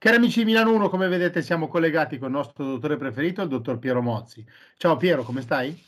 Cari 0.00 0.16
amici 0.16 0.38
di 0.38 0.46
Milano 0.46 0.72
1, 0.72 0.88
come 0.88 1.08
vedete 1.08 1.42
siamo 1.42 1.68
collegati 1.68 2.16
con 2.16 2.28
il 2.28 2.34
nostro 2.36 2.64
dottore 2.64 2.96
preferito, 2.96 3.42
il 3.42 3.48
dottor 3.48 3.78
Piero 3.78 4.00
Mozzi. 4.00 4.42
Ciao 4.78 4.96
Piero, 4.96 5.22
come 5.24 5.42
stai? 5.42 5.78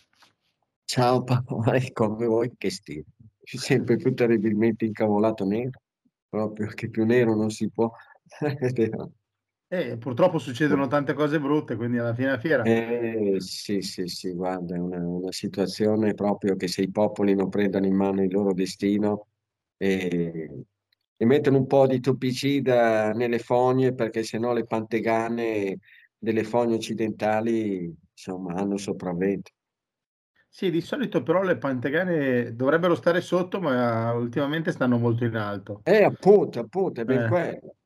Ciao 0.84 1.24
Paolo, 1.24 1.72
come 1.94 2.26
vuoi 2.26 2.52
che 2.58 2.68
stia? 2.68 3.02
Sempre 3.42 3.96
più 3.96 4.12
terribilmente 4.12 4.84
incavolato 4.84 5.46
nero, 5.46 5.80
proprio 6.28 6.66
che 6.74 6.90
più 6.90 7.06
nero 7.06 7.34
non 7.34 7.48
si 7.48 7.70
può. 7.70 7.90
Eh, 9.72 9.96
purtroppo 9.96 10.38
succedono 10.38 10.86
tante 10.86 11.14
cose 11.14 11.40
brutte, 11.40 11.76
quindi 11.76 11.96
alla 11.96 12.12
fine 12.12 12.26
della 12.26 12.38
fiera. 12.38 12.62
Eh, 12.64 13.36
sì, 13.38 13.80
sì, 13.80 14.06
sì, 14.06 14.34
guarda, 14.34 14.74
è 14.74 14.78
una, 14.78 14.98
una 14.98 15.32
situazione 15.32 16.12
proprio 16.12 16.56
che 16.56 16.68
se 16.68 16.82
i 16.82 16.90
popoli 16.90 17.34
non 17.34 17.48
prendono 17.48 17.86
in 17.86 17.94
mano 17.94 18.22
il 18.22 18.30
loro 18.30 18.52
destino 18.52 19.28
e, 19.78 20.66
e 21.22 21.24
mettono 21.24 21.58
un 21.58 21.68
po' 21.68 21.86
di 21.86 22.00
topicida 22.00 23.12
nelle 23.12 23.38
fogne, 23.38 23.94
perché 23.94 24.24
sennò 24.24 24.52
le 24.52 24.66
pantegane 24.66 25.78
delle 26.18 26.42
fogne 26.42 26.74
occidentali, 26.74 27.94
insomma, 28.10 28.54
hanno 28.54 28.76
sopravvento. 28.76 29.52
Sì, 30.48 30.70
di 30.72 30.80
solito 30.80 31.22
però 31.22 31.42
le 31.42 31.58
pantegane 31.58 32.56
dovrebbero 32.56 32.96
stare 32.96 33.20
sotto, 33.20 33.60
ma 33.60 34.12
ultimamente 34.14 34.72
stanno 34.72 34.98
molto 34.98 35.24
in 35.24 35.36
alto. 35.36 35.80
Eh, 35.84 36.02
appunto, 36.02 36.58
appunto, 36.58 37.02
è 37.02 37.04
ben 37.04 37.18
Eh, 37.18 37.28
quello. 37.28 37.76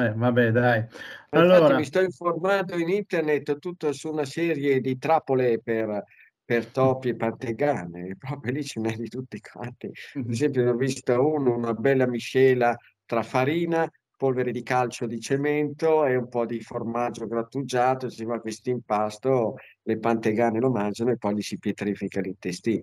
eh, 0.00 0.12
vabbè, 0.12 0.50
dai. 0.50 0.84
Ma 1.30 1.38
Infatti 1.38 1.74
mi 1.74 1.84
Allora, 1.84 1.84
sto 1.84 2.00
informando 2.00 2.76
in 2.76 2.88
internet 2.88 3.58
tutto 3.60 3.92
su 3.92 4.10
una 4.10 4.24
serie 4.24 4.80
di 4.80 4.98
trappole 4.98 5.60
per, 5.60 6.02
per 6.50 6.66
topi 6.66 7.10
e 7.10 7.14
pantegane, 7.14 8.16
proprio 8.18 8.52
lì 8.52 8.64
ce 8.64 8.80
n'è 8.80 8.96
di 8.96 9.08
tutti 9.08 9.40
quanti. 9.40 9.88
Ad 10.14 10.28
esempio, 10.28 10.64
ne 10.64 10.70
ho 10.70 10.74
vista 10.74 11.20
uno, 11.20 11.54
una 11.54 11.74
bella 11.74 12.08
miscela 12.08 12.76
tra 13.04 13.22
farina, 13.22 13.88
polvere 14.16 14.50
di 14.50 14.64
calcio 14.64 15.06
di 15.06 15.20
cemento 15.20 16.04
e 16.04 16.16
un 16.16 16.28
po' 16.28 16.46
di 16.46 16.60
formaggio 16.60 17.28
grattugiato, 17.28 18.08
si 18.08 18.24
fa 18.24 18.40
questo 18.40 18.68
impasto, 18.68 19.58
le 19.82 19.98
pantegane 20.00 20.58
lo 20.58 20.72
mangiano 20.72 21.12
e 21.12 21.18
poi 21.18 21.36
gli 21.36 21.40
si 21.40 21.56
pietrifica 21.56 22.20
l'intestino. 22.20 22.82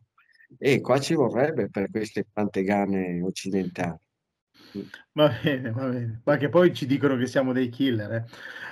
E 0.58 0.80
qua 0.80 0.98
ci 1.02 1.16
vorrebbe 1.16 1.70
per 1.70 1.90
queste 1.92 2.26
pantegane 2.32 3.22
occidentali. 3.22 4.00
va 5.12 5.30
bene, 5.44 5.72
va 5.72 5.90
bene. 5.90 6.22
Ma 6.24 6.38
che 6.38 6.48
poi 6.48 6.74
ci 6.74 6.86
dicono 6.86 7.18
che 7.18 7.26
siamo 7.26 7.52
dei 7.52 7.68
killer, 7.68 8.14
eh. 8.14 8.26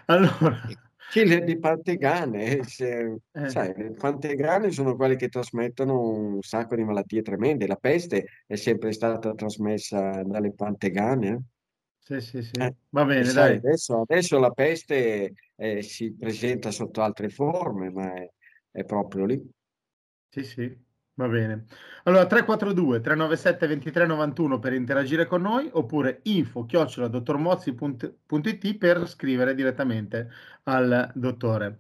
Allora, 0.06 0.62
Killer 1.08 1.44
di 1.44 1.58
pantegane, 1.60 2.64
se- 2.64 3.18
eh, 3.34 3.54
sai, 3.54 3.74
le 3.76 3.92
pantegane 3.94 4.72
sono 4.72 4.96
quelle 4.96 5.16
che 5.16 5.30
trasmettono 5.30 6.00
un 6.02 6.42
sacco 6.42 6.76
di 6.76 6.84
malattie 6.84 7.22
tremende. 7.22 7.68
La 7.68 7.76
peste 7.76 8.26
è 8.48 8.56
sempre 8.56 8.92
stata 8.92 9.34
trasmessa 9.34 10.22
dalle 10.24 10.54
pantegane. 10.54 11.44
sì, 12.00 12.22
sì, 12.22 12.42
eh. 12.58 12.66
sì. 12.66 12.66
Eh, 12.66 12.76
Va 12.90 13.04
e 13.18 13.24
bene, 13.24 13.34
sai, 13.34 13.56
dai. 13.56 13.58
adesso, 13.58 14.02
adesso 14.02 14.40
la 14.40 14.52
peste 14.52 15.34
eh, 15.56 15.82
si 15.82 16.14
presenta 16.16 16.72
sotto 16.72 17.02
altre 17.02 17.30
forme, 17.30 17.90
ma 17.92 18.14
è, 18.14 18.30
è 18.72 18.84
proprio 18.84 19.26
lì. 19.26 19.50
Sì, 20.30 20.44
sì, 20.44 20.85
va 21.16 21.28
bene. 21.28 21.66
Allora 22.04 22.26
342 22.28 23.00
397 23.02 23.68
2391 23.68 24.60
per 24.60 24.74
interagire 24.74 25.26
con 25.26 25.42
noi 25.42 25.70
oppure 25.72 26.20
info 26.24 26.66
chiocciola 26.66 27.08
per 28.78 29.08
scrivere 29.08 29.56
direttamente 29.56 30.30
al 30.64 31.12
dottore. 31.16 31.78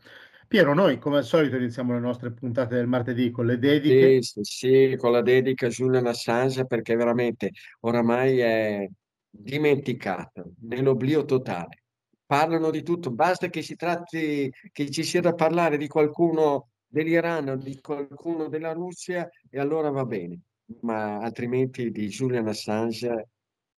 Piero, 0.48 0.74
noi 0.74 1.00
come 1.00 1.18
al 1.18 1.24
solito 1.26 1.56
iniziamo 1.58 1.94
le 1.94 2.00
nostre 2.00 2.32
puntate 2.32 2.76
del 2.76 2.88
martedì 2.88 3.32
con 3.32 3.46
le 3.46 3.56
Sì, 3.56 3.60
dediche. 3.60 4.22
sì, 4.22 4.40
sì, 4.44 4.96
con 4.98 5.12
la 5.12 5.22
dedica 5.22 5.66
a 5.66 5.70
Julian 5.70 6.06
Assange 6.06 6.66
perché 6.66 6.96
veramente 6.96 7.52
oramai 7.82 8.40
è 8.40 8.88
dimenticato, 9.30 10.54
nell'oblio 10.62 11.26
totale. 11.26 11.84
Parlano 12.26 12.72
di 12.72 12.84
tutto, 12.84 13.12
basta 13.12 13.48
che 13.50 13.62
si 13.62 13.76
tratti, 13.76 14.52
che 14.72 14.90
ci 14.90 15.04
sia 15.04 15.22
da 15.22 15.34
parlare 15.34 15.78
di 15.78 15.88
qualcuno 15.88 16.70
dell'Iran 16.96 17.50
o 17.50 17.56
di 17.58 17.82
qualcuno 17.82 18.48
della 18.48 18.72
Russia 18.72 19.30
e 19.50 19.60
allora 19.60 19.90
va 19.90 20.06
bene, 20.06 20.40
ma 20.82 21.18
altrimenti 21.18 21.92
di 21.92 22.08
Julian 22.08 22.48
Assange 22.48 23.28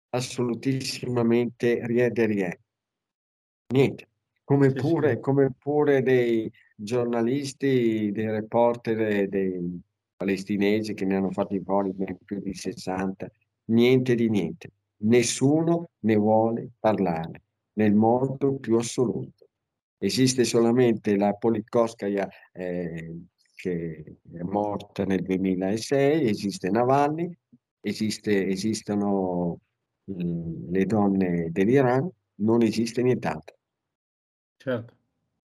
assolutissimamente 0.09 1.80
riede 1.88 2.25
riede. 2.28 2.62
Niente, 3.74 4.08
come 4.44 4.72
pure, 4.72 5.19
come 5.19 5.52
pure 5.58 6.03
dei 6.03 6.52
giornalisti, 6.75 8.12
dei 8.12 8.30
reporter, 8.30 9.28
dei 9.28 9.81
palestinesi 10.16 10.94
che 10.94 11.06
ne 11.06 11.16
hanno 11.16 11.31
fatti 11.31 11.59
fuori 11.59 11.96
più 12.24 12.40
di 12.40 12.53
60, 12.53 13.31
niente 13.66 14.14
di 14.14 14.30
niente. 14.30 14.70
Nessuno 14.97 15.90
ne 16.02 16.16
vuole 16.16 16.70
parlare 16.80 17.41
nel 17.74 17.96
modo 17.96 18.53
più 18.58 18.78
assoluto. 18.78 19.37
Esiste 20.00 20.44
solamente 20.44 21.16
la 21.16 21.34
Politkovskaya 21.34 22.28
eh, 22.52 23.19
che 23.56 24.18
è 24.31 24.41
morta 24.44 25.03
nel 25.03 25.24
2006, 25.24 26.30
esiste 26.30 26.69
Navalny, 26.69 27.35
esiste, 27.81 28.47
esistono 28.47 29.59
mm, 30.12 30.72
le 30.72 30.85
donne 30.85 31.50
dell'Iran, 31.52 32.08
non 32.35 32.62
esiste 32.62 33.02
nient'altro. 33.02 33.56
certo. 34.58 34.96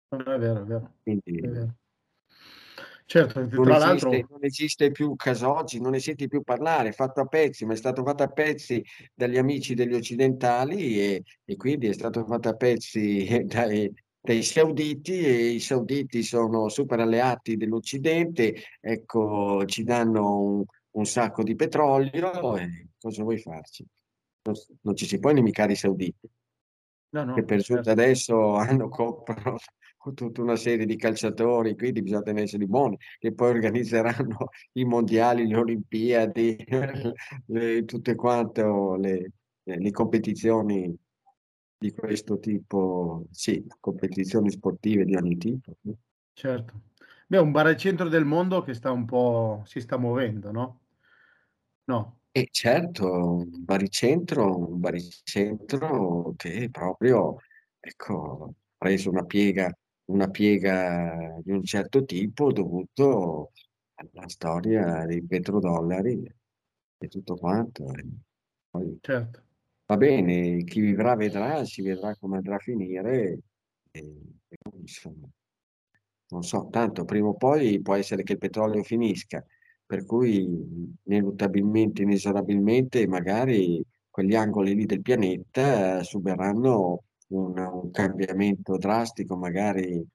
Non 0.09 0.21
è 0.21 0.39
vero, 0.39 0.61
è 0.61 0.65
vero, 0.65 0.85
è 0.85 0.89
Quindi 1.03 1.39
vero. 1.41 1.75
Certo, 3.05 3.39
non 3.39 3.49
tra 3.49 3.75
esiste, 3.75 3.85
l'altro 3.85 4.27
non 4.29 4.43
esiste 4.43 4.91
più 4.91 5.15
Casoggi, 5.15 5.79
non 5.79 5.91
ne 5.91 5.99
senti 5.99 6.27
più 6.27 6.43
parlare, 6.43 6.89
è 6.89 6.91
fatto 6.93 7.21
a 7.21 7.25
pezzi, 7.25 7.65
ma 7.65 7.73
è 7.73 7.75
stato 7.75 8.03
fatto 8.03 8.21
a 8.21 8.27
pezzi 8.27 8.83
dagli 9.13 9.37
amici 9.37 9.73
degli 9.73 9.95
occidentali 9.95 10.99
e, 10.99 11.23
e 11.43 11.55
quindi 11.55 11.87
è 11.87 11.93
stato 11.93 12.23
fatto 12.25 12.49
a 12.49 12.55
pezzi 12.55 13.25
dai, 13.45 13.91
dai 14.21 14.43
sauditi 14.43 15.19
e 15.19 15.47
i 15.49 15.59
sauditi 15.59 16.23
sono 16.23 16.69
super 16.69 16.99
alleati 16.99 17.57
dell'Occidente, 17.57 18.55
ecco, 18.79 19.65
ci 19.65 19.83
danno 19.83 20.39
un, 20.39 20.63
un 20.91 21.05
sacco 21.05 21.43
di 21.43 21.55
petrolio 21.55 22.57
e 22.57 22.89
cosa 22.99 23.23
vuoi 23.23 23.39
farci? 23.39 23.85
Non, 24.41 24.55
non 24.81 24.95
ci 24.95 25.05
si 25.05 25.19
può 25.19 25.31
inimicare 25.31 25.73
i 25.73 25.75
sauditi 25.75 26.29
no, 27.11 27.33
che 27.33 27.39
no, 27.39 27.45
per 27.45 27.61
giunta 27.61 27.83
certo. 27.83 28.01
adesso 28.01 28.53
hanno 28.55 28.89
comprano 28.89 29.57
tutta 30.13 30.41
una 30.41 30.55
serie 30.55 30.85
di 30.85 30.95
calciatori, 30.95 31.75
quindi 31.75 32.01
bisogna 32.01 32.21
tenerseli 32.21 32.65
buoni, 32.65 32.97
che 33.19 33.33
poi 33.33 33.49
organizzeranno 33.49 34.49
i 34.73 34.85
mondiali, 34.85 35.45
le 35.45 35.57
Olimpiadi, 35.57 36.65
le- 37.47 37.85
tutte 37.85 38.15
quante 38.15 38.63
le, 38.63 39.31
le 39.63 39.91
competizioni 39.91 40.95
di 41.79 41.93
questo 41.93 42.39
tipo, 42.39 43.25
sì, 43.31 43.65
competizioni 43.79 44.51
sportive 44.51 45.05
di 45.05 45.15
ogni 45.15 45.37
tipo. 45.37 45.73
Certo. 46.33 46.81
Beh, 47.25 47.37
un 47.37 47.51
baricentro 47.51 48.09
del 48.09 48.25
mondo 48.25 48.61
che 48.63 48.73
sta 48.73 48.91
un 48.91 49.05
po' 49.05 49.63
si 49.65 49.79
sta 49.79 49.97
muovendo, 49.97 50.51
no? 50.51 50.79
No. 51.85 52.17
E 52.31 52.47
certo, 52.51 53.05
un 53.37 53.63
baricentro, 53.63 54.69
un 54.69 54.79
baricentro 54.79 56.33
che 56.37 56.69
proprio, 56.69 57.37
ecco, 57.79 58.43
ha 58.45 58.53
preso 58.77 59.09
una 59.09 59.25
piega, 59.25 59.71
una 60.05 60.29
piega 60.29 61.39
di 61.43 61.51
un 61.51 61.63
certo 61.63 62.03
tipo 62.05 62.51
dovuto 62.51 63.51
alla 63.95 64.27
storia 64.27 65.05
dei 65.05 65.23
petrodollari 65.23 66.31
e 66.97 67.07
tutto 67.07 67.35
quanto. 67.35 67.91
E 67.93 68.05
poi, 68.69 68.97
Certo. 69.01 69.41
Va 69.89 69.97
bene, 69.97 70.63
chi 70.65 70.81
vivrà 70.81 71.15
vedrà, 71.15 71.65
si 71.65 71.81
vedrà 71.81 72.15
come 72.15 72.37
andrà 72.37 72.55
a 72.55 72.59
finire. 72.59 73.39
E, 73.91 74.01
e, 74.47 74.57
insomma, 74.79 75.27
non 76.29 76.43
so, 76.43 76.67
tanto 76.71 77.05
prima 77.05 77.29
o 77.29 77.35
poi 77.35 77.81
può 77.81 77.95
essere 77.95 78.21
che 78.23 78.33
il 78.33 78.37
petrolio 78.37 78.83
finisca, 78.83 79.43
per 79.85 80.05
cui 80.05 80.47
ineluttabilmente, 81.03 82.03
inesorabilmente, 82.03 83.07
magari 83.07 83.83
quegli 84.09 84.35
angoli 84.35 84.75
lì 84.75 84.85
del 84.85 85.01
pianeta 85.01 85.99
eh, 85.99 86.03
subiranno 86.03 87.03
un, 87.29 87.57
un 87.57 87.91
cambiamento 87.91 88.77
drastico, 88.77 89.35
magari 89.37 90.05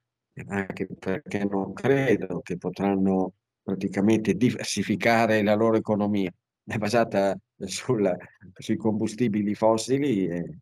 anche 0.48 0.86
perché 0.86 1.44
non 1.44 1.72
credo 1.72 2.40
che 2.42 2.56
potranno 2.58 3.32
praticamente 3.62 4.34
diversificare 4.34 5.42
la 5.42 5.54
loro 5.54 5.76
economia. 5.76 6.32
È 6.64 6.76
basata 6.78 7.36
sul- 7.58 8.16
sui 8.54 8.76
combustibili 8.76 9.54
fossili 9.54 10.26
e 10.26 10.58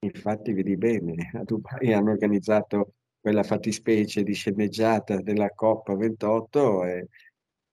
infatti 0.00 0.52
vedi 0.52 0.76
bene, 0.76 1.14
a 1.34 1.42
Dubai 1.44 1.92
hanno 1.92 2.10
organizzato 2.12 2.94
quella 3.20 3.42
fattispecie 3.42 4.22
di 4.22 4.32
sceneggiata 4.32 5.20
della 5.20 5.48
COP28 5.50 6.84
è, 6.84 7.04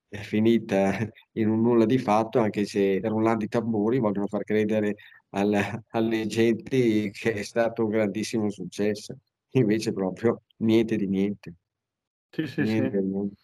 è 0.10 0.18
finita 0.18 0.92
in 1.34 1.50
un 1.50 1.62
nulla 1.62 1.86
di 1.86 1.98
fatto, 2.00 2.40
anche 2.40 2.66
se 2.66 3.00
rullando 3.04 3.44
i 3.46 3.48
tamburi 3.48 4.00
vogliono 4.00 4.28
far 4.28 4.44
credere 4.44 4.96
al- 5.30 5.84
alle 5.90 6.26
genti 6.28 7.10
che 7.12 7.34
è 7.34 7.44
stato 7.44 7.84
un 7.84 7.90
grandissimo 7.90 8.50
successo. 8.50 9.18
Invece 9.52 9.94
proprio 9.94 10.44
niente 10.58 10.96
di 10.98 11.08
niente, 11.08 11.54
Sì, 12.32 12.48
sì, 12.48 12.66
sì. 12.66 12.84
niente 12.84 13.00
di 13.02 13.08
niente. 13.08 13.36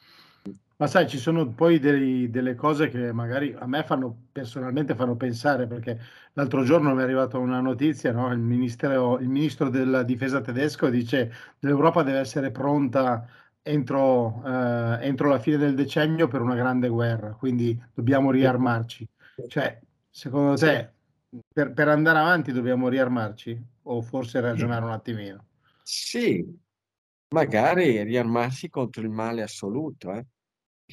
Ma 0.77 0.87
sai, 0.87 1.07
ci 1.07 1.17
sono 1.17 1.47
poi 1.49 1.79
dei, 1.79 2.29
delle 2.29 2.55
cose 2.55 2.89
che 2.89 3.13
magari 3.13 3.55
a 3.57 3.67
me 3.67 3.83
fanno 3.83 4.25
personalmente 4.31 4.95
fanno 4.95 5.15
pensare, 5.15 5.67
perché 5.67 5.99
l'altro 6.33 6.63
giorno 6.63 6.93
mi 6.93 7.01
è 7.01 7.03
arrivata 7.03 7.37
una 7.37 7.61
notizia, 7.61 8.11
no? 8.11 8.31
il, 8.31 8.39
ministero, 8.39 9.19
il 9.19 9.29
ministro 9.29 9.69
della 9.69 10.03
difesa 10.03 10.41
tedesco 10.41 10.89
dice 10.89 11.27
che 11.27 11.35
l'Europa 11.59 12.01
deve 12.01 12.19
essere 12.19 12.49
pronta 12.51 13.27
entro, 13.61 14.43
eh, 14.45 14.97
entro, 15.01 15.29
la 15.29 15.39
fine 15.39 15.57
del 15.57 15.75
decennio 15.75 16.27
per 16.27 16.41
una 16.41 16.55
grande 16.55 16.89
guerra, 16.89 17.33
quindi 17.33 17.81
dobbiamo 17.93 18.31
riarmarci. 18.31 19.07
Cioè, 19.47 19.79
secondo 20.09 20.55
te, 20.55 20.91
per, 21.51 21.71
per 21.73 21.87
andare 21.87 22.19
avanti 22.19 22.51
dobbiamo 22.51 22.89
riarmarci 22.89 23.61
o 23.83 24.01
forse 24.01 24.39
ragionare 24.41 24.85
un 24.85 24.91
attimino? 24.91 25.45
Sì, 25.83 26.45
magari 27.29 28.03
riarmarsi 28.03 28.69
contro 28.69 29.01
il 29.01 29.09
male 29.09 29.41
assoluto, 29.43 30.11
eh? 30.13 30.25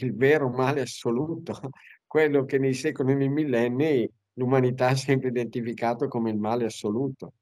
Il 0.05 0.15
vero 0.15 0.49
male 0.49 0.83
assoluto, 0.83 1.59
quello 2.07 2.45
che 2.45 2.59
nei 2.59 2.75
secoli 2.75 3.13
e 3.13 3.15
nei 3.15 3.29
millenni 3.29 4.11
l'umanità 4.35 4.89
ha 4.89 4.97
sempre 4.97 5.29
identificato 5.29 6.09
come 6.09 6.31
il 6.31 6.39
male 6.39 6.65
assoluto. 6.65 7.35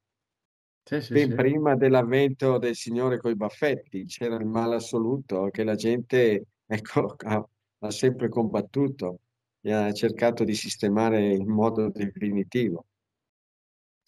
Sì, 0.82 1.00
sì, 1.00 1.12
ben 1.12 1.30
sì. 1.30 1.34
prima 1.34 1.76
dell'avvento 1.76 2.56
del 2.56 2.74
Signore 2.74 3.18
coi 3.18 3.36
baffetti 3.36 4.06
c'era 4.06 4.36
il 4.36 4.46
male 4.46 4.76
assoluto 4.76 5.48
che 5.50 5.62
la 5.62 5.74
gente 5.74 6.46
ecco, 6.66 7.14
ha, 7.18 7.48
ha 7.80 7.90
sempre 7.90 8.28
combattuto 8.28 9.20
e 9.60 9.72
ha 9.72 9.92
cercato 9.92 10.44
di 10.44 10.54
sistemare 10.54 11.34
in 11.34 11.48
modo 11.48 11.90
definitivo. 11.90 12.86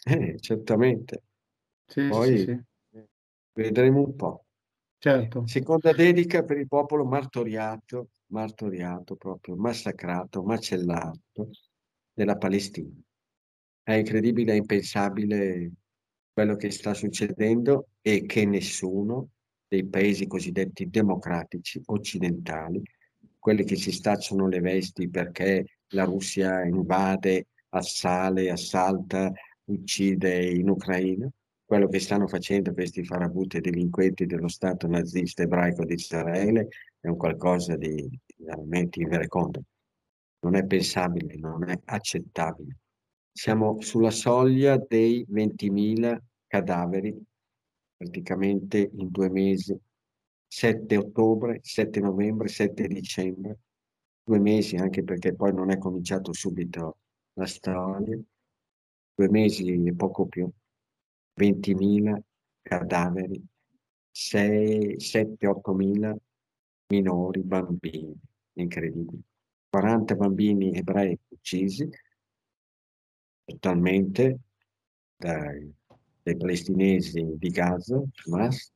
Eh, 0.05 0.37
certamente. 0.41 1.23
Poi 1.85 2.65
vedremo 3.53 4.01
un 4.01 4.17
po'. 4.17 4.45
Certo. 4.99 5.47
Seconda 5.47 5.93
dedica 5.93 6.45
per 6.45 6.59
il 6.59 6.69
popolo 6.69 7.05
martoriato 7.05 8.09
martoriato, 8.31 9.17
proprio 9.17 9.57
massacrato, 9.57 10.43
macellato 10.43 11.51
della 12.13 12.37
Palestina. 12.37 12.95
È 13.83 13.93
incredibile, 13.95 14.53
è 14.53 14.57
impensabile 14.57 15.73
quello 16.33 16.57
che 16.57 16.71
sta 16.71 16.95
succedendo 16.95 17.89
e 18.01 18.25
che 18.25 18.45
nessuno 18.45 19.31
dei 19.67 19.87
paesi 19.87 20.27
cosiddetti 20.27 20.89
democratici 20.89 21.81
occidentali, 21.87 22.83
quelli 23.39 23.65
che 23.65 23.77
si 23.77 23.93
stacciano 23.93 24.49
le 24.49 24.61
vesti 24.61 25.09
perché 25.09 25.79
la 25.89 26.05
Russia 26.05 26.65
invade, 26.65 27.49
assale, 27.71 28.51
assalta, 28.51 29.33
uccide 29.65 30.45
in 30.45 30.69
Ucraina, 30.69 31.29
quello 31.65 31.89
che 31.89 32.01
stanno 32.01 32.27
facendo 32.27 32.73
questi 32.73 33.05
farabutti 33.05 33.61
delinquenti 33.61 34.27
dello 34.27 34.49
Stato 34.49 34.89
nazista 34.89 35.43
ebraico 35.43 35.85
di 35.85 35.95
Israele 35.95 36.69
è 37.01 37.09
un 37.09 37.17
qualcosa 37.17 37.77
di 37.77 38.09
veramente 38.37 39.01
inverecondolo. 39.01 39.65
Non 40.41 40.55
è 40.55 40.65
pensabile, 40.65 41.37
non 41.37 41.69
è 41.69 41.79
accettabile. 41.85 42.79
Siamo 43.33 43.81
sulla 43.81 44.11
soglia 44.11 44.77
dei 44.77 45.27
20.000 45.29 46.19
cadaveri 46.47 47.25
praticamente 47.97 48.91
in 48.95 49.11
due 49.11 49.31
mesi, 49.31 49.79
7 50.47 50.97
ottobre, 50.97 51.61
7 51.63 52.01
novembre, 52.01 52.49
7 52.49 52.87
dicembre, 52.87 53.59
due 54.23 54.39
mesi 54.39 54.77
anche 54.77 55.03
perché 55.05 55.35
poi 55.35 55.53
non 55.53 55.71
è 55.71 55.79
cominciato 55.79 56.33
subito 56.33 56.99
la 57.35 57.47
storia, 57.47 58.19
due 59.15 59.29
mesi 59.29 59.71
e 59.71 59.95
poco 59.95 60.27
più, 60.27 60.51
20.000 61.39 62.21
cadaveri, 62.63 63.43
6, 64.11 64.99
7, 64.99 65.47
8.000 65.47 66.17
minori, 66.91 67.41
bambini, 67.43 68.15
incredibile. 68.55 69.23
40 69.69 70.15
bambini 70.17 70.73
ebrei 70.75 71.17
uccisi 71.29 71.89
totalmente 73.45 74.39
dai, 75.17 75.73
dai 76.23 76.37
palestinesi 76.37 77.25
di 77.37 77.49
Gaza, 77.51 78.03
Hamas, 78.25 78.73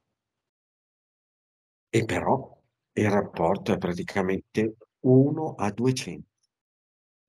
e 1.90 2.04
però 2.04 2.56
il 2.92 3.10
rapporto 3.10 3.72
è 3.72 3.78
praticamente 3.78 4.76
1 5.00 5.54
a 5.54 5.70
200. 5.72 6.28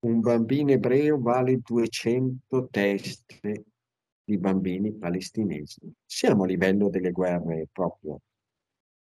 Un 0.05 0.19
bambino 0.19 0.71
ebreo 0.71 1.19
vale 1.19 1.57
200 1.57 2.67
teste 2.69 3.65
di 4.23 4.37
bambini 4.37 4.93
palestinesi. 4.93 5.81
Siamo 6.05 6.43
a 6.43 6.47
livello 6.47 6.89
delle 6.89 7.11
guerre 7.11 7.67
proprio, 7.71 8.21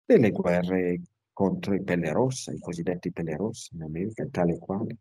delle 0.06 0.32
guerre 0.32 1.02
contro 1.38 1.76
i 1.76 1.84
pelle 1.84 2.12
rossa, 2.12 2.52
i 2.52 2.58
cosiddetti 2.58 3.12
pelle 3.12 3.36
rossa 3.36 3.70
in 3.76 3.84
America, 3.84 4.26
tale 4.26 4.54
e 4.54 4.58
quale. 4.58 4.98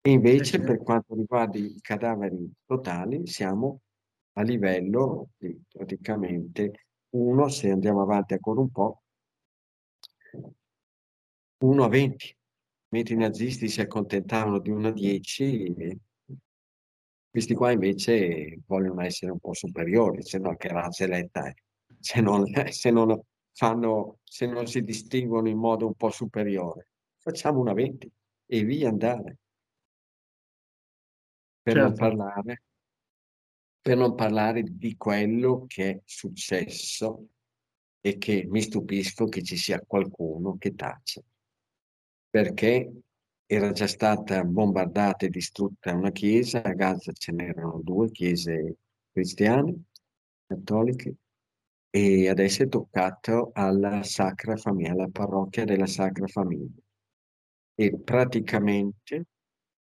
E 0.00 0.10
invece 0.12 0.60
per 0.60 0.80
quanto 0.80 1.16
riguarda 1.16 1.58
i 1.58 1.76
cadaveri 1.80 2.52
totali 2.64 3.26
siamo 3.26 3.80
a 4.34 4.42
livello 4.42 5.30
di 5.36 5.60
praticamente 5.68 6.86
uno, 7.16 7.48
se 7.48 7.68
andiamo 7.68 8.02
avanti 8.02 8.34
ancora 8.34 8.60
un 8.60 8.70
po', 8.70 9.02
1 11.64 11.82
a 11.82 11.88
20, 11.88 12.36
mentre 12.90 13.14
i 13.14 13.18
nazisti 13.18 13.66
si 13.66 13.80
accontentavano 13.80 14.60
di 14.60 14.70
1 14.70 14.86
a 14.86 14.92
10, 14.92 15.98
questi 17.28 17.54
qua 17.54 17.72
invece 17.72 18.60
vogliono 18.66 19.02
essere 19.02 19.32
un 19.32 19.40
po' 19.40 19.52
superiori, 19.52 20.22
se 20.22 20.38
no 20.38 20.54
che 20.54 20.68
razza 20.68 21.02
eletta 21.02 21.48
è, 21.48 21.52
se 21.98 22.20
non, 22.20 22.44
se 22.70 22.90
non 22.92 23.20
fanno, 23.54 24.18
se 24.24 24.46
non 24.46 24.66
si 24.66 24.82
distinguono 24.82 25.48
in 25.48 25.58
modo 25.58 25.86
un 25.86 25.94
po' 25.94 26.10
superiore. 26.10 26.88
Facciamo 27.18 27.60
una 27.60 27.72
20 27.72 28.10
e 28.46 28.64
via 28.64 28.88
andare. 28.88 29.38
Per, 31.62 31.72
certo. 31.72 31.88
non 31.88 31.96
parlare, 31.96 32.62
per 33.80 33.96
non 33.96 34.14
parlare 34.14 34.62
di 34.62 34.96
quello 34.96 35.64
che 35.66 35.90
è 35.90 36.00
successo 36.04 37.28
e 38.00 38.18
che 38.18 38.44
mi 38.46 38.60
stupisco 38.60 39.26
che 39.26 39.42
ci 39.42 39.56
sia 39.56 39.82
qualcuno 39.86 40.56
che 40.58 40.74
tace. 40.74 41.24
Perché 42.28 42.92
era 43.46 43.72
già 43.72 43.86
stata 43.86 44.44
bombardata 44.44 45.24
e 45.24 45.30
distrutta 45.30 45.94
una 45.94 46.10
chiesa, 46.10 46.62
a 46.62 46.72
Gaza 46.72 47.12
ce 47.12 47.32
n'erano 47.32 47.80
due 47.82 48.10
chiese 48.10 48.76
cristiane, 49.10 49.84
cattoliche, 50.46 51.14
e 51.96 52.28
adesso 52.28 52.64
è 52.64 52.68
toccato 52.68 53.50
alla 53.52 54.02
Sacra 54.02 54.56
Famiglia, 54.56 54.90
alla 54.90 55.06
parrocchia 55.06 55.64
della 55.64 55.86
Sacra 55.86 56.26
Famiglia. 56.26 56.82
E 57.72 57.96
praticamente 58.00 59.26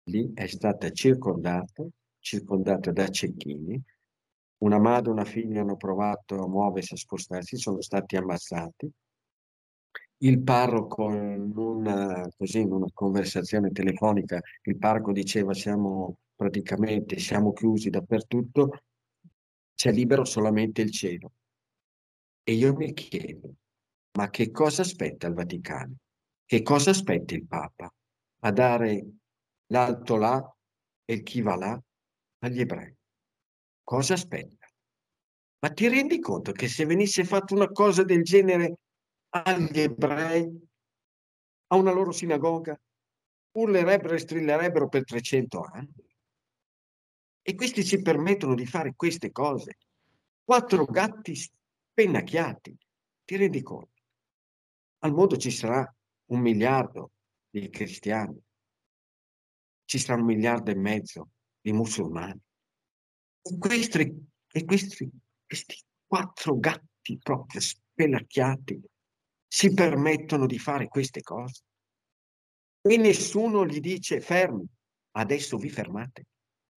lì 0.04 0.31
è 0.34 0.48
stata 0.48 0.92
circondata, 0.92 1.86
circondata 2.19 2.94
da 2.94 3.10
cecchini. 3.10 3.84
Una 4.60 4.80
madre 4.80 5.10
e 5.10 5.12
una 5.12 5.25
figlia 5.25 5.60
hanno 5.60 5.75
provato 5.75 6.42
a 6.42 6.48
muoversi, 6.48 6.94
a 6.94 6.98
spostarsi, 6.98 7.57
sono 7.57 7.81
stati 7.81 8.16
ammazzati. 8.16 8.89
Il 10.20 10.41
parroco, 10.41 11.12
in 11.12 11.51
una, 11.53 12.25
così, 12.38 12.62
in 12.62 12.72
una 12.72 12.88
conversazione 12.94 13.72
telefonica, 13.72 14.39
il 14.63 14.77
parroco 14.77 15.12
diceva 15.12 15.53
siamo 15.53 16.20
praticamente 16.34 17.20
siamo 17.20 17.51
chiusi 17.51 17.89
dappertutto, 17.89 18.84
c'è 19.75 19.91
libero 19.91 20.24
solamente 20.24 20.82
il 20.82 20.91
cielo. 20.91 21.34
E 22.50 22.53
io 22.53 22.74
mi 22.74 22.91
chiedo, 22.94 23.58
ma 24.18 24.32
che 24.32 24.50
cosa 24.50 24.82
aspetta 24.82 25.27
il 25.27 25.36
Vaticano? 25.36 25.98
Che 26.44 26.63
cosa 26.63 26.89
aspetta 26.89 27.36
il 27.36 27.46
Papa? 27.46 27.94
A 28.39 28.51
dare 28.51 29.08
l'alto 29.68 30.15
là 30.15 30.58
e 31.06 31.22
chi 31.22 31.41
va 31.41 31.56
là 31.56 31.79
agli 32.39 32.62
ebrei? 32.62 32.91
Cosa 33.84 34.15
aspetta? 34.15 34.65
Ma 35.60 35.70
ti 35.70 35.89
rendi 35.89 36.18
conto 36.18 36.51
che 36.51 36.68
se 36.68 36.88
venisse 36.88 37.24
fatta 37.24 37.53
una 37.53 37.68
cosa 37.68 38.01
del 38.01 38.24
genere 38.24 38.79
agli 39.29 39.82
ebrei, 39.82 40.68
a 41.68 41.75
una 41.75 41.91
loro 41.91 42.12
sinagoga, 42.12 42.75
urlerebbero 43.58 44.15
e 44.15 44.18
strillerebbero 44.18 44.89
per 44.89 45.03
300 45.03 45.62
anni? 45.72 46.03
E 47.44 47.53
questi 47.53 47.84
si 47.84 48.01
permettono 48.01 48.56
di 48.56 48.65
fare 48.65 48.96
queste 48.96 49.32
cose. 49.32 49.77
Quattro 50.44 50.86
gatti 50.86 51.36
spennacchiati. 52.00 52.77
Ti 53.25 53.36
rendi 53.36 53.62
conto? 53.62 54.01
Al 55.00 55.13
mondo 55.13 55.36
ci 55.36 55.51
sarà 55.51 55.94
un 56.27 56.39
miliardo 56.39 57.12
di 57.50 57.70
cristiani, 57.70 58.39
ci 59.86 59.98
sarà 59.98 60.20
un 60.20 60.25
miliardo 60.25 60.72
e 60.72 60.75
mezzo 60.75 61.29
di 61.60 61.74
musulmani. 61.74 62.39
E 63.41 63.58
questi, 63.58 64.27
e 64.48 64.65
questi, 64.65 65.10
questi 65.46 65.77
quattro 66.06 66.58
gatti 66.58 67.18
proprio 67.22 67.60
spennacchiati 67.60 68.82
si 69.48 69.74
permettono 69.74 70.46
di 70.46 70.58
fare 70.58 70.88
queste 70.88 71.22
cose. 71.22 71.63
E 72.82 72.98
nessuno 72.98 73.65
gli 73.65 73.79
dice 73.79 74.22
fermi, 74.22 74.65
adesso 75.12 75.58
vi 75.58 75.70
fermate. 75.70 76.27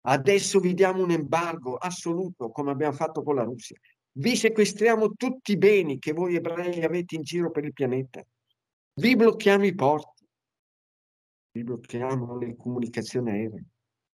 Adesso 0.05 0.59
vi 0.59 0.75
diamo 0.75 1.03
un 1.03 1.13
embargo 1.13 1.77
assoluto 1.77 2.51
come 2.51 2.73
abbiamo 2.73 2.95
fatto 2.95 3.23
con 3.23 3.37
la 3.37 3.45
Russia 3.45 3.79
vi 4.15 4.37
sequestriamo 4.37 5.13
tutti 5.13 5.53
i 5.53 5.57
beni 5.57 5.99
che 5.99 6.13
voi 6.13 6.35
ebrei 6.35 6.83
avete 6.83 7.15
in 7.15 7.23
giro 7.23 7.51
per 7.51 7.65
il 7.65 7.73
pianeta, 7.73 8.23
vi 8.95 9.17
blocchiamo 9.17 9.65
i 9.65 9.75
porti, 9.75 10.27
vi 11.53 11.65
blocchiamo 11.65 12.37
le 12.39 12.57
comunicazioni 12.57 13.31
aeree. 13.31 13.65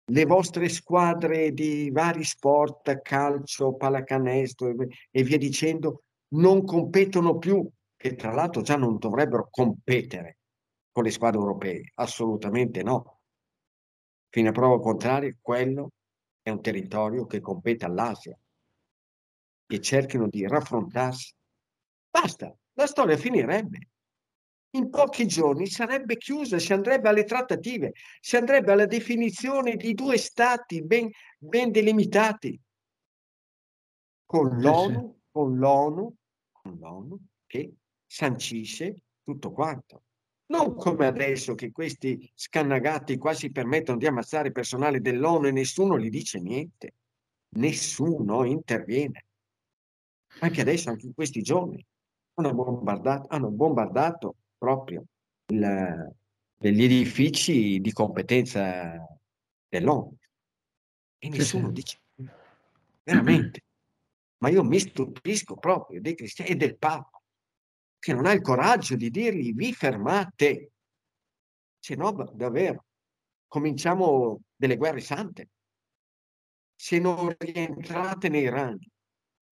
Le 0.05 0.25
vostre 0.25 0.69
squadre 0.69 1.53
di 1.53 1.91
vari 1.91 2.25
sport, 2.25 3.01
calcio, 3.03 3.75
pallacanestro 3.75 4.75
e, 5.11 5.23
via 5.23 5.39
dicendo, 5.39 6.03
non 6.35 6.65
competono 6.65 7.39
più, 7.39 7.67
e 7.97 8.15
tra 8.17 8.33
l'altro 8.33 8.63
già 8.63 8.77
non 8.77 8.99
dovrebbero 8.99 9.49
competere 9.49 10.39
con 10.91 11.05
le 11.05 11.11
squadre 11.11 11.39
europee, 11.39 11.93
assolutamente 11.95 12.83
no. 12.83 13.21
Fino 14.29 14.49
a 14.49 14.53
prova 14.53 14.81
contraria, 14.81 15.35
quello 15.41 15.93
è 16.43 16.51
un 16.51 16.61
territorio 16.61 17.25
che 17.27 17.41
compete 17.41 17.85
all'Asia 17.85 18.37
e 19.77 19.81
cerchino 19.81 20.29
di 20.29 20.47
raffrontarsi. 20.47 21.33
Basta, 22.11 22.55
la 22.75 22.87
storia 22.87 23.17
finirebbe. 23.17 23.89
In 24.75 24.89
pochi 24.89 25.27
giorni 25.27 25.67
sarebbe 25.67 26.17
chiusa, 26.17 26.59
si 26.59 26.73
andrebbe 26.73 27.09
alle 27.09 27.25
trattative, 27.25 27.93
si 28.21 28.37
andrebbe 28.37 28.73
alla 28.73 28.87
definizione 28.87 29.77
di 29.77 29.93
due 29.93 30.17
stati 30.17 30.83
ben, 30.83 31.11
ben 31.39 31.71
delimitati. 31.71 32.59
Con 34.25 34.59
l'ONU, 34.59 35.21
con 35.31 35.59
l'ONU, 35.59 36.15
con 36.53 36.79
l'ONU 36.79 37.19
che 37.47 37.75
sancisce 38.07 39.03
tutto 39.23 39.53
quanto. 39.53 40.05
Non 40.47 40.75
come 40.75 41.07
adesso 41.07 41.55
che 41.55 41.71
questi 41.71 42.31
scannagati 42.35 43.17
qua 43.17 43.35
si 43.35 43.51
permettono 43.51 43.99
di 43.99 44.07
ammazzare 44.07 44.53
personale 44.53 45.01
dell'ONU 45.01 45.47
e 45.47 45.53
nessuno 45.53 45.99
gli 45.99 46.09
dice 46.09 46.41
niente. 46.41 46.95
Nessuno 47.57 48.45
interviene. 48.45 49.27
Anche 50.43 50.61
adesso, 50.61 50.91
anche 50.91 51.07
in 51.07 51.15
questi 51.15 51.41
giorni, 51.41 51.85
hanno 52.35 52.53
bombardato, 52.53 53.27
hanno 53.29 53.51
bombardato 53.51 54.37
proprio 54.59 55.05
il, 55.47 56.15
gli 56.59 56.83
edifici 56.83 57.81
di 57.81 57.93
competenza 57.93 59.07
dell'ONU. 59.69 60.17
E 61.19 61.29
nessuno 61.29 61.69
sì, 61.69 61.73
dice 61.73 62.01
veramente. 63.05 63.65
Ma 64.39 64.49
io 64.49 64.65
mi 64.65 64.79
stupisco 64.81 65.57
proprio 65.57 66.01
dei 66.01 66.17
cristiani 66.17 66.51
e 66.51 66.57
del 66.57 66.77
Papa 66.77 67.21
che 67.99 68.13
non 68.13 68.27
ha 68.27 68.33
il 68.33 68.41
coraggio 68.41 68.97
di 68.97 69.11
dirgli 69.11 69.53
vi 69.53 69.73
fermate. 69.73 70.73
Se 71.79 71.95
no, 71.95 72.11
davvero, 72.33 72.87
cominciamo 73.47 74.41
delle 74.57 74.77
guerre 74.77 75.01
sante. 75.01 75.51
Se 76.75 76.99
non 76.99 77.33
rientrate 77.39 78.29
nei 78.29 78.49
ranghi, 78.49 78.91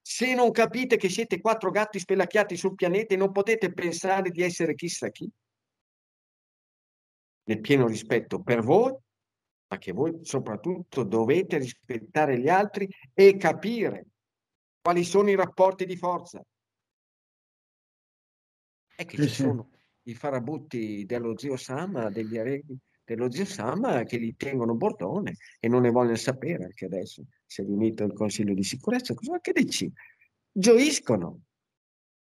se 0.01 0.35
non 0.35 0.51
capite 0.51 0.97
che 0.97 1.09
siete 1.09 1.41
quattro 1.41 1.71
gatti 1.71 1.99
spelacchiati 1.99 2.57
sul 2.57 2.75
pianeta 2.75 3.15
e 3.15 3.19
non 3.19 3.33
potete 3.33 3.73
pensare 3.73 4.31
di 4.31 4.43
essere 4.43 4.75
chissà 4.75 5.11
chi, 5.11 5.31
nel 7.45 7.61
pieno 7.61 7.87
rispetto 7.87 8.43
per 8.43 8.63
voi, 8.63 8.95
ma 9.69 9.79
che 9.79 9.93
voi 9.93 10.19
soprattutto 10.23 11.05
dovete 11.05 11.59
rispettare 11.59 12.39
gli 12.39 12.49
altri 12.49 12.89
e 13.15 13.37
capire 13.37 14.07
quali 14.81 15.05
sono 15.05 15.31
i 15.31 15.37
rapporti 15.37 15.85
di 15.85 15.97
forza, 15.97 16.43
è 18.97 19.05
che 19.05 19.17
sì, 19.17 19.23
ci 19.23 19.29
sono 19.29 19.71
i 20.05 20.15
farabutti 20.15 21.05
dello 21.05 21.37
zio 21.39 21.57
Sam, 21.57 22.09
degli 22.11 22.37
eredi 22.37 22.77
dello 23.05 23.31
zio 23.31 23.45
Sam 23.45 24.05
che 24.05 24.19
li 24.19 24.37
tengono 24.37 24.77
bordone 24.77 25.37
e 25.59 25.69
non 25.69 25.83
ne 25.83 25.91
vogliono 25.91 26.17
sapere 26.17 26.65
anche 26.65 26.85
adesso. 26.85 27.25
Si 27.51 27.63
è 27.63 27.65
riunito 27.65 28.05
il 28.05 28.13
Consiglio 28.13 28.55
di 28.55 28.63
sicurezza, 28.63 29.13
cosa 29.13 29.41
che 29.41 29.51
dici? 29.51 29.93
Gioiscono, 30.53 31.41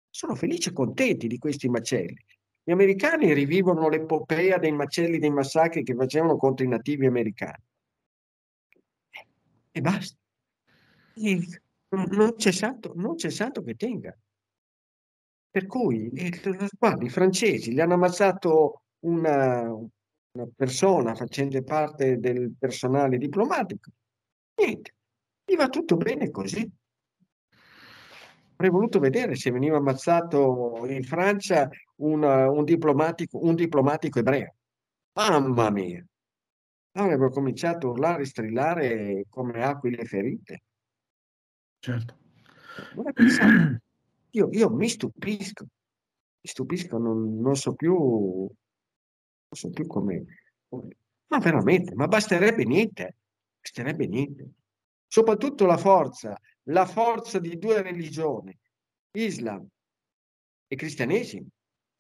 sono 0.08 0.36
felici 0.36 0.70
e 0.70 0.72
contenti 0.72 1.26
di 1.26 1.40
questi 1.40 1.68
macelli. 1.68 2.24
Gli 2.64 2.70
americani 2.70 3.34
rivivono 3.34 3.90
l'epopea 3.90 4.60
dei 4.60 4.72
macelli, 4.72 5.18
dei 5.18 5.32
massacri 5.32 5.82
che 5.82 5.96
facevano 5.96 6.38
contro 6.38 6.64
i 6.64 6.68
nativi 6.68 7.08
americani. 7.08 7.64
E 9.72 9.82
basta. 9.82 10.16
Non 11.90 12.36
c'è 12.36 12.52
santo, 12.52 12.94
non 12.96 13.16
c'è 13.16 13.32
santo 13.32 13.64
che 13.64 13.74
tenga. 13.74 14.16
Per 15.50 15.66
cui 15.66 16.12
guarda, 16.78 17.04
i 17.04 17.10
francesi 17.10 17.74
gli 17.74 17.80
hanno 17.80 17.96
ammazzato 17.96 18.84
una, 19.06 19.72
una 19.72 20.48
persona 20.56 21.16
facente 21.16 21.64
parte 21.64 22.20
del 22.20 22.54
personale 22.60 23.18
diplomatico. 23.18 23.90
Niente, 24.56 24.95
gli 25.46 25.56
va 25.56 25.70
tutto 25.70 25.96
bene 25.96 26.32
così. 26.32 26.70
Avrei 28.58 28.72
voluto 28.72 29.00
vedere 29.00 29.36
se 29.36 29.52
veniva 29.52 29.78
ammazzato 29.78 30.86
in 30.88 31.04
Francia 31.04 31.70
una, 31.98 32.50
un, 32.50 32.64
diplomatico, 32.64 33.46
un 33.46 33.54
diplomatico 33.54 34.20
ebreo. 34.20 34.56
Mamma 35.14 35.70
mia! 35.70 36.06
Avrebbero 36.94 37.30
cominciato 37.30 37.88
a 37.88 37.92
urlare 37.92 38.22
e 38.22 38.26
strillare 38.26 39.26
come 39.30 39.62
aquile 39.62 40.06
ferite. 40.06 40.62
Certo. 41.80 42.18
Io, 44.32 44.50
io 44.52 44.70
mi 44.70 44.90
stupisco, 44.90 45.64
mi 45.64 46.50
stupisco, 46.50 46.98
non, 46.98 47.40
non 47.40 47.56
so 47.56 47.74
più, 47.74 47.94
non 47.94 48.50
so 49.50 49.70
più 49.70 49.86
come, 49.88 50.26
come, 50.68 50.96
ma 51.28 51.40
veramente, 51.40 51.94
ma 51.96 52.08
basterebbe 52.08 52.66
niente, 52.66 53.16
basterebbe 53.60 54.08
niente. 54.08 54.50
Soprattutto 55.16 55.66
la 55.66 55.78
forza, 55.78 56.38
la 56.64 56.86
forza 56.86 57.40
di 57.40 57.58
due 57.58 57.82
religioni, 57.82 58.54
Islam 59.12 59.66
e 60.68 60.76
cristianesimo, 60.76 61.48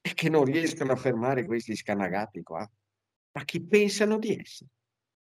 e 0.02 0.14
che 0.14 0.28
non 0.28 0.44
riescono 0.44 0.92
a 0.92 0.98
fermare 0.98 1.46
questi 1.46 1.78
scannagati 1.78 2.44
qua. 2.44 2.70
Ma 3.32 3.46
chi 3.46 3.64
pensano 3.64 4.20
di 4.20 4.38
essere? 4.38 4.70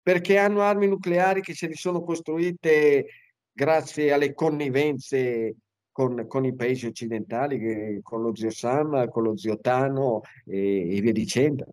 Perché 0.02 0.36
hanno 0.36 0.62
armi 0.62 0.88
nucleari 0.88 1.42
che 1.42 1.54
se 1.54 1.68
li 1.68 1.76
sono 1.76 2.02
costruite 2.02 3.06
grazie 3.52 4.10
alle 4.10 4.34
connivenze 4.34 5.54
con, 5.92 6.26
con, 6.26 6.44
i 6.44 6.56
paesi 6.56 6.86
occidentali, 6.86 8.00
con 8.02 8.20
lo 8.20 8.34
zio 8.34 8.50
Sam, 8.50 9.08
con 9.10 9.22
lo 9.22 9.36
zio 9.36 9.60
Tano 9.60 10.22
e, 10.44 10.96
e 10.96 11.00
via 11.00 11.12
dicendo. 11.12 11.66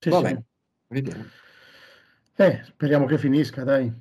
Sì, 0.00 0.08
Vabbè, 0.08 0.30
sì. 0.30 0.42
vediamo. 0.88 1.24
Eh, 2.40 2.64
speriamo 2.64 3.04
che 3.04 3.18
finisca, 3.18 3.64
dai. 3.64 3.92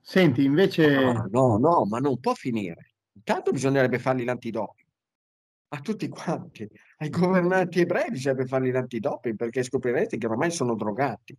Senti, 0.00 0.42
invece... 0.42 0.88
No, 0.88 1.28
no, 1.30 1.58
no, 1.58 1.84
ma 1.84 1.98
non 1.98 2.18
può 2.18 2.32
finire. 2.32 2.94
Intanto 3.12 3.50
bisognerebbe 3.50 3.98
fargli 3.98 4.24
l'antidoping. 4.24 4.88
A 5.74 5.80
tutti 5.80 6.08
quanti. 6.08 6.66
Ai 6.96 7.10
governanti 7.10 7.80
ebrei 7.80 8.08
bisognerebbe 8.08 8.48
fargli 8.48 8.70
l'antidoping 8.70 9.36
perché 9.36 9.62
scoprirete 9.62 10.16
che 10.16 10.26
ormai 10.26 10.50
sono 10.50 10.76
drogati. 10.76 11.36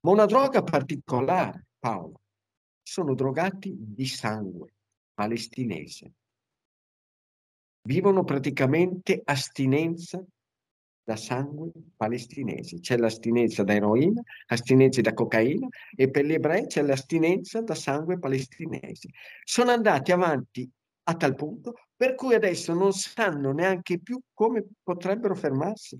Ma 0.00 0.10
una 0.10 0.26
droga 0.26 0.62
particolare, 0.62 1.68
Paolo. 1.78 2.20
Sono 2.82 3.14
drogati 3.14 3.74
di 3.74 4.04
sangue 4.04 4.74
palestinese. 5.14 6.12
Vivono 7.88 8.22
praticamente 8.22 9.22
astinenza 9.24 10.22
da 11.08 11.16
sangue 11.16 11.70
palestinese. 11.96 12.80
C'è 12.80 12.98
l'astinenza 12.98 13.62
da 13.64 13.72
eroina, 13.72 14.20
astinenza 14.48 15.00
da 15.00 15.14
cocaina 15.14 15.66
e 15.96 16.10
per 16.10 16.26
gli 16.26 16.34
ebrei 16.34 16.66
c'è 16.66 16.82
l'astinenza 16.82 17.62
da 17.62 17.74
sangue 17.74 18.18
palestinese. 18.18 19.08
Sono 19.42 19.70
andati 19.70 20.12
avanti 20.12 20.70
a 21.04 21.14
tal 21.14 21.34
punto 21.34 21.76
per 21.96 22.14
cui 22.14 22.34
adesso 22.34 22.74
non 22.74 22.92
sanno 22.92 23.52
neanche 23.52 23.98
più 24.00 24.20
come 24.34 24.66
potrebbero 24.82 25.34
fermarsi. 25.34 25.98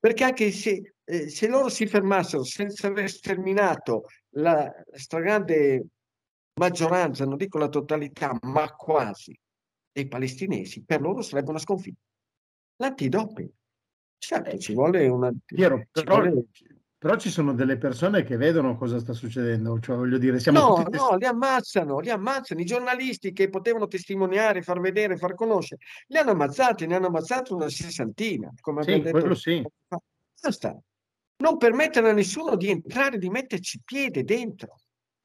Perché 0.00 0.24
anche 0.24 0.50
se, 0.50 0.94
eh, 1.04 1.28
se 1.28 1.46
loro 1.46 1.68
si 1.68 1.86
fermassero 1.86 2.42
senza 2.42 2.88
aver 2.88 3.08
sterminato 3.08 4.06
la 4.30 4.68
stragrande 4.92 5.86
maggioranza, 6.54 7.24
non 7.24 7.36
dico 7.36 7.58
la 7.58 7.68
totalità, 7.68 8.36
ma 8.42 8.68
quasi, 8.74 9.38
dei 9.92 10.08
palestinesi, 10.08 10.82
per 10.82 11.00
loro 11.00 11.22
sarebbe 11.22 11.50
una 11.50 11.60
sconfitta. 11.60 12.00
L'antidoping. 12.78 13.50
Certo, 14.24 14.56
ci 14.58 14.72
vuole 14.72 15.08
una... 15.08 15.32
Piero, 15.44 15.88
però, 15.90 16.20
vuole... 16.20 16.44
però, 16.96 17.16
ci 17.16 17.28
sono 17.28 17.54
delle 17.54 17.76
persone 17.76 18.22
che 18.22 18.36
vedono 18.36 18.76
cosa 18.76 19.00
sta 19.00 19.12
succedendo, 19.12 19.80
cioè 19.80 19.96
voglio 19.96 20.16
dire, 20.16 20.38
siamo 20.38 20.60
no, 20.60 20.84
tutti... 20.84 20.96
No, 20.96 21.16
li 21.16 21.24
ammazzano, 21.24 21.98
li 21.98 22.08
ammazzano, 22.08 22.60
i 22.60 22.64
giornalisti 22.64 23.32
che 23.32 23.48
potevano 23.48 23.88
testimoniare, 23.88 24.62
far 24.62 24.78
vedere, 24.78 25.16
far 25.16 25.34
conoscere, 25.34 25.80
li 26.06 26.18
hanno 26.18 26.30
ammazzati, 26.30 26.86
ne 26.86 26.94
hanno 26.94 27.08
ammazzato 27.08 27.56
una 27.56 27.68
sessantina, 27.68 28.48
come 28.60 28.84
sì, 28.84 29.00
detto. 29.00 29.10
quello 29.10 29.34
sì. 29.34 29.60
Basta. 30.40 30.80
Non 31.38 31.56
permettere 31.56 32.10
a 32.10 32.12
nessuno 32.12 32.54
di 32.54 32.70
entrare, 32.70 33.18
di 33.18 33.28
metterci 33.28 33.80
piede 33.84 34.22
dentro 34.22 34.76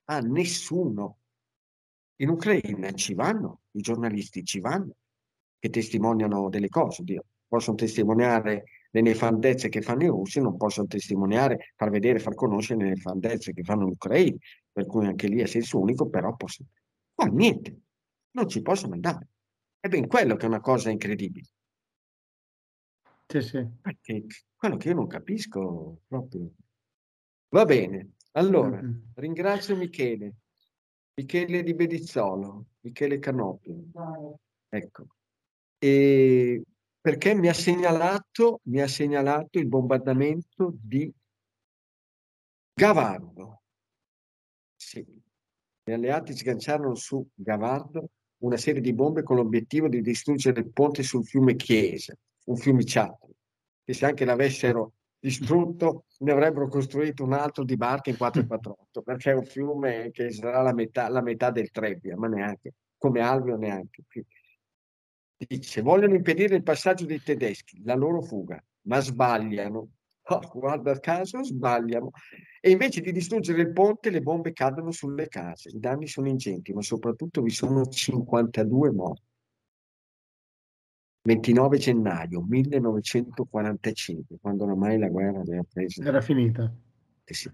a 0.06 0.20
nessuno. 0.22 1.18
In 2.16 2.30
Ucraina 2.30 2.92
ci 2.94 3.14
vanno, 3.14 3.60
i 3.74 3.82
giornalisti 3.82 4.44
ci 4.44 4.60
vanno, 4.60 4.96
che 5.60 5.70
testimoniano 5.70 6.50
delle 6.50 6.70
cose, 6.70 7.04
Dio. 7.04 7.26
possono 7.48 7.78
testimoniare 7.78 8.64
le 8.92 9.02
nefandezze 9.02 9.70
che 9.70 9.82
fanno 9.82 10.04
i 10.04 10.08
russi, 10.08 10.40
non 10.40 10.58
possono 10.58 10.88
testimoniare, 10.88 11.74
far 11.76 11.90
vedere, 11.90 12.20
far 12.20 12.36
conoscere 12.36 12.84
le 12.84 12.90
nefandezze 12.90 13.54
che 13.54 13.64
fanno 13.64 13.88
gli 13.88 13.92
ucraini, 13.92 14.38
per 14.72 14.86
cui 14.86 15.06
anche 15.06 15.28
lì 15.28 15.40
è 15.40 15.46
senso 15.46 15.80
unico, 15.80 16.10
però 16.10 16.36
possono... 16.36 16.70
Qua 17.14 17.26
niente, 17.26 17.80
non 18.32 18.48
ci 18.48 18.62
possono 18.62 18.94
andare. 18.94 19.28
È 19.80 19.88
ben 19.88 20.08
quello 20.08 20.36
che 20.36 20.46
è 20.46 20.50
una 20.50 20.62
cosa 20.62 20.90
incredibile. 20.90 21.48
Sì, 23.28 23.42
sì. 23.42 23.68
Perché 23.82 24.26
quello 24.56 24.78
che 24.78 24.90
io 24.90 24.96
non 24.96 25.08
capisco 25.08 26.02
proprio. 26.08 26.52
Va 27.50 27.66
bene, 27.66 28.14
allora, 28.32 28.82
Mm-mm. 28.82 29.12
ringrazio 29.16 29.76
Michele, 29.76 30.36
Michele 31.16 31.64
di 31.64 31.74
Bedizzolo, 31.74 32.66
Michele 32.82 33.20
Canopio, 33.20 33.86
ecco, 34.70 35.08
e 35.78 36.62
perché 37.08 37.34
mi 37.34 37.48
ha 37.48 37.54
segnalato, 37.54 38.60
mi 38.64 38.82
ha 38.82 38.88
segnalato 38.90 39.60
il 39.60 39.68
bombardamento 39.68 40.74
di 40.78 41.10
Gavardo. 42.74 43.62
Sì, 44.76 45.06
gli 45.86 45.92
alleati 45.94 46.36
sganciarono 46.36 46.96
su 46.96 47.26
Gavardo 47.34 48.10
una 48.40 48.58
serie 48.58 48.82
di 48.82 48.94
bombe 48.94 49.24
con 49.24 49.38
l'obiettivo 49.38 49.88
di 49.88 50.02
distruggere 50.02 50.60
il 50.60 50.70
ponte 50.74 51.02
sul 51.02 51.26
fiume 51.26 51.56
Chiesa, 51.56 52.14
un 52.48 52.58
fiumiciato, 52.58 53.30
che 53.86 53.94
se 53.94 54.06
anche 54.06 54.26
l'avessero 54.26 54.92
distrutto 55.18 56.08
ne 56.20 56.34
avrebbero 56.34 56.68
costruito 56.68 57.24
un 57.24 57.32
altro 57.32 57.64
di 57.64 57.78
barca 57.78 58.10
in 58.10 58.18
448, 58.18 59.02
perché 59.02 59.32
è 59.32 59.36
un 59.36 59.46
fiume 59.46 60.12
che 60.12 60.30
sarà 60.34 60.62
la 60.62 60.74
metà, 60.74 61.08
la 61.08 61.22
metà 61.22 61.52
del 61.52 61.72
Trebbia, 61.72 62.18
ma 62.18 62.28
neanche, 62.28 62.74
come 62.98 63.22
Alvio 63.22 63.56
neanche. 63.56 64.04
Dice, 65.38 65.82
vogliono 65.82 66.16
impedire 66.16 66.56
il 66.56 66.64
passaggio 66.64 67.06
dei 67.06 67.22
tedeschi, 67.22 67.84
la 67.84 67.94
loro 67.94 68.22
fuga, 68.22 68.64
ma 68.84 69.00
sbagliano. 69.00 69.90
Oh, 70.30 70.42
guarda 70.54 71.00
caso, 71.00 71.44
sbagliano. 71.44 72.10
E 72.60 72.72
invece 72.72 73.02
di 73.02 73.12
distruggere 73.12 73.62
il 73.62 73.72
ponte, 73.72 74.10
le 74.10 74.22
bombe 74.22 74.52
cadono 74.52 74.92
sulle 74.92 75.28
case. 75.28 75.70
I 75.70 75.80
danni 75.80 76.08
sono 76.08 76.28
ingenti, 76.28 76.74
ma 76.74 76.82
soprattutto 76.82 77.42
vi 77.42 77.52
sono 77.52 77.86
52 77.86 78.92
morti. 78.92 79.26
29 81.22 81.78
gennaio 81.78 82.42
1945, 82.42 84.38
quando 84.42 84.64
ormai 84.64 84.98
la 84.98 85.10
guerra 85.10 85.42
aveva 85.42 85.64
preso. 85.72 86.02
Era 86.02 86.22
finita. 86.22 86.74
Eh 87.24 87.34
sì. 87.34 87.52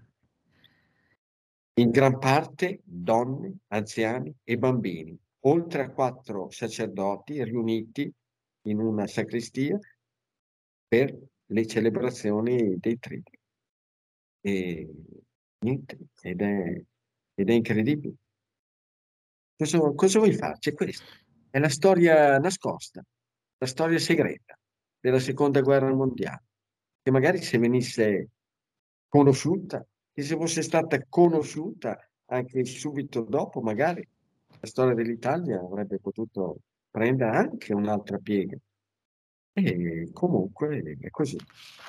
In 1.74 1.90
gran 1.90 2.18
parte 2.18 2.80
donne, 2.84 3.58
anziani 3.68 4.32
e 4.44 4.56
bambini, 4.56 5.18
oltre 5.46 5.82
a 5.82 5.90
quattro 5.90 6.50
sacerdoti 6.50 7.42
riuniti 7.42 8.10
in 8.66 8.78
una 8.78 9.06
sacrestia 9.06 9.78
per 10.86 11.16
le 11.46 11.66
celebrazioni 11.66 12.78
dei 12.78 12.98
triti. 12.98 13.38
E 14.40 14.90
niente, 15.58 15.98
ed 16.20 16.40
è, 16.40 16.82
ed 17.34 17.50
è 17.50 17.52
incredibile. 17.52 18.14
Cosa, 19.56 19.78
cosa 19.92 20.18
vuoi 20.18 20.32
farci? 20.32 20.70
È 20.70 20.74
questo. 20.74 21.04
È 21.50 21.58
la 21.58 21.68
storia 21.68 22.38
nascosta, 22.38 23.04
la 23.58 23.66
storia 23.66 23.98
segreta 23.98 24.58
della 24.98 25.20
seconda 25.20 25.60
guerra 25.60 25.92
mondiale, 25.94 26.44
che 27.02 27.10
magari 27.10 27.40
se 27.42 27.58
venisse 27.58 28.30
conosciuta, 29.08 29.86
che 30.12 30.22
se 30.22 30.36
fosse 30.36 30.62
stata 30.62 30.98
conosciuta 31.08 31.96
anche 32.26 32.64
subito 32.64 33.22
dopo, 33.22 33.60
magari 33.60 34.06
la 34.64 34.70
storia 34.70 34.94
dell'Italia 34.94 35.60
avrebbe 35.60 35.98
potuto 35.98 36.60
prendere 36.90 37.36
anche 37.36 37.74
un'altra 37.74 38.18
piega. 38.18 38.56
E 39.52 40.08
comunque 40.12 40.96
è 41.00 41.10
così, 41.10 41.38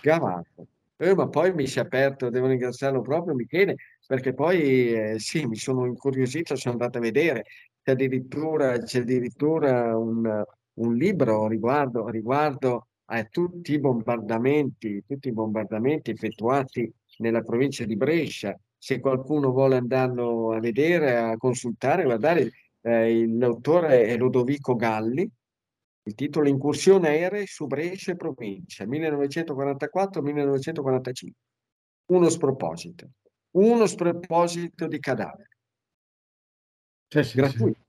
gavato. 0.02 0.68
Eh, 0.98 1.16
ma 1.16 1.28
poi 1.28 1.54
mi 1.54 1.68
si 1.68 1.80
è 1.80 1.82
aperto, 1.82 2.30
devo 2.30 2.48
ringraziarlo 2.48 3.02
proprio 3.02 3.34
Michele, 3.34 3.76
perché 4.06 4.34
poi 4.34 4.94
eh, 4.94 5.20
sì, 5.20 5.46
mi 5.46 5.56
sono 5.56 5.86
incuriosito, 5.86 6.56
sono 6.56 6.76
andato 6.76 7.00
a 7.00 7.02
vedere, 7.02 7.46
c'è 7.82 7.92
addirittura, 7.92 8.78
c'è 8.80 9.00
addirittura 9.00 9.98
un, 9.98 10.44
un 10.74 10.96
libro 10.96 11.48
riguardo, 11.48 12.08
riguardo 12.10 12.88
a 13.06 13.24
tutti 13.24 13.74
i 13.74 13.80
bombardamenti, 13.80 15.04
tutti 15.06 15.28
i 15.28 15.34
bombardamenti 15.34 16.12
effettuati 16.12 16.92
nella 17.18 17.42
provincia 17.42 17.84
di 17.86 17.96
Brescia. 17.96 18.58
Se 18.78 19.00
qualcuno 19.00 19.52
vuole 19.52 19.78
andarlo 19.78 20.54
a 20.54 20.60
vedere, 20.60 21.18
a 21.18 21.38
consultare, 21.38 22.04
guardare, 22.04 22.52
eh, 22.86 23.28
l'autore 23.28 24.04
è 24.04 24.16
Ludovico 24.16 24.76
Galli, 24.76 25.28
il 26.04 26.14
titolo 26.14 26.48
Incursione 26.48 27.08
aeree 27.08 27.48
su 27.48 27.66
Brescia 27.66 28.12
e 28.12 28.16
provincia, 28.16 28.86
1944-1945. 28.86 31.32
Uno 32.12 32.30
sproposito. 32.30 33.10
Uno 33.56 33.88
sproposito 33.88 34.86
di 34.86 35.00
cadaveri. 35.00 35.50
Sì, 37.08 37.24
sì, 37.24 37.38
gratuito. 37.38 37.80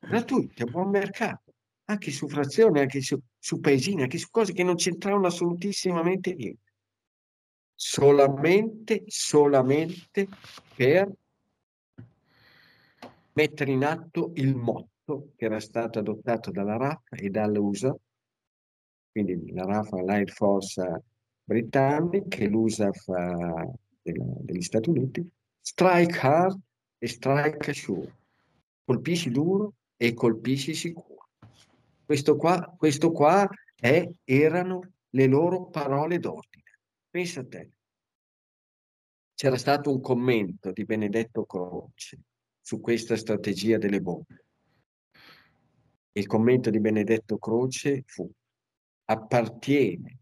Sì. 0.00 0.08
Gratuito, 0.08 0.64
buon 0.64 0.88
mercato. 0.88 1.52
Anche 1.90 2.10
su 2.10 2.26
frazioni, 2.26 2.80
anche 2.80 3.02
su, 3.02 3.20
su 3.38 3.60
paesini, 3.60 4.00
anche 4.02 4.16
su 4.16 4.30
cose 4.30 4.54
che 4.54 4.62
non 4.62 4.76
c'entravano 4.76 5.26
assolutissimamente 5.26 6.32
niente. 6.32 6.72
Solamente, 7.74 9.02
solamente 9.06 10.28
per 10.74 11.12
mettere 13.40 13.72
in 13.72 13.84
atto 13.84 14.32
il 14.34 14.54
motto 14.54 15.32
che 15.34 15.46
era 15.46 15.60
stato 15.60 15.98
adottato 15.98 16.50
dalla 16.50 16.76
RAF 16.76 17.12
e 17.12 17.30
dall'USA, 17.30 17.96
quindi 19.10 19.50
la 19.52 19.64
RAF 19.64 19.92
l'Air 19.92 20.30
Force 20.30 21.04
britannica 21.42 22.36
e 22.36 22.48
l'USAF 22.48 23.06
degli 24.02 24.60
Stati 24.60 24.90
Uniti, 24.90 25.26
strike 25.58 26.18
hard 26.20 26.60
e 26.98 27.06
strike 27.08 27.72
sure, 27.72 28.14
colpisci 28.84 29.30
duro 29.30 29.72
e 29.96 30.12
colpisci 30.12 30.74
sicuro. 30.74 31.28
Questo 32.04 32.36
qua, 32.36 32.74
questo 32.76 33.10
qua 33.10 33.48
è, 33.74 34.06
erano 34.24 34.80
le 35.08 35.26
loro 35.26 35.70
parole 35.70 36.18
d'ordine. 36.18 36.78
Pensa 37.08 37.40
a 37.40 37.46
te. 37.46 37.70
C'era 39.34 39.56
stato 39.56 39.90
un 39.90 40.00
commento 40.02 40.72
di 40.72 40.84
Benedetto 40.84 41.46
Croce 41.46 42.18
su 42.60 42.80
questa 42.80 43.16
strategia 43.16 43.78
delle 43.78 44.00
bombe. 44.00 44.44
Il 46.12 46.26
commento 46.26 46.70
di 46.70 46.80
Benedetto 46.80 47.38
Croce 47.38 48.02
fu 48.06 48.30
appartiene 49.04 50.18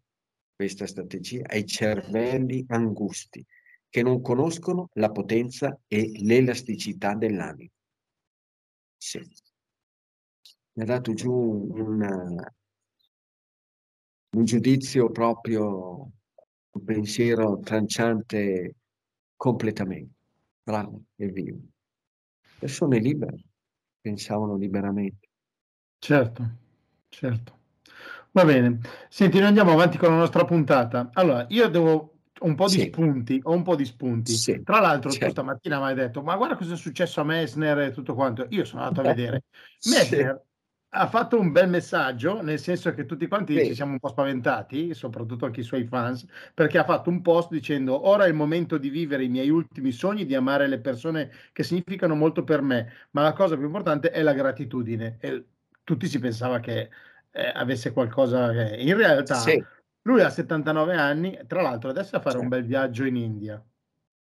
questa 0.54 0.86
strategia 0.86 1.44
ai 1.46 1.66
cervelli 1.66 2.64
angusti 2.68 3.44
che 3.88 4.02
non 4.02 4.20
conoscono 4.20 4.90
la 4.94 5.10
potenza 5.10 5.78
e 5.86 6.10
l'elasticità 6.22 7.14
dell'anima. 7.14 7.70
Sì. 8.96 9.18
Mi 10.72 10.82
ha 10.82 10.86
dato 10.86 11.14
giù 11.14 11.32
una, 11.32 12.54
un 14.30 14.44
giudizio 14.44 15.10
proprio, 15.10 16.10
un 16.70 16.84
pensiero 16.84 17.58
tranciante 17.60 18.74
completamente. 19.36 20.14
Bravo 20.62 21.02
e 21.16 21.28
vivo. 21.28 21.60
Persone 22.58 22.98
libere, 22.98 23.38
pensavano 24.00 24.56
liberamente. 24.56 25.28
Certo, 25.98 26.50
certo. 27.08 27.56
Va 28.32 28.44
bene. 28.44 28.80
Senti, 29.08 29.38
noi 29.38 29.48
andiamo 29.48 29.72
avanti 29.72 29.96
con 29.96 30.10
la 30.10 30.16
nostra 30.16 30.44
puntata. 30.44 31.10
Allora, 31.14 31.46
io 31.48 31.68
devo 31.68 32.14
un 32.40 32.54
po' 32.54 32.66
di 32.66 32.78
Sì. 32.78 32.86
spunti, 32.86 33.40
ho 33.42 33.52
un 33.52 33.62
po' 33.62 33.74
di 33.74 33.84
spunti. 33.84 34.32
Sì, 34.32 34.62
Tra 34.62 34.80
l'altro, 34.80 35.10
tu 35.10 35.16
certo. 35.16 35.30
stamattina 35.30 35.78
mi 35.78 35.86
hai 35.86 35.94
detto, 35.94 36.22
ma 36.22 36.36
guarda 36.36 36.56
cosa 36.56 36.74
è 36.74 36.76
successo 36.76 37.20
a 37.20 37.24
Messner 37.24 37.78
e 37.78 37.90
tutto 37.90 38.14
quanto. 38.14 38.46
Io 38.50 38.64
sono 38.64 38.82
andato 38.82 39.00
a 39.06 39.12
vedere. 39.14 39.44
Messner 39.86 40.44
ha 40.90 41.06
fatto 41.08 41.38
un 41.38 41.52
bel 41.52 41.68
messaggio, 41.68 42.40
nel 42.42 42.58
senso 42.58 42.92
che 42.94 43.04
tutti 43.04 43.26
quanti 43.28 43.60
Sì. 43.60 43.62
ci 43.62 43.74
siamo 43.74 43.92
un 43.92 43.98
po' 43.98 44.08
spaventati, 44.08 44.94
soprattutto 44.94 45.44
anche 45.44 45.60
i 45.60 45.62
suoi 45.62 45.84
fans, 45.86 46.24
perché 46.54 46.78
ha 46.78 46.84
fatto 46.84 47.10
un 47.10 47.20
post 47.22 47.50
dicendo 47.50 48.06
ora 48.08 48.24
è 48.24 48.28
il 48.28 48.34
momento 48.34 48.78
di 48.78 48.88
vivere 48.88 49.24
i 49.24 49.28
miei 49.28 49.50
ultimi 49.50 49.92
sogni, 49.92 50.24
di 50.24 50.34
amare 50.34 50.66
le 50.66 50.80
persone 50.80 51.30
che 51.52 51.62
significano 51.62 52.14
molto 52.14 52.42
per 52.44 52.62
me, 52.62 52.92
ma 53.12 53.22
la 53.22 53.32
cosa 53.34 53.56
più 53.56 53.66
importante 53.66 54.10
è 54.10 54.22
la 54.22 54.32
gratitudine. 54.32 55.18
E 55.20 55.46
tutti 55.84 56.06
si 56.08 56.18
pensava 56.18 56.58
che 56.60 56.90
eh, 57.30 57.46
avesse 57.54 57.92
qualcosa 57.92 58.50
che... 58.52 58.76
In 58.80 58.96
realtà 58.96 59.54
Sì, 59.54 59.66
lui 60.02 60.22
ha 60.22 60.30
79 60.30 60.94
anni, 60.96 61.38
tra 61.46 61.60
l'altro 61.62 61.90
adesso 61.90 62.16
a 62.16 62.20
fare 62.20 62.38
un 62.38 62.48
Certo. 62.48 62.48
bel 62.48 62.64
viaggio 62.64 63.04
in 63.04 63.16
India. 63.16 63.62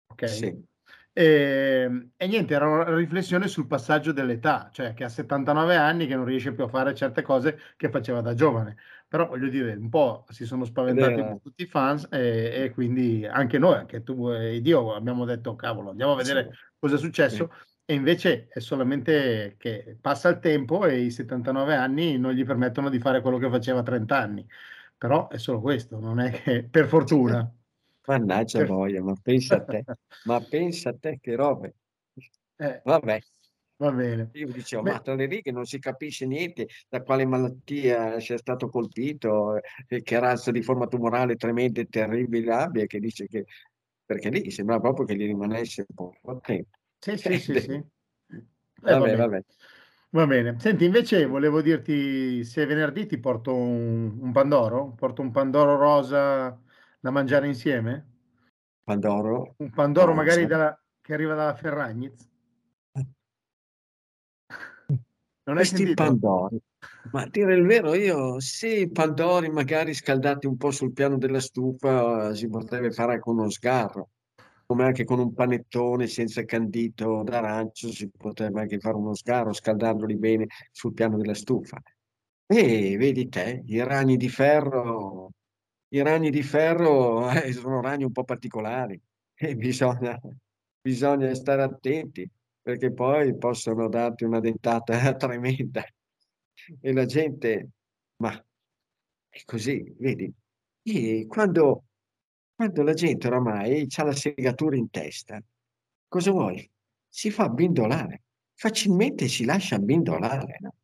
Ok? 0.08 0.24
sì, 0.24 0.66
E, 1.12 2.10
e 2.16 2.26
niente, 2.28 2.54
era 2.54 2.68
una 2.68 2.94
riflessione 2.94 3.48
sul 3.48 3.66
passaggio 3.66 4.12
dell'età, 4.12 4.70
cioè 4.72 4.94
che 4.94 5.04
ha 5.04 5.08
79 5.08 5.76
anni 5.76 6.06
che 6.06 6.14
non 6.14 6.24
riesce 6.24 6.52
più 6.52 6.64
a 6.64 6.68
fare 6.68 6.94
certe 6.94 7.22
cose 7.22 7.58
che 7.76 7.90
faceva 7.90 8.20
da 8.20 8.32
giovane. 8.34 8.76
Però 9.08 9.26
voglio 9.26 9.48
dire, 9.48 9.74
un 9.74 9.88
po' 9.88 10.24
si 10.28 10.46
sono 10.46 10.64
spaventati 10.64 11.24
po' 11.24 11.40
tutti 11.42 11.62
i 11.64 11.66
fans 11.66 12.06
e, 12.10 12.64
e 12.64 12.70
quindi 12.72 13.26
anche 13.26 13.58
noi, 13.58 13.74
anche 13.76 14.02
tu 14.04 14.30
e 14.30 14.56
io 14.58 14.94
abbiamo 14.94 15.24
detto, 15.24 15.56
cavolo, 15.56 15.90
andiamo 15.90 16.12
a 16.12 16.16
vedere 16.16 16.48
Sì. 16.52 16.58
cosa 16.78 16.94
è 16.94 16.98
successo. 16.98 17.50
E 17.84 17.94
invece 17.94 18.46
è 18.48 18.60
solamente 18.60 19.56
che 19.58 19.98
passa 20.00 20.28
il 20.28 20.38
tempo 20.38 20.86
e 20.86 21.00
i 21.00 21.10
79 21.10 21.74
anni 21.74 22.18
non 22.18 22.32
gli 22.32 22.44
permettono 22.44 22.88
di 22.88 23.00
fare 23.00 23.20
quello 23.20 23.38
che 23.38 23.50
faceva 23.50 23.80
a 23.80 23.82
30 23.82 24.16
anni. 24.18 24.46
Però 24.96 25.28
è 25.28 25.38
solo 25.38 25.60
questo, 25.60 25.98
non 25.98 26.20
è 26.20 26.30
che 26.30 26.62
per 26.68 26.86
fortuna. 26.86 27.52
Mannaggia 28.06 28.58
Per- 28.58 28.68
boia, 28.68 29.02
ma 29.02 29.14
pensa 29.22 29.56
a 29.56 29.64
te, 29.64 29.84
ma 30.24 30.40
pensa 30.40 30.90
a 30.90 30.94
te 30.98 31.18
che 31.20 31.34
robe. 31.36 31.74
Eh, 32.58 32.80
Vabbè, 32.82 33.18
Va 33.78 33.90
bene. 33.92 34.28
Io 34.32 34.46
dicevo, 34.52 34.82
Beh, 34.82 34.92
ma 34.92 35.00
tra 35.00 35.14
le 35.14 35.26
righe 35.26 35.50
non 35.50 35.64
si 35.64 35.78
capisce 35.78 36.24
niente 36.26 36.68
da 36.88 37.02
quale 37.02 37.24
malattia 37.26 38.20
sia 38.20 38.36
stato 38.38 38.68
colpito, 38.68 39.56
eh, 39.88 40.02
che 40.02 40.18
razza 40.20 40.50
di 40.50 40.62
forma 40.62 40.86
tumorale 40.86 41.34
tremenda 41.36 41.80
e 41.80 41.86
terribile 41.86 42.52
abbia, 42.52 42.86
che 42.86 43.00
dice 43.00 43.26
che... 43.26 43.44
Perché 44.04 44.28
lì 44.28 44.50
sembra 44.50 44.78
proprio 44.80 45.06
che 45.06 45.14
gli 45.16 45.26
rimanesse 45.26 45.86
poco 45.94 46.40
tempo. 46.40 46.70
sì, 46.98 47.16
sì, 47.16 47.38
sì, 47.38 47.56
sì. 47.56 47.72
Eh, 48.82 48.92
va 48.92 48.98
Vabbè, 48.98 49.10
bene. 49.10 49.16
vabbè. 49.16 49.40
Va 50.10 50.26
bene. 50.26 50.58
Senti, 50.58 50.84
invece 50.86 51.26
volevo 51.26 51.60
dirti 51.60 52.42
se 52.44 52.64
venerdì 52.66 53.06
ti 53.06 53.18
porto 53.18 53.54
un, 53.54 54.18
un 54.20 54.32
pandoro, 54.32 54.92
porto 54.94 55.20
un 55.22 55.30
pandoro 55.30 55.76
rosa 55.76 56.58
da 57.00 57.10
mangiare 57.10 57.46
insieme? 57.46 58.06
Pandoro, 58.84 59.54
Un 59.58 59.70
pandoro 59.70 60.12
magari 60.12 60.46
dalla- 60.46 60.78
che 61.00 61.14
arriva 61.14 61.34
dalla 61.34 61.54
Ferragnez? 61.54 62.28
Non 65.42 65.56
hai 65.56 65.64
Questi 65.64 65.76
sentito? 65.76 66.02
pandori, 66.04 66.60
ma 67.12 67.22
a 67.22 67.28
dire 67.28 67.54
il 67.54 67.64
vero, 67.66 67.94
io 67.94 68.38
sì, 68.40 68.88
pandori 68.90 69.48
magari 69.48 69.94
scaldati 69.94 70.46
un 70.46 70.56
po' 70.56 70.70
sul 70.70 70.92
piano 70.92 71.16
della 71.16 71.40
stufa, 71.40 72.28
eh, 72.28 72.34
si 72.36 72.46
potrebbe 72.48 72.90
fare 72.92 73.18
con 73.18 73.38
uno 73.38 73.48
sgarro, 73.50 74.10
come 74.66 74.84
anche 74.84 75.04
con 75.04 75.18
un 75.18 75.32
panettone 75.32 76.06
senza 76.06 76.44
candito 76.44 77.22
d'arancio, 77.24 77.90
si 77.90 78.08
potrebbe 78.10 78.60
anche 78.60 78.78
fare 78.78 78.96
uno 78.96 79.14
sgarro 79.14 79.52
scaldandoli 79.52 80.16
bene 80.16 80.46
sul 80.70 80.92
piano 80.92 81.16
della 81.16 81.34
stufa. 81.34 81.80
E 82.46 82.96
vedi 82.96 83.28
te, 83.28 83.62
i 83.66 83.82
ragni 83.82 84.16
di 84.16 84.28
ferro, 84.28 85.30
i 85.92 86.02
ragni 86.02 86.30
di 86.30 86.42
ferro 86.42 87.30
eh, 87.30 87.52
sono 87.52 87.80
ragni 87.80 88.04
un 88.04 88.12
po' 88.12 88.24
particolari 88.24 89.00
e 89.34 89.54
bisogna, 89.56 90.18
bisogna 90.80 91.34
stare 91.34 91.62
attenti 91.62 92.28
perché 92.62 92.92
poi 92.92 93.36
possono 93.36 93.88
darti 93.88 94.24
una 94.24 94.40
dentata 94.40 95.14
tremenda. 95.16 95.84
E 96.80 96.92
la 96.92 97.06
gente, 97.06 97.70
ma 98.16 98.32
è 99.28 99.40
così, 99.44 99.82
vedi? 99.98 100.32
E 100.82 101.26
quando, 101.26 101.84
quando 102.54 102.82
la 102.82 102.92
gente 102.92 103.26
oramai 103.26 103.86
ha 103.96 104.04
la 104.04 104.12
segatura 104.12 104.76
in 104.76 104.90
testa, 104.90 105.42
cosa 106.06 106.30
vuoi? 106.30 106.70
Si 107.08 107.30
fa 107.30 107.44
abbindolare, 107.44 108.22
facilmente 108.54 109.26
si 109.26 109.44
lascia 109.44 109.76
abbindolare, 109.76 110.58
no? 110.60 110.74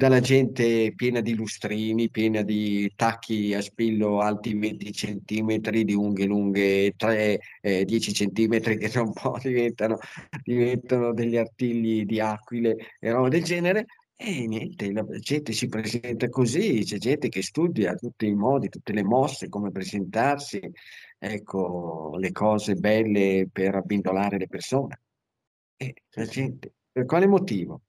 Dalla 0.00 0.20
gente 0.20 0.92
piena 0.94 1.20
di 1.20 1.34
lustrini, 1.34 2.08
piena 2.08 2.42
di 2.42 2.88
tacchi 2.94 3.52
a 3.52 3.60
spillo 3.60 4.20
alti 4.20 4.54
20 4.54 4.92
centimetri, 4.92 5.82
di 5.82 5.92
unghie 5.92 6.24
lunghe 6.26 6.94
3, 6.96 7.40
eh, 7.60 7.84
10 7.84 8.12
centimetri, 8.12 8.78
che 8.78 8.90
tra 8.90 9.02
un 9.02 9.12
po' 9.12 9.36
diventano, 9.42 9.98
diventano 10.44 11.12
degli 11.12 11.36
artigli 11.36 12.04
di 12.04 12.20
aquile 12.20 12.76
e 13.00 13.10
roba 13.10 13.28
del 13.28 13.42
genere. 13.42 13.86
E 14.14 14.46
niente, 14.46 14.92
la 14.92 15.04
gente 15.18 15.52
si 15.52 15.66
presenta 15.66 16.28
così, 16.28 16.84
c'è 16.84 16.98
gente 16.98 17.28
che 17.28 17.42
studia 17.42 17.96
tutti 17.96 18.26
i 18.26 18.34
modi, 18.36 18.68
tutte 18.68 18.92
le 18.92 19.02
mosse, 19.02 19.48
come 19.48 19.72
presentarsi, 19.72 20.60
ecco, 21.18 22.14
le 22.18 22.30
cose 22.30 22.76
belle 22.76 23.48
per 23.50 23.74
abbindolare 23.74 24.38
le 24.38 24.46
persone. 24.46 25.00
E 25.76 25.92
la 26.10 26.24
gente, 26.24 26.72
per 26.92 27.04
quale 27.04 27.26
motivo? 27.26 27.82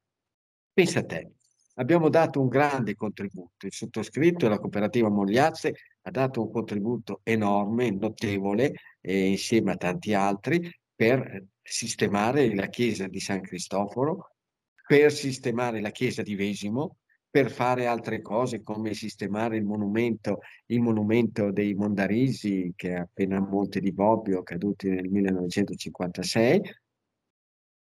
Pensa 0.73 0.99
a 0.99 1.05
te, 1.05 1.33
abbiamo 1.79 2.09
dato 2.09 2.41
un 2.41 2.47
grande 2.47 2.95
contributo, 2.95 3.65
il 3.65 3.73
sottoscritto 3.73 4.45
e 4.45 4.49
la 4.49 4.59
cooperativa 4.59 5.09
Mogliazze 5.09 5.73
ha 6.01 6.11
dato 6.11 6.41
un 6.41 6.51
contributo 6.51 7.21
enorme, 7.23 7.89
notevole, 7.89 8.73
eh, 9.01 9.27
insieme 9.29 9.71
a 9.71 9.77
tanti 9.77 10.13
altri, 10.13 10.71
per 10.93 11.45
sistemare 11.61 12.53
la 12.53 12.67
chiesa 12.67 13.07
di 13.07 13.19
San 13.19 13.41
Cristoforo, 13.41 14.31
per 14.85 15.11
sistemare 15.11 15.79
la 15.79 15.91
chiesa 15.91 16.21
di 16.21 16.35
Vesimo, 16.35 16.97
per 17.29 17.49
fare 17.51 17.85
altre 17.85 18.21
cose 18.21 18.61
come 18.61 18.93
sistemare 18.93 19.55
il 19.55 19.63
monumento, 19.63 20.39
il 20.67 20.81
monumento 20.81 21.51
dei 21.51 21.75
Mondarisi, 21.75 22.73
che 22.75 22.89
è 22.89 22.99
appena 22.99 23.37
a 23.37 23.47
Monte 23.47 23.79
di 23.79 23.93
Bobbio, 23.93 24.43
caduti 24.43 24.89
nel 24.89 25.07
1956. 25.07 26.61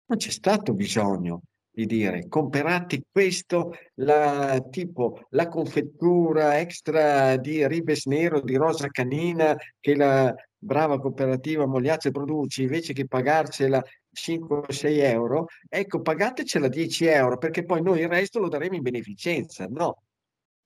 Non 0.07 0.19
c'è 0.19 0.31
stato 0.31 0.73
bisogno 0.73 1.43
di 1.75 1.87
dire 1.87 2.29
comprate 2.29 3.03
questo, 3.11 3.75
la, 3.95 4.65
tipo 4.71 5.27
la 5.31 5.49
confettura 5.49 6.61
extra 6.61 7.37
di 7.37 7.67
ribes 7.67 8.07
nero 8.07 8.41
di 8.41 8.55
rosa 8.55 8.87
canina 8.89 9.57
che 9.81 9.97
la 9.97 10.33
brava 10.57 11.01
cooperativa 11.01 11.67
Mogliazze 11.67 12.13
produce 12.13 12.63
invece 12.63 12.93
che 12.93 13.07
pagarcela 13.07 13.83
5 14.13 14.57
o 14.57 14.73
6 14.73 14.99
euro, 15.01 15.47
ecco 15.69 16.01
pagatecela 16.01 16.69
10 16.69 17.07
euro 17.07 17.37
perché 17.37 17.65
poi 17.65 17.83
noi 17.83 18.01
il 18.01 18.09
resto 18.09 18.39
lo 18.39 18.49
daremo 18.49 18.77
in 18.77 18.83
beneficenza. 18.83 19.67
No, 19.67 20.03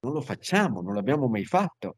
non 0.00 0.12
lo 0.12 0.20
facciamo, 0.20 0.82
non 0.82 0.94
l'abbiamo 0.94 1.26
mai 1.26 1.44
fatto. 1.44 1.96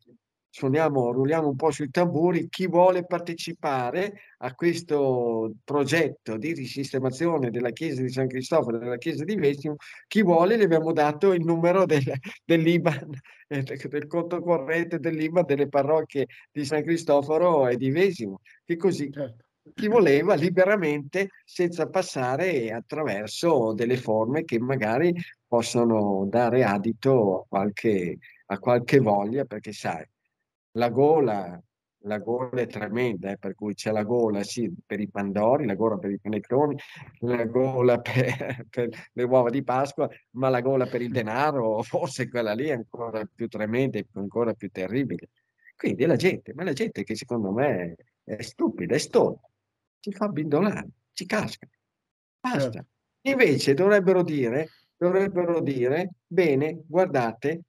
Suoniamo, 0.52 1.12
rulliamo 1.12 1.46
un 1.48 1.54
po' 1.54 1.70
sui 1.70 1.90
tamburi. 1.90 2.48
Chi 2.48 2.66
vuole 2.66 3.06
partecipare 3.06 4.14
a 4.38 4.52
questo 4.54 5.52
progetto 5.62 6.36
di 6.36 6.52
risistemazione 6.52 7.50
della 7.50 7.70
chiesa 7.70 8.02
di 8.02 8.08
San 8.08 8.26
Cristoforo 8.26 8.76
e 8.76 8.80
della 8.80 8.98
chiesa 8.98 9.22
di 9.22 9.36
Vesimo, 9.36 9.76
chi 10.08 10.22
vuole 10.24 10.58
gli 10.58 10.62
abbiamo 10.62 10.92
dato 10.92 11.32
il 11.32 11.44
numero 11.44 11.86
del, 11.86 12.02
dell'IBAN, 12.44 13.10
eh, 13.46 13.62
del 13.62 14.06
conto 14.08 14.40
corrente 14.40 14.98
dell'IBAN 14.98 15.44
delle 15.44 15.68
parrocchie 15.68 16.26
di 16.50 16.64
San 16.64 16.82
Cristoforo 16.82 17.68
e 17.68 17.76
di 17.76 17.90
Vesimo, 17.90 18.40
che 18.64 18.76
così 18.76 19.08
Certo. 19.12 19.44
chi 19.74 19.86
voleva 19.86 20.34
liberamente 20.34 21.28
senza 21.44 21.88
passare 21.88 22.72
attraverso 22.72 23.72
delle 23.72 23.96
forme 23.96 24.44
che 24.44 24.58
magari 24.58 25.14
possono 25.46 26.26
dare 26.28 26.64
adito 26.64 27.42
a 27.42 27.44
qualche, 27.48 28.18
a 28.46 28.58
qualche 28.58 28.98
voglia, 28.98 29.44
perché 29.44 29.72
sai, 29.72 30.04
la 30.72 30.88
gola, 30.90 31.60
la 32.04 32.18
gola 32.18 32.60
è 32.60 32.66
tremenda, 32.66 33.30
eh, 33.30 33.38
per 33.38 33.54
cui 33.54 33.74
c'è 33.74 33.90
la 33.90 34.04
gola 34.04 34.42
sì, 34.42 34.72
per 34.84 35.00
i 35.00 35.08
pandori, 35.08 35.66
la 35.66 35.74
gola 35.74 35.98
per 35.98 36.10
i 36.10 36.18
panettoni, 36.18 36.76
la 37.20 37.44
gola 37.44 38.00
per, 38.00 38.66
per 38.70 38.88
le 39.12 39.22
uova 39.22 39.50
di 39.50 39.62
Pasqua, 39.62 40.08
ma 40.32 40.48
la 40.48 40.60
gola 40.60 40.86
per 40.86 41.02
il 41.02 41.10
denaro, 41.10 41.82
forse 41.82 42.28
quella 42.28 42.54
lì 42.54 42.66
è 42.66 42.72
ancora 42.72 43.24
più 43.32 43.48
tremenda 43.48 43.98
e 43.98 44.06
ancora 44.14 44.54
più 44.54 44.70
terribile. 44.70 45.30
Quindi 45.76 46.04
la 46.04 46.16
gente, 46.16 46.52
ma 46.54 46.62
la 46.64 46.72
gente 46.72 47.04
che 47.04 47.14
secondo 47.14 47.52
me 47.52 47.96
è 48.22 48.42
stupida, 48.42 48.94
è 48.94 48.98
stolta, 48.98 49.48
ci 49.98 50.12
fa 50.12 50.26
abbindolare, 50.26 50.88
ci 51.12 51.26
casca. 51.26 51.66
Basta. 52.38 52.70
Certo. 52.70 52.86
Invece 53.22 53.74
dovrebbero 53.74 54.22
dire, 54.22 54.68
dovrebbero 54.96 55.60
dire, 55.60 56.10
bene, 56.26 56.82
guardate, 56.86 57.62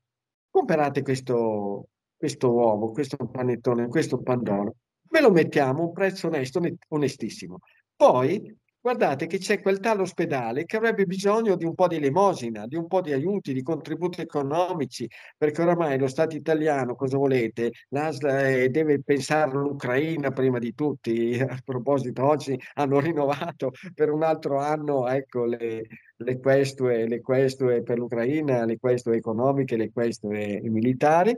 comprate 0.49 1.01
questo, 1.01 1.89
questo 2.21 2.51
uovo, 2.51 2.91
questo 2.91 3.17
panettone, 3.17 3.88
questo 3.88 4.21
pandoro, 4.21 4.75
ve 5.10 5.21
lo 5.21 5.31
mettiamo 5.31 5.81
a 5.81 5.86
un 5.88 5.91
prezzo 5.91 6.27
onesto, 6.27 6.62
onestissimo. 6.89 7.57
Poi 7.95 8.55
guardate 8.79 9.25
che 9.25 9.39
c'è 9.39 9.60
quel 9.60 9.79
tale 9.79 10.01
ospedale 10.01 10.65
che 10.65 10.77
avrebbe 10.77 11.05
bisogno 11.05 11.55
di 11.55 11.65
un 11.65 11.73
po' 11.73 11.88
di 11.88 11.95
elemosina, 11.95 12.67
di 12.67 12.75
un 12.75 12.86
po' 12.86 13.01
di 13.01 13.12
aiuti, 13.12 13.53
di 13.53 13.63
contributi 13.63 14.21
economici, 14.21 15.10
perché 15.36 15.63
oramai 15.63 15.97
lo 15.97 16.05
Stato 16.05 16.36
italiano, 16.36 16.93
cosa 16.93 17.17
volete, 17.17 17.71
l'ASL 17.89 18.67
deve 18.69 19.01
pensare 19.01 19.49
all'Ucraina 19.49 20.29
prima 20.29 20.60
di 20.60 20.75
tutti. 20.75 21.39
A 21.41 21.60
proposito, 21.65 22.23
oggi 22.23 22.55
hanno 22.75 22.99
rinnovato 22.99 23.71
per 23.95 24.12
un 24.12 24.21
altro 24.21 24.60
anno 24.60 25.07
ecco, 25.07 25.45
le, 25.45 25.88
le 26.17 26.39
questue, 26.39 27.07
le 27.07 27.19
questue 27.19 27.81
per 27.81 27.97
l'Ucraina, 27.97 28.63
le 28.65 28.77
questue 28.77 29.15
economiche, 29.15 29.75
le 29.75 29.91
questue 29.91 30.62
militari. 30.65 31.36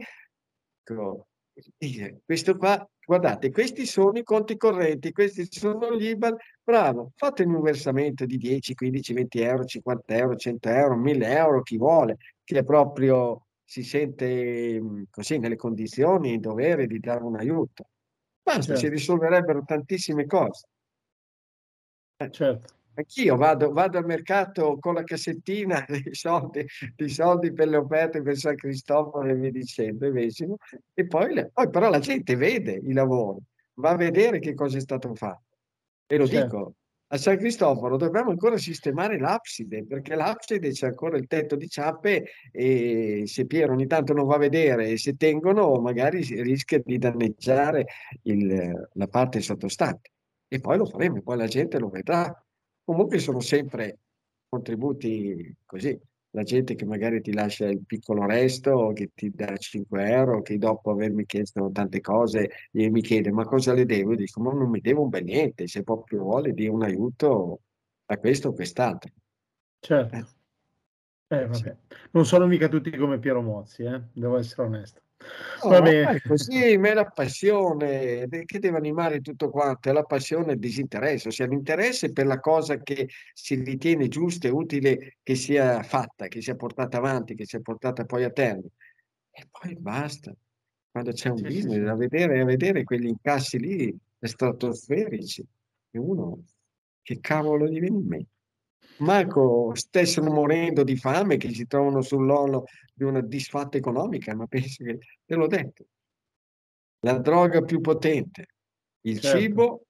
Ecco, 0.86 1.28
questo 2.26 2.58
qua, 2.58 2.86
guardate, 3.06 3.52
questi 3.52 3.86
sono 3.86 4.18
i 4.18 4.24
conti 4.24 4.58
correnti, 4.58 5.12
questi 5.12 5.48
sono 5.50 5.96
gli 5.96 6.08
IBAN, 6.08 6.36
bravo, 6.64 7.12
fatemi 7.16 7.56
un 7.56 7.62
versamento 7.62 8.26
di 8.26 8.38
10, 8.38 8.74
15, 8.74 9.14
20 9.14 9.40
euro, 9.42 9.64
50 9.64 10.16
euro, 10.16 10.36
100 10.36 10.70
euro, 10.70 10.96
1000 10.98 11.28
euro, 11.28 11.62
chi 11.62 11.78
vuole, 11.78 12.18
che 12.44 12.64
proprio 12.64 13.46
si 13.64 13.84
sente 13.84 14.82
così 15.10 15.38
nelle 15.38 15.56
condizioni, 15.56 16.34
in 16.34 16.42
dovere 16.42 16.86
di 16.88 17.00
dare 17.00 17.24
un 17.24 17.38
aiuto. 17.38 17.86
Basta, 18.42 18.62
Certo. 18.62 18.80
si 18.80 18.90
risolverebbero 18.90 19.64
tantissime 19.66 20.26
cose. 20.26 20.68
Eh, 22.20 22.30
Certo. 22.30 22.74
Anch'io 22.96 23.36
vado, 23.36 23.72
vado 23.72 23.98
al 23.98 24.06
mercato 24.06 24.78
con 24.80 24.94
la 24.94 25.04
cassettina 25.04 25.84
dei 25.90 26.14
soldi, 26.14 26.66
dei 26.96 27.10
soldi 27.10 27.52
per 27.52 27.68
le 27.68 27.78
offerte 27.78 28.22
per 28.22 28.38
San 28.38 28.56
Cristoforo 28.56 29.28
e 29.30 29.36
via 29.36 29.52
dicendo, 29.52 30.06
e 30.06 30.12
Vesimo, 30.12 30.58
e 30.94 31.08
poi, 31.08 31.34
le- 31.34 31.50
poi 31.52 31.70
però 31.70 31.90
la 31.90 32.00
gente 32.00 32.36
vede 32.36 32.74
i 32.74 32.94
lavori, 32.94 33.40
va 33.76 33.92
a 33.92 33.96
vedere 33.96 34.40
che 34.40 34.54
cosa 34.54 34.78
è 34.78 34.82
stato 34.82 35.14
fatto. 35.16 35.58
E 36.06 36.18
lo 36.18 36.28
Certo. 36.28 36.44
dico, 36.44 36.74
a 37.08 37.18
San 37.18 37.38
Cristoforo 37.38 37.98
dobbiamo 37.98 38.30
ancora 38.32 38.58
sistemare 38.58 39.20
l'abside, 39.20 39.86
perché 39.86 40.16
l'abside 40.16 40.70
c'è 40.72 40.88
ancora 40.88 41.18
il 41.18 41.28
tetto 41.28 41.56
di 41.56 41.68
ciappe 41.68 42.26
e 42.52 43.24
se 43.26 43.46
Piero 43.46 43.74
ogni 43.74 43.88
tanto 43.88 44.14
non 44.14 44.26
va 44.26 44.36
a 44.36 44.40
vedere 44.40 44.90
e 44.90 44.98
se 44.98 45.16
tengono, 45.16 45.80
magari 45.80 46.22
rischia 46.42 46.80
di 46.84 46.98
danneggiare 46.98 47.86
il- 48.24 48.90
la 48.94 49.08
parte 49.08 49.42
sottostante. 49.42 50.12
E 50.48 50.60
poi 50.60 50.78
lo 50.78 50.86
faremo, 50.86 51.22
poi 51.22 51.38
la 51.38 51.48
gente 51.48 51.80
lo 51.80 51.90
vedrà. 51.90 52.32
Comunque 52.84 53.20
sono 53.20 53.40
sempre 53.40 54.00
contributi 54.50 55.56
così, 55.66 56.00
la 56.32 56.44
gente 56.44 56.76
che 56.76 56.86
magari 56.86 57.22
ti 57.22 57.32
lascia 57.32 57.68
il 57.68 57.86
piccolo 57.86 58.26
resto, 58.26 58.92
che 58.94 59.12
ti 59.14 59.30
dà 59.30 59.56
5 59.56 60.10
euro, 60.10 60.42
che 60.42 60.58
dopo 60.58 60.92
avermi 60.92 61.26
chiesto 61.26 61.70
tante 61.72 62.02
cose 62.02 62.50
mi 62.72 63.02
chiede 63.02 63.32
ma 63.32 63.46
cosa 63.46 63.74
le 63.74 63.86
devo? 63.86 64.12
Io 64.12 64.18
dico 64.18 64.42
ma 64.42 64.52
non 64.52 64.70
mi 64.70 64.80
devo 64.80 65.04
un 65.04 65.10
bel 65.10 65.24
niente, 65.24 65.68
se 65.68 65.84
proprio 65.84 66.24
vuole 66.24 66.54
di 66.54 66.68
un 66.68 66.84
aiuto 66.84 67.62
a 68.06 68.18
questo 68.18 68.50
o 68.50 68.54
quest'altro. 68.54 69.12
Certo. 69.80 70.16
Eh. 70.16 71.38
Eh, 71.38 71.48
vabbè. 71.48 71.78
Non 72.12 72.26
sono 72.26 72.46
mica 72.48 72.68
tutti 72.68 72.96
come 72.96 73.20
Piero 73.20 73.42
Mozzi, 73.42 73.84
eh? 73.84 74.02
devo 74.14 74.38
essere 74.38 74.64
onesto. 74.64 75.02
No, 75.64 75.86
è 75.86 76.20
così, 76.22 76.78
ma 76.78 76.90
è 76.90 76.94
la 76.94 77.06
passione 77.06 78.28
che 78.28 78.60
deve 78.60 78.78
animare 78.78 79.22
tutto 79.22 79.50
quanto, 79.50 79.90
è 79.90 79.94
la 79.94 80.04
passione 80.04 80.52
e 80.52 80.54
il 80.54 80.60
disinteresse, 80.60 81.30
ossia 81.30 81.46
l'interesse 81.46 82.12
per 82.12 82.26
la 82.26 82.40
cosa 82.40 82.78
che 82.78 83.08
si 83.34 83.56
ritiene 83.56 84.10
giusta 84.10 84.48
e 84.48 84.52
utile 84.52 85.18
che 85.24 85.36
sia 85.36 85.82
fatta, 85.84 86.28
che 86.28 86.42
sia 86.42 86.56
portata 86.56 86.98
avanti, 86.98 87.36
che 87.36 87.46
sia 87.46 87.62
portata 87.62 88.04
poi 88.04 88.26
a 88.26 88.30
termine. 88.30 88.72
E 89.32 89.48
poi 89.50 89.76
basta. 89.80 90.34
Quando 90.92 91.12
c'è 91.12 91.30
un 91.30 91.38
sì, 91.38 91.44
business, 91.44 91.82
sì. 91.82 91.90
A, 91.90 91.96
vedere, 91.96 92.42
a 92.42 92.46
vedere 92.46 92.84
quegli 92.84 93.08
incassi 93.08 93.58
lì 93.58 93.98
stratosferici, 94.20 95.46
e 95.92 95.98
uno 95.98 96.44
che 97.02 97.20
cavolo 97.20 97.68
gli 97.68 97.80
viene 97.80 97.98
in 97.98 98.08
mente? 98.08 98.32
Manco 98.98 99.72
stessero 99.76 100.32
morendo 100.32 100.84
di 100.84 100.96
fame, 100.96 101.38
che 101.38 101.54
si 101.54 101.66
trovano 101.68 102.02
sull'orlo 102.02 102.66
di 102.94 103.04
una 103.04 103.22
disfatta 103.22 103.78
economica, 103.78 104.36
ma 104.36 104.46
penso 104.48 104.84
che, 104.84 105.00
te 105.26 105.36
l'ho 105.36 105.48
detto, 105.48 105.86
la 107.00 107.18
droga 107.18 107.62
più 107.62 107.82
potente, 107.82 108.48
il 109.02 109.20
certo. 109.20 109.40
cibo, 109.40 109.86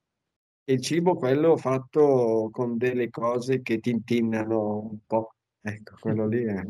e 0.63 0.73
il 0.73 0.81
cibo 0.81 1.15
quello 1.15 1.57
fatto 1.57 2.49
con 2.51 2.77
delle 2.77 3.09
cose 3.09 3.61
che 3.61 3.79
tintinnano 3.79 4.79
un 4.79 4.97
po'. 5.05 5.35
Ecco, 5.61 5.95
quello 5.99 6.27
lì 6.27 6.43
è... 6.43 6.63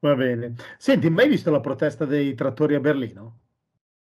Va 0.00 0.14
bene. 0.14 0.54
Senti, 0.76 1.08
mai 1.08 1.28
visto 1.28 1.50
la 1.50 1.60
protesta 1.60 2.04
dei 2.04 2.34
trattori 2.34 2.74
a 2.74 2.80
Berlino? 2.80 3.40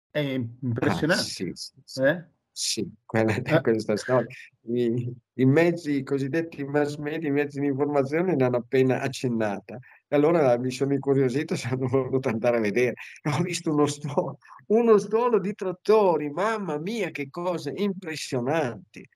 È 0.09 0.19
ah, 0.19 0.47
impressionante. 0.61 1.21
Ah, 1.21 1.25
sì, 1.25 1.51
sì, 1.53 1.73
sì. 1.83 2.01
Eh? 2.03 2.25
Sì, 2.53 2.85
quella 3.05 3.33
è 3.33 3.41
eh. 3.43 3.61
questa 3.61 3.95
storia. 3.95 4.27
I, 4.63 5.13
I, 5.35 5.45
mezzi, 5.45 5.97
i 5.97 6.03
cosiddetti 6.03 6.63
mass 6.65 6.97
media, 6.97 7.29
i 7.29 7.31
mezzi 7.31 7.59
di 7.59 7.67
informazione 7.67 8.35
l'hanno 8.37 8.57
appena 8.57 8.99
accennata. 8.99 9.79
E 10.07 10.15
allora 10.15 10.57
mi 10.57 10.69
sono 10.69 10.93
incuriosito 10.93 11.53
e 11.53 11.57
sono 11.57 11.87
voluto 11.87 12.27
andare 12.27 12.57
a 12.57 12.59
vedere. 12.59 12.95
Ho 13.31 13.41
visto 13.41 13.71
uno 13.71 13.85
stuolo, 13.85 14.37
uno 14.67 14.97
stuolo 14.97 15.39
di 15.39 15.53
trattori, 15.53 16.29
mamma 16.29 16.77
mia, 16.77 17.09
che 17.09 17.29
cose 17.29 17.71
impressionanti. 17.73 19.07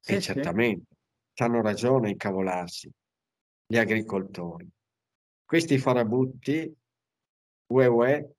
Sì, 0.00 0.12
e 0.12 0.20
sì. 0.20 0.32
certamente 0.32 0.86
hanno 1.36 1.60
ragione 1.60 2.08
a 2.08 2.10
incavolarsi 2.10 2.90
gli 3.66 3.76
agricoltori. 3.76 4.68
Questi 5.44 5.78
farabutti, 5.78 6.72
UE 7.72 8.30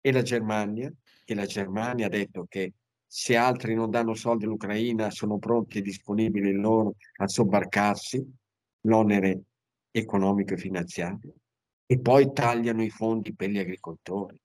e 0.00 0.12
la 0.12 0.22
Germania, 0.22 0.92
e 1.24 1.34
la 1.34 1.46
Germania 1.46 2.06
ha 2.06 2.10
detto 2.10 2.46
che 2.48 2.72
se 3.16 3.36
altri 3.36 3.76
non 3.76 3.90
danno 3.90 4.14
soldi 4.14 4.44
all'Ucraina, 4.44 5.08
sono 5.08 5.38
pronti 5.38 5.78
e 5.78 5.82
disponibili 5.82 6.50
loro 6.50 6.96
a 7.18 7.28
sobbarcarsi 7.28 8.20
l'onere 8.88 9.42
economico 9.92 10.54
e 10.54 10.56
finanziario 10.56 11.32
e 11.86 12.00
poi 12.00 12.32
tagliano 12.32 12.82
i 12.82 12.90
fondi 12.90 13.32
per 13.32 13.50
gli 13.50 13.58
agricoltori. 13.58 14.36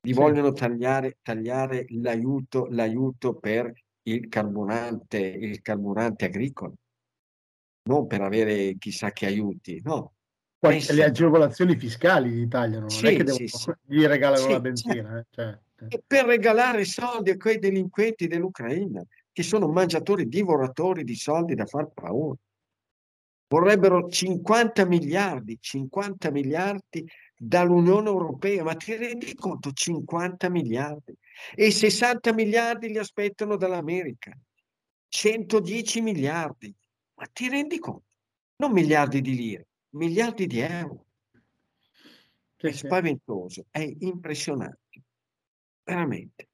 Gli 0.00 0.14
sì. 0.14 0.18
vogliono 0.18 0.52
tagliare, 0.52 1.18
tagliare 1.20 1.84
l'aiuto, 2.00 2.66
l'aiuto 2.70 3.34
per 3.34 3.70
il 4.04 4.28
carburante, 4.28 5.18
il 5.18 5.60
carburante 5.60 6.24
agricolo, 6.24 6.76
non 7.90 8.06
per 8.06 8.22
avere 8.22 8.78
chissà 8.78 9.10
che 9.10 9.26
aiuti, 9.26 9.82
no. 9.84 10.14
Poi 10.58 10.82
le 10.92 11.04
agevolazioni 11.04 11.76
fiscali 11.76 12.30
gli 12.30 12.48
tagliano, 12.48 12.86
non 12.86 12.90
sì, 12.90 13.04
è 13.04 13.16
che 13.16 13.24
devono, 13.24 13.46
sì, 13.46 13.72
gli 13.84 14.06
regalano 14.06 14.48
la 14.48 14.60
benzina. 14.60 15.18
Eh? 15.18 15.26
Cioè 15.28 15.58
e 15.86 16.02
per 16.04 16.24
regalare 16.24 16.84
soldi 16.84 17.30
a 17.30 17.36
quei 17.36 17.58
delinquenti 17.58 18.26
dell'Ucraina, 18.26 19.04
che 19.32 19.42
sono 19.42 19.68
mangiatori, 19.68 20.26
divoratori 20.26 21.04
di 21.04 21.14
soldi 21.14 21.54
da 21.54 21.66
far 21.66 21.88
paura. 21.92 22.36
Vorrebbero 23.46 24.08
50 24.08 24.84
miliardi, 24.84 25.56
50 25.60 26.30
miliardi 26.30 27.06
dall'Unione 27.36 28.08
Europea, 28.08 28.64
ma 28.64 28.74
ti 28.74 28.96
rendi 28.96 29.34
conto? 29.34 29.72
50 29.72 30.50
miliardi. 30.50 31.16
E 31.54 31.70
60 31.70 32.34
miliardi 32.34 32.88
li 32.88 32.98
aspettano 32.98 33.56
dall'America. 33.56 34.36
110 35.08 36.00
miliardi. 36.02 36.74
Ma 37.14 37.26
ti 37.32 37.48
rendi 37.48 37.78
conto? 37.78 38.04
Non 38.56 38.72
miliardi 38.72 39.20
di 39.20 39.34
lire, 39.34 39.68
miliardi 39.90 40.46
di 40.46 40.58
euro. 40.58 41.06
È 42.56 42.72
spaventoso, 42.72 43.66
è 43.70 43.88
impressionante 44.00 44.87
veramente. 45.88 46.48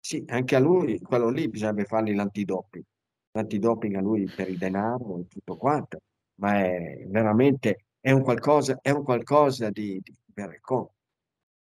Sì, 0.00 0.24
anche 0.26 0.56
a 0.56 0.58
lui, 0.58 0.98
quello 1.00 1.28
lì 1.28 1.48
bisogna 1.48 1.84
fargli 1.84 2.14
l'antidoping. 2.14 2.84
L'antidoping 3.32 3.94
a 3.96 4.00
lui 4.00 4.24
per 4.26 4.48
il 4.48 4.58
denaro 4.58 5.20
e 5.20 5.26
tutto 5.28 5.56
quanto, 5.56 6.00
ma 6.40 6.58
è 6.58 7.04
veramente 7.08 7.84
è 8.00 8.10
un 8.10 8.22
qualcosa, 8.22 8.78
è 8.80 8.90
un 8.90 9.02
qualcosa 9.02 9.70
di, 9.70 10.00
di 10.02 10.14
vergognoso. 10.32 10.94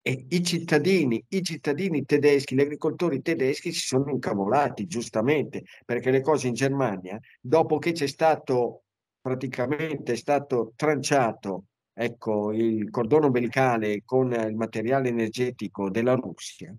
E 0.03 0.27
i 0.29 0.43
cittadini, 0.45 1.25
i 1.29 1.43
cittadini 1.43 2.05
tedeschi, 2.05 2.55
gli 2.55 2.61
agricoltori 2.61 3.23
tedeschi 3.23 3.73
si 3.73 3.87
sono 3.87 4.11
incavolati, 4.11 4.87
giustamente, 4.87 5.65
perché 5.85 6.11
le 6.13 6.21
cose 6.21 6.47
in 6.47 6.55
Germania, 6.55 7.19
dopo 7.41 7.79
che 7.79 7.93
c'è 7.93 8.07
stato 8.07 8.83
praticamente 9.21 10.13
è 10.13 10.17
stato 10.17 10.73
tranciato 10.77 11.65
ecco, 11.99 12.53
il 12.53 12.91
cordone 12.91 13.27
ombelicale 13.27 14.03
con 14.05 14.31
il 14.33 14.55
materiale 14.55 15.09
energetico 15.09 15.89
della 15.89 16.15
Russia, 16.15 16.77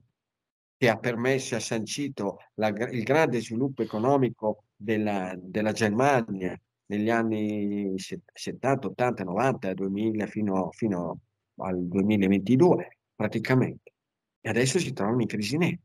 che 0.77 0.89
ha 0.89 0.97
permesso 0.97 1.56
e 1.56 1.58
ha 1.58 1.60
sancito 1.60 2.38
la, 2.56 2.67
il 2.67 3.01
grande 3.01 3.41
sviluppo 3.41 3.82
economico 3.82 4.65
della, 4.75 5.34
della, 5.36 5.71
Germania 5.71 6.56
negli 6.86 7.10
anni 7.10 7.95
70, 7.97 8.88
80, 8.89 9.23
90, 9.23 9.73
2000 9.73 10.27
fino, 10.27 10.69
fino 10.71 11.19
al 11.56 11.84
2022 11.88 12.97
praticamente. 13.15 13.93
E 14.39 14.49
adesso 14.49 14.77
si 14.77 14.93
trovano 14.93 15.21
in 15.21 15.27
crisi 15.27 15.58
nera. 15.58 15.80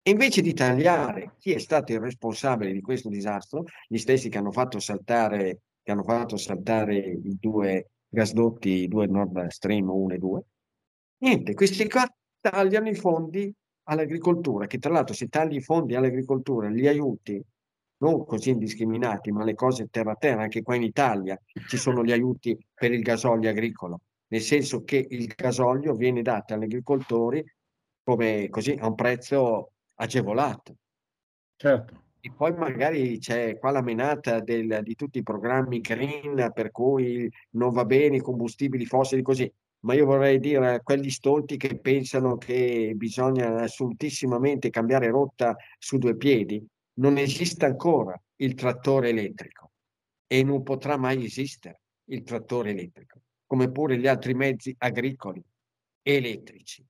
E 0.00 0.10
invece 0.10 0.42
di 0.42 0.54
tagliare 0.54 1.34
chi 1.38 1.52
è 1.52 1.58
stato 1.58 1.92
il 1.92 1.98
responsabile 1.98 2.72
di 2.72 2.80
questo 2.80 3.08
disastro, 3.08 3.64
gli 3.88 3.98
stessi 3.98 4.28
che 4.28 4.38
hanno 4.38 4.52
fatto 4.52 4.78
saltare, 4.78 5.62
che 5.82 5.90
hanno 5.90 6.04
fatto 6.04 6.36
saltare 6.36 6.96
i 6.96 7.36
due 7.40 7.90
gasdotti, 8.08 8.82
i 8.82 8.88
due 8.88 9.06
Nord 9.06 9.46
Stream 9.48 9.88
1 9.88 10.14
e 10.14 10.18
2. 10.18 10.42
Niente, 11.18 11.54
questi 11.54 11.88
qua 11.88 12.06
tagliano 12.40 12.88
i 12.88 12.94
fondi 12.94 13.52
all'agricoltura, 13.84 14.66
che 14.66 14.78
tra 14.78 14.92
l'altro 14.92 15.14
se 15.14 15.28
tagli 15.28 15.56
i 15.56 15.62
fondi 15.62 15.94
all'agricoltura, 15.94 16.68
gli 16.68 16.86
aiuti, 16.86 17.42
non 17.98 18.24
così 18.24 18.50
indiscriminati, 18.50 19.30
ma 19.32 19.44
le 19.44 19.54
cose 19.54 19.88
terra 19.88 20.12
a 20.12 20.16
terra, 20.16 20.42
anche 20.42 20.62
qua 20.62 20.74
in 20.74 20.82
Italia 20.82 21.40
ci 21.66 21.76
sono 21.76 22.04
gli 22.04 22.12
aiuti 22.12 22.56
per 22.74 22.92
il 22.92 23.00
gasolio 23.02 23.48
agricolo, 23.48 24.00
nel 24.28 24.42
senso 24.42 24.82
che 24.82 25.06
il 25.08 25.26
gasolio 25.26 25.94
viene 25.94 26.22
dato 26.22 26.54
agli 26.54 26.64
agricoltori 26.64 27.44
come 28.02 28.48
così 28.50 28.76
a 28.78 28.86
un 28.86 28.94
prezzo 28.94 29.72
agevolato. 29.94 30.76
Certo. 31.56 32.04
E 32.26 32.32
poi 32.32 32.52
magari 32.54 33.18
c'è 33.18 33.56
qua 33.56 33.70
la 33.70 33.82
menata 33.82 34.40
del, 34.40 34.80
di 34.82 34.96
tutti 34.96 35.18
i 35.18 35.22
programmi 35.22 35.80
green 35.80 36.50
per 36.52 36.72
cui 36.72 37.30
non 37.50 37.70
va 37.70 37.84
bene 37.84 38.16
i 38.16 38.20
combustibili 38.20 38.84
fossili 38.84 39.22
così, 39.22 39.48
ma 39.84 39.94
io 39.94 40.06
vorrei 40.06 40.40
dire 40.40 40.74
a 40.74 40.80
quegli 40.80 41.08
stolti 41.08 41.56
che 41.56 41.78
pensano 41.78 42.36
che 42.36 42.94
bisogna 42.96 43.60
assolutissimamente 43.60 44.70
cambiare 44.70 45.08
rotta 45.08 45.54
su 45.78 45.98
due 45.98 46.16
piedi, 46.16 46.66
non 46.94 47.16
esiste 47.16 47.64
ancora 47.64 48.20
il 48.40 48.54
trattore 48.54 49.10
elettrico 49.10 49.70
e 50.26 50.42
non 50.42 50.64
potrà 50.64 50.96
mai 50.96 51.24
esistere 51.24 51.82
il 52.06 52.24
trattore 52.24 52.70
elettrico, 52.70 53.20
come 53.46 53.70
pure 53.70 53.98
gli 53.98 54.08
altri 54.08 54.34
mezzi 54.34 54.74
agricoli 54.78 55.40
elettrici. 56.02 56.84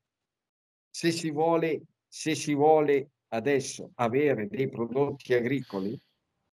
Se 0.89 1.11
si 1.11 1.31
vuole, 1.31 1.83
se 2.09 2.35
si 2.35 2.55
vuole 2.55 3.11
adesso 3.29 3.91
avere 3.95 4.49
dei 4.49 4.69
prodotti 4.69 5.35
agricoli, 5.35 5.99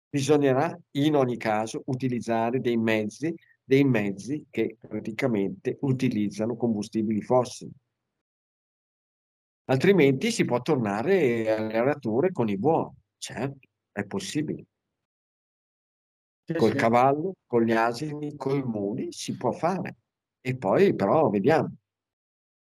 bisognerà 0.09 0.77
in 0.93 1.15
ogni 1.15 1.37
caso 1.37 1.83
utilizzare 1.87 2.61
dei 2.61 2.77
mezzi, 2.77 3.35
dei 3.63 3.85
mezzi 3.85 4.47
che 4.51 4.77
praticamente 4.79 5.79
utilizzano 5.81 6.57
combustibili 6.57 7.23
fossili. 7.23 7.71
Altrimenti 9.67 10.33
si 10.33 10.45
può 10.45 10.61
tornare 10.61 11.55
alle 11.55 11.77
arature 11.77 12.33
con 12.33 12.49
i 12.49 12.59
buoni, 12.59 12.97
certo, 13.19 13.69
è 13.93 14.05
possibile. 14.05 14.65
Col 16.57 16.75
cavallo, 16.75 17.35
con 17.47 17.63
gli 17.63 17.71
asini, 17.71 18.35
con 18.35 18.57
i 18.57 18.63
muli 18.65 19.13
si 19.13 19.37
può 19.37 19.53
fare. 19.53 19.99
E 20.41 20.57
poi 20.57 20.95
però 20.97 21.31
vediamo 21.31 21.77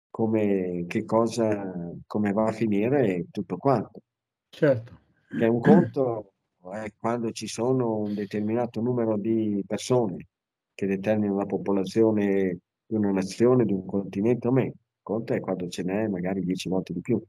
come, 0.09 0.85
che 0.87 1.05
cosa, 1.05 1.73
come 2.05 2.31
va 2.31 2.47
a 2.47 2.51
finire 2.51 3.25
tutto 3.31 3.57
quanto. 3.57 4.01
Certo. 4.49 4.99
Che 5.27 5.45
un 5.45 5.59
conto 5.59 6.33
è 6.73 6.91
quando 6.97 7.31
ci 7.31 7.47
sono 7.47 7.97
un 7.97 8.13
determinato 8.13 8.81
numero 8.81 9.17
di 9.17 9.63
persone 9.65 10.27
che 10.73 10.87
determinano 10.87 11.37
la 11.37 11.45
popolazione 11.45 12.59
di 12.85 12.95
una 12.95 13.11
nazione, 13.11 13.65
di 13.65 13.73
un 13.73 13.85
continente 13.85 14.47
o 14.47 14.51
meno. 14.51 14.73
Conta 15.01 15.35
è 15.35 15.39
quando 15.39 15.67
ce 15.67 15.83
n'è 15.83 16.07
magari 16.07 16.41
dieci 16.41 16.69
volte 16.69 16.93
di 16.93 17.01
più. 17.01 17.21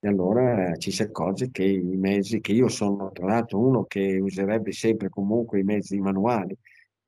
E 0.00 0.06
allora 0.06 0.76
ci 0.76 0.92
si 0.92 1.02
accorge 1.02 1.50
che 1.50 1.64
i 1.64 1.96
mezzi, 1.96 2.40
che 2.40 2.52
io 2.52 2.68
sono 2.68 3.10
tra 3.10 3.26
l'altro 3.26 3.58
uno 3.58 3.84
che 3.84 4.18
userebbe 4.20 4.70
sempre 4.70 5.08
comunque 5.08 5.58
i 5.58 5.64
mezzi 5.64 5.98
manuali, 5.98 6.56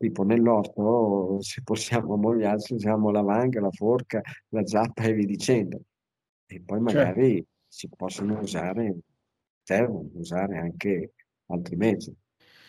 tipo 0.01 0.23
nell'orto 0.23 1.43
se 1.43 1.61
possiamo 1.63 2.15
ammogliarci 2.15 2.73
usiamo 2.73 3.11
la 3.11 3.21
vanga, 3.21 3.61
la 3.61 3.71
forca, 3.71 4.23
la 4.49 4.67
zappa 4.67 5.03
e 5.03 5.13
via 5.13 5.27
dicendo. 5.27 5.83
E 6.47 6.63
poi 6.63 6.79
certo. 6.79 6.99
magari 6.99 7.35
certo. 7.35 7.49
si 7.69 7.89
possono 7.95 8.41
usare, 8.41 8.97
servono 9.63 10.09
usare 10.15 10.57
anche 10.57 11.13
altri 11.49 11.77
mezzi 11.77 12.17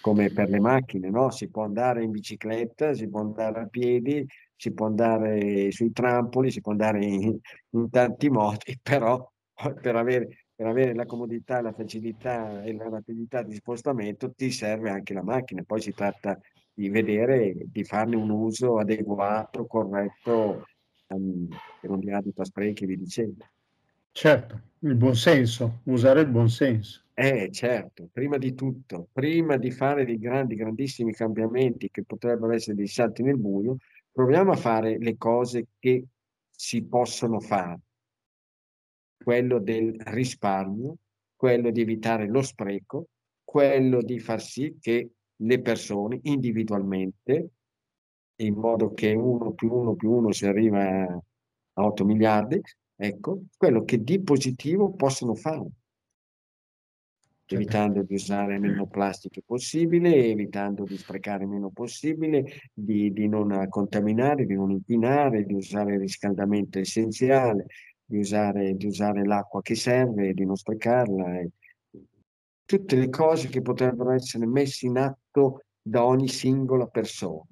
come 0.01 0.29
per 0.31 0.49
le 0.49 0.59
macchine, 0.59 1.09
no? 1.09 1.29
Si 1.29 1.49
può 1.49 1.63
andare 1.63 2.03
in 2.03 2.11
bicicletta, 2.11 2.93
si 2.93 3.07
può 3.07 3.21
andare 3.21 3.61
a 3.61 3.67
piedi, 3.67 4.27
si 4.57 4.73
può 4.73 4.87
andare 4.87 5.71
sui 5.71 5.93
trampoli, 5.93 6.51
si 6.51 6.59
può 6.59 6.73
andare 6.73 7.05
in, 7.05 7.39
in 7.69 7.89
tanti 7.89 8.29
modi, 8.29 8.77
però 8.83 9.25
per 9.79 9.95
avere, 9.95 10.47
per 10.53 10.65
avere, 10.67 10.93
la 10.93 11.05
comodità, 11.05 11.61
la 11.61 11.71
facilità 11.71 12.61
e 12.61 12.73
la 12.73 12.89
rapidità 12.89 13.41
di 13.41 13.53
spostamento 13.55 14.33
ti 14.33 14.51
serve 14.51 14.89
anche 14.89 15.13
la 15.13 15.23
macchina. 15.23 15.63
Poi 15.63 15.79
si 15.79 15.93
tratta 15.93 16.37
di 16.73 16.89
vedere, 16.89 17.55
di 17.65 17.83
farne 17.83 18.15
un 18.15 18.29
uso 18.29 18.77
adeguato, 18.77 19.65
corretto, 19.65 20.65
um, 21.07 21.47
che 21.79 21.87
non 21.87 21.99
dia 21.99 22.17
adito 22.17 22.41
a 22.41 22.45
sprechi, 22.45 22.85
vi 22.85 22.97
dicendo. 22.97 23.45
Certo, 24.11 24.61
il 24.79 24.95
buon 24.95 25.15
senso, 25.15 25.81
usare 25.85 26.21
il 26.21 26.27
buon 26.27 26.49
senso. 26.49 27.03
Eh, 27.13 27.49
certo, 27.51 28.09
prima 28.11 28.37
di 28.37 28.53
tutto, 28.53 29.07
prima 29.11 29.57
di 29.57 29.71
fare 29.71 30.05
dei 30.05 30.17
grandi, 30.17 30.55
grandissimi 30.55 31.13
cambiamenti 31.13 31.89
che 31.91 32.03
potrebbero 32.03 32.51
essere 32.53 32.75
dei 32.75 32.87
salti 32.87 33.21
nel 33.21 33.37
buio, 33.37 33.77
proviamo 34.11 34.51
a 34.51 34.55
fare 34.55 34.97
le 34.97 35.17
cose 35.17 35.67
che 35.79 36.05
si 36.49 36.83
possono 36.83 37.39
fare. 37.39 37.79
Quello 39.23 39.59
del 39.59 39.95
risparmio, 39.99 40.97
quello 41.35 41.69
di 41.69 41.81
evitare 41.81 42.27
lo 42.27 42.41
spreco, 42.41 43.07
quello 43.43 44.01
di 44.01 44.19
far 44.19 44.41
sì 44.41 44.77
che 44.79 45.11
le 45.41 45.61
persone 45.61 46.19
individualmente, 46.23 47.49
in 48.41 48.55
modo 48.55 48.93
che 48.93 49.13
uno 49.13 49.53
più 49.53 49.71
uno 49.71 49.95
più 49.95 50.11
uno 50.11 50.31
si 50.31 50.45
arriva 50.45 51.03
a 51.73 51.83
8 51.85 52.05
miliardi, 52.05 52.59
ecco, 52.95 53.43
quello 53.57 53.83
che 53.83 54.03
di 54.03 54.21
positivo 54.21 54.93
possono 54.93 55.35
fare 55.35 55.67
evitando 57.53 58.03
di 58.03 58.13
usare 58.13 58.59
meno 58.59 58.87
plastiche 58.87 59.41
possibile, 59.45 60.25
evitando 60.27 60.83
di 60.83 60.97
sprecare 60.97 61.45
meno 61.45 61.69
possibile, 61.69 62.45
di, 62.73 63.11
di, 63.11 63.27
non 63.27 63.67
contaminare, 63.69 64.45
di 64.45 64.55
non 64.55 64.71
inquinare, 64.71 65.43
di 65.43 65.53
usare 65.53 65.95
il 65.95 65.99
riscaldamento 65.99 66.79
essenziale, 66.79 67.65
di 68.03 68.19
usare, 68.19 68.75
di 68.75 68.85
usare 68.85 69.25
l'acqua 69.25 69.61
che 69.61 69.75
serve, 69.75 70.33
di 70.33 70.45
non 70.45 70.55
sprecarla. 70.55 71.39
E 71.39 71.51
tutte 72.77 72.95
le 72.95 73.09
cose 73.09 73.49
che 73.49 73.61
potrebbero 73.61 74.11
essere 74.11 74.45
messe 74.45 74.85
in 74.85 74.97
atto 74.97 75.63
da 75.81 76.05
ogni 76.05 76.29
singola 76.29 76.87
persona, 76.87 77.43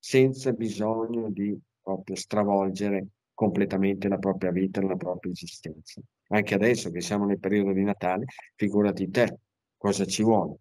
senza 0.00 0.50
bisogno 0.50 1.30
di 1.30 1.56
proprio 1.80 2.16
stravolgere 2.16 3.06
completamente 3.34 4.08
la 4.08 4.18
propria 4.18 4.50
vita, 4.50 4.82
la 4.82 4.96
propria 4.96 5.30
esistenza. 5.30 6.00
Anche 6.30 6.54
adesso 6.54 6.90
che 6.90 7.00
siamo 7.00 7.24
nel 7.24 7.38
periodo 7.38 7.72
di 7.72 7.84
Natale, 7.84 8.24
figurati 8.56 9.08
te 9.10 9.38
cosa 9.76 10.04
ci 10.06 10.24
vuole. 10.24 10.56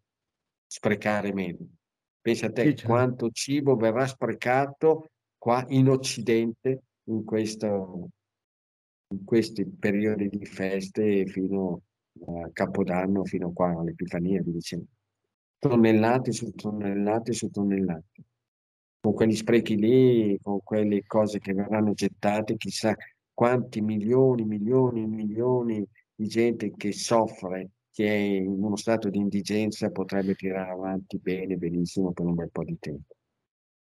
Sprecare 0.67 1.33
meno. 1.33 1.67
Pensa 2.21 2.45
a 2.45 2.51
te 2.51 2.61
sì, 2.61 2.67
certo. 2.75 2.85
quanto 2.85 3.31
cibo 3.31 3.75
verrà 3.77 4.05
sprecato 4.05 5.09
qua 5.39 5.65
in 5.69 5.89
Occidente 5.89 6.83
in, 7.05 7.23
questo, 7.23 8.09
in 9.07 9.23
questi 9.23 9.65
periodi 9.65 10.29
di 10.29 10.45
feste 10.45 11.25
fino 11.25 11.81
a 12.25 12.49
Capodanno, 12.51 13.23
fino 13.23 13.51
qua 13.51 13.77
all'Epifania, 13.77 14.41
vi 14.41 14.51
dicevo. 14.51 14.83
Tonnellate 15.59 16.31
su 16.31 16.51
tonnellate 16.51 17.33
su 17.33 17.49
tonnellate 17.49 18.23
con 19.07 19.13
quegli 19.13 19.35
sprechi 19.35 19.77
lì, 19.77 20.37
con 20.41 20.61
quelle 20.63 21.03
cose 21.05 21.39
che 21.39 21.53
verranno 21.53 21.93
gettate, 21.93 22.57
chissà 22.57 22.95
quanti 23.33 23.79
milioni, 23.81 24.43
milioni, 24.43 25.05
milioni 25.05 25.85
di 26.13 26.27
gente 26.27 26.73
che 26.75 26.91
soffre, 26.91 27.69
che 27.91 28.05
è 28.05 28.15
in 28.15 28.61
uno 28.61 28.75
stato 28.75 29.09
di 29.09 29.19
indigenza, 29.19 29.91
potrebbe 29.91 30.35
tirare 30.35 30.71
avanti 30.71 31.19
bene, 31.19 31.55
benissimo 31.55 32.11
per 32.11 32.25
un 32.25 32.33
bel 32.33 32.49
po' 32.51 32.63
di 32.63 32.77
tempo. 32.79 33.15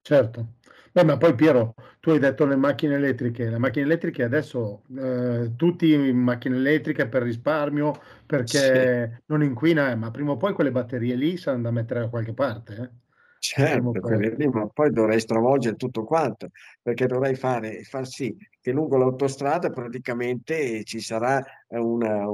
Certo. 0.08 0.58
Beh, 0.92 1.04
ma 1.04 1.18
poi 1.18 1.34
Piero, 1.34 1.74
tu 2.00 2.12
hai 2.12 2.20
detto 2.20 2.46
le 2.46 2.56
macchine 2.56 2.94
elettriche, 2.94 3.50
le 3.50 3.58
macchine 3.58 3.86
elettriche 3.86 4.22
adesso 4.22 4.84
eh, 4.96 5.54
tutti 5.56 5.92
in 5.92 6.16
macchine 6.16 6.58
elettriche 6.58 7.08
per 7.08 7.24
risparmio, 7.24 8.00
perché 8.24 9.10
sì. 9.12 9.24
non 9.26 9.42
inquina, 9.42 9.96
ma 9.96 10.12
prima 10.12 10.34
o 10.34 10.38
poi 10.38 10.54
quelle 10.54 10.72
batterie 10.72 11.16
lì 11.16 11.38
saranno 11.38 11.64
da 11.64 11.72
mettere 11.72 12.02
da 12.02 12.10
qualche 12.10 12.34
parte. 12.34 12.76
Eh? 12.76 12.90
Certo, 13.40 13.92
lì, 14.16 14.48
ma 14.48 14.68
poi 14.68 14.92
dovrei 14.92 15.20
stravolgere 15.20 15.76
tutto 15.76 16.04
quanto, 16.04 16.50
perché 16.84 17.08
dovrei 17.08 17.34
fare, 17.34 17.82
far 17.82 18.06
sì 18.06 18.36
che 18.62 18.72
lungo 18.72 18.98
l'autostrada 18.98 19.72
praticamente 19.72 20.84
ci 20.84 21.00
sarà 21.00 21.44
una, 21.70 22.26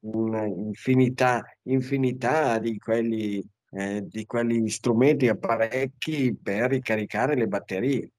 una 0.00 0.44
infinità, 0.44 1.42
infinità 1.62 2.58
di 2.58 2.76
quelli, 2.78 3.42
eh, 3.76 4.06
di 4.06 4.24
quegli 4.24 4.68
strumenti, 4.68 5.28
apparecchi 5.28 6.34
per 6.34 6.70
ricaricare 6.70 7.34
le 7.34 7.46
batterie. 7.46 8.10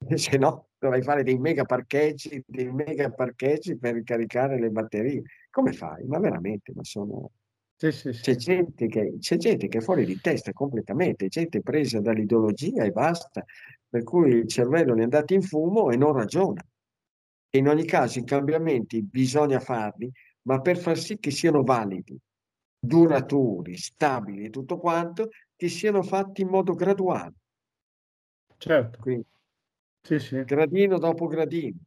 Se 0.14 0.36
no, 0.38 0.68
dovrei 0.78 1.02
fare 1.02 1.22
dei 1.22 1.38
mega 1.38 1.64
parcheggi, 1.64 2.42
dei 2.46 2.72
mega 2.72 3.10
parcheggi 3.10 3.76
per 3.76 3.94
ricaricare 3.94 4.58
le 4.58 4.70
batterie. 4.70 5.22
Come 5.50 5.72
fai? 5.72 6.04
Ma 6.06 6.18
veramente, 6.18 6.72
ma 6.74 6.82
sono, 6.82 7.30
sì, 7.76 7.90
sì, 7.92 8.12
sì. 8.12 8.22
C'è, 8.22 8.36
gente 8.36 8.86
che, 8.86 9.16
c'è 9.18 9.36
gente 9.36 9.68
che 9.68 9.78
è 9.78 9.80
fuori 9.80 10.04
di 10.06 10.18
testa 10.20 10.52
completamente, 10.52 11.28
gente 11.28 11.60
presa 11.60 12.00
dall'ideologia 12.00 12.84
e 12.84 12.90
basta, 12.90 13.44
per 13.88 14.04
cui 14.04 14.30
il 14.30 14.48
cervello 14.48 14.94
è 14.94 15.02
andato 15.02 15.34
in 15.34 15.42
fumo 15.42 15.90
e 15.90 15.96
non 15.96 16.12
ragiona. 16.12 16.64
E 17.50 17.58
in 17.58 17.68
ogni 17.68 17.84
caso 17.84 18.18
i 18.18 18.24
cambiamenti 18.24 19.02
bisogna 19.02 19.60
farli, 19.60 20.10
ma 20.42 20.60
per 20.60 20.78
far 20.78 20.96
sì 20.96 21.18
che 21.18 21.30
siano 21.30 21.62
validi, 21.62 22.16
duraturi, 22.84 23.76
stabili 23.76 24.46
e 24.46 24.50
tutto 24.50 24.76
quanto, 24.76 25.30
che 25.54 25.68
siano 25.68 26.02
fatti 26.02 26.42
in 26.42 26.48
modo 26.48 26.74
graduale. 26.74 27.34
Certo. 28.56 28.98
Quindi, 29.00 29.26
sì, 30.00 30.18
sì. 30.18 30.42
gradino 30.42 30.98
dopo 30.98 31.28
gradino. 31.28 31.78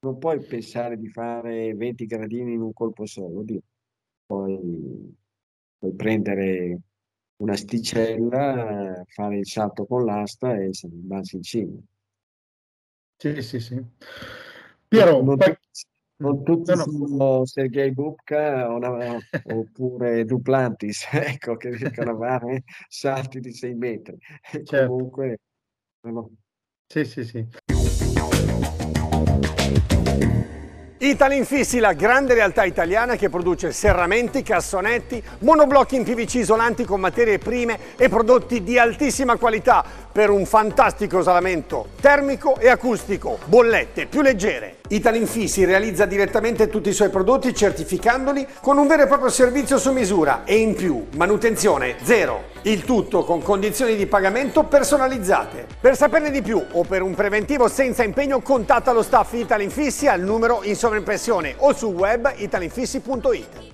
Non 0.00 0.18
puoi 0.18 0.44
pensare 0.44 0.98
di 0.98 1.08
fare 1.08 1.74
20 1.74 2.04
gradini 2.04 2.52
in 2.52 2.60
un 2.60 2.74
colpo 2.74 3.06
solo, 3.06 3.42
Dio. 3.42 3.62
poi 4.26 5.16
puoi 5.78 5.94
prendere 5.94 6.80
una 7.36 7.56
sticella, 7.56 9.02
fare 9.06 9.38
il 9.38 9.46
salto 9.46 9.86
con 9.86 10.04
l'asta 10.04 10.56
e 10.56 10.74
se 10.74 10.88
ne 10.88 11.20
in 11.32 11.42
cima. 11.42 11.80
Sì, 13.16 13.40
sì, 13.40 13.60
sì. 13.60 13.82
Piero, 14.88 15.22
non, 15.22 15.36
poi... 15.38 15.56
non 16.16 16.42
tutti 16.44 16.70
no, 16.74 16.76
no. 16.76 17.06
sono 17.06 17.44
Sergei 17.44 17.92
Bubka 17.92 18.68
oppure 19.44 20.24
Duplantis, 20.24 21.08
ecco, 21.12 21.56
che 21.56 21.70
riescono 21.70 22.12
a 22.12 22.16
fare 22.16 22.64
salti 22.88 23.40
di 23.40 23.52
6 23.52 23.74
metri. 23.74 24.16
Certo. 24.62 24.86
Comunque, 24.86 25.38
no. 26.02 26.30
Sì, 26.86 27.04
sì, 27.04 27.24
sì. 27.24 27.46
Italinfissi, 30.96 31.80
la 31.80 31.92
grande 31.92 32.32
realtà 32.32 32.64
italiana 32.64 33.16
che 33.16 33.28
produce 33.28 33.72
serramenti, 33.72 34.42
cassonetti, 34.42 35.22
monoblocchi 35.40 35.96
in 35.96 36.02
PVC 36.02 36.36
isolanti 36.36 36.84
con 36.84 36.98
materie 36.98 37.36
prime 37.36 37.78
e 37.96 38.08
prodotti 38.08 38.62
di 38.62 38.78
altissima 38.78 39.36
qualità 39.36 39.84
per 40.14 40.30
un 40.30 40.46
fantastico 40.46 41.18
isolamento 41.18 41.88
termico 42.00 42.56
e 42.60 42.68
acustico, 42.68 43.38
bollette 43.46 44.06
più 44.06 44.22
leggere. 44.22 44.76
Italinfissi 44.86 45.64
realizza 45.64 46.04
direttamente 46.04 46.68
tutti 46.68 46.88
i 46.88 46.92
suoi 46.92 47.08
prodotti 47.08 47.52
certificandoli 47.52 48.46
con 48.60 48.78
un 48.78 48.86
vero 48.86 49.02
e 49.02 49.06
proprio 49.08 49.28
servizio 49.28 49.76
su 49.76 49.90
misura 49.90 50.44
e 50.44 50.58
in 50.58 50.76
più 50.76 51.04
manutenzione 51.16 51.96
zero. 52.04 52.52
Il 52.62 52.84
tutto 52.84 53.24
con 53.24 53.42
condizioni 53.42 53.96
di 53.96 54.06
pagamento 54.06 54.62
personalizzate. 54.62 55.66
Per 55.80 55.96
saperne 55.96 56.30
di 56.30 56.42
più 56.42 56.64
o 56.70 56.84
per 56.84 57.02
un 57.02 57.14
preventivo 57.16 57.66
senza 57.66 58.04
impegno 58.04 58.40
contatta 58.40 58.92
lo 58.92 59.02
staff 59.02 59.32
Italinfissi 59.32 60.06
al 60.06 60.20
numero 60.20 60.60
in 60.62 60.76
sovraimpressione 60.76 61.56
o 61.58 61.74
sul 61.74 61.92
web 61.92 62.32
italinfissi.it. 62.36 63.73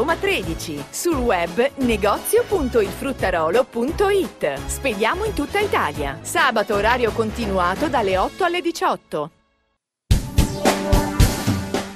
Roma 0.00 0.16
13. 0.16 0.84
Sul 0.88 1.16
web 1.16 1.72
negozio.ilfruttarolo.it. 1.74 4.54
Spediamo 4.64 5.26
in 5.26 5.34
tutta 5.34 5.60
Italia. 5.60 6.16
Sabato 6.22 6.74
orario 6.74 7.10
continuato 7.10 7.86
dalle 7.88 8.16
8 8.16 8.44
alle 8.44 8.62
18. 8.62 9.30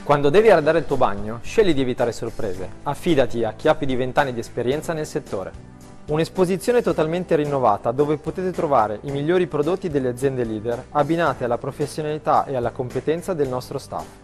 Quando 0.03 0.29
devi 0.29 0.51
arredare 0.51 0.81
il 0.81 0.85
tuo 0.85 0.99
bagno, 0.99 1.39
scegli 1.43 1.73
di 1.73 1.81
evitare 1.81 2.13
sorprese. 2.13 2.69
Affidati 2.83 3.43
a 3.43 3.55
chi 3.55 3.69
ha 3.69 3.75
più 3.75 3.87
di 3.87 3.97
20 3.97 4.19
anni 4.19 4.35
di 4.35 4.41
esperienza 4.41 4.93
nel 4.93 5.07
settore. 5.07 5.73
Un'esposizione 6.09 6.83
totalmente 6.83 7.37
rinnovata 7.37 7.91
dove 7.91 8.19
potete 8.19 8.51
trovare 8.51 8.99
i 9.05 9.11
migliori 9.13 9.47
prodotti 9.47 9.89
delle 9.89 10.09
aziende 10.09 10.45
leader 10.45 10.89
abbinate 10.91 11.45
alla 11.45 11.57
professionalità 11.57 12.45
e 12.45 12.55
alla 12.55 12.71
competenza 12.71 13.33
del 13.33 13.49
nostro 13.49 13.79
staff. 13.79 14.24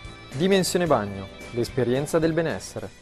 Dimensione 0.33 0.87
Bagno, 0.87 1.27
l'esperienza 1.51 2.17
del 2.17 2.31
benessere. 2.31 2.99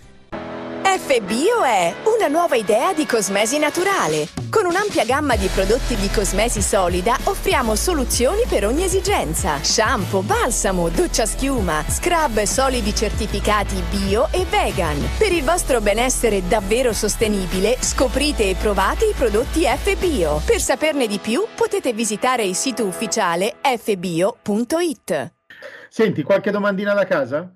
FBio 0.82 1.64
è 1.64 1.94
una 2.06 2.28
nuova 2.28 2.56
idea 2.56 2.94
di 2.94 3.06
cosmesi 3.06 3.60
naturale. 3.60 4.28
Con 4.50 4.66
un'ampia 4.66 5.06
gamma 5.06 5.36
di 5.36 5.48
prodotti 5.48 5.96
di 5.96 6.10
cosmesi 6.10 6.62
solida 6.62 7.18
offriamo 7.26 7.76
soluzioni 7.76 8.42
per 8.50 8.66
ogni 8.66 8.84
esigenza. 8.84 9.64
Shampoo, 9.64 10.24
balsamo, 10.24 10.90
doccia 10.90 11.28
schiuma, 11.28 11.84
scrub 11.88 12.42
solidi 12.42 12.96
certificati 12.96 13.82
bio 13.90 14.28
e 14.32 14.46
vegan. 14.46 14.98
Per 15.18 15.32
il 15.32 15.44
vostro 15.44 15.82
benessere 15.82 16.48
davvero 16.48 16.94
sostenibile, 16.94 17.78
scoprite 17.80 18.50
e 18.50 18.56
provate 18.56 19.06
i 19.06 19.14
prodotti 19.14 19.66
FBio. 19.66 20.42
Per 20.44 20.60
saperne 20.60 21.06
di 21.06 21.20
più 21.20 21.46
potete 21.56 21.94
visitare 21.94 22.44
il 22.44 22.56
sito 22.56 22.86
ufficiale 22.86 23.58
fbio.it. 23.62 25.38
Senti, 25.90 26.24
qualche 26.24 26.52
domandina 26.52 26.94
da 26.94 27.06
casa? 27.06 27.54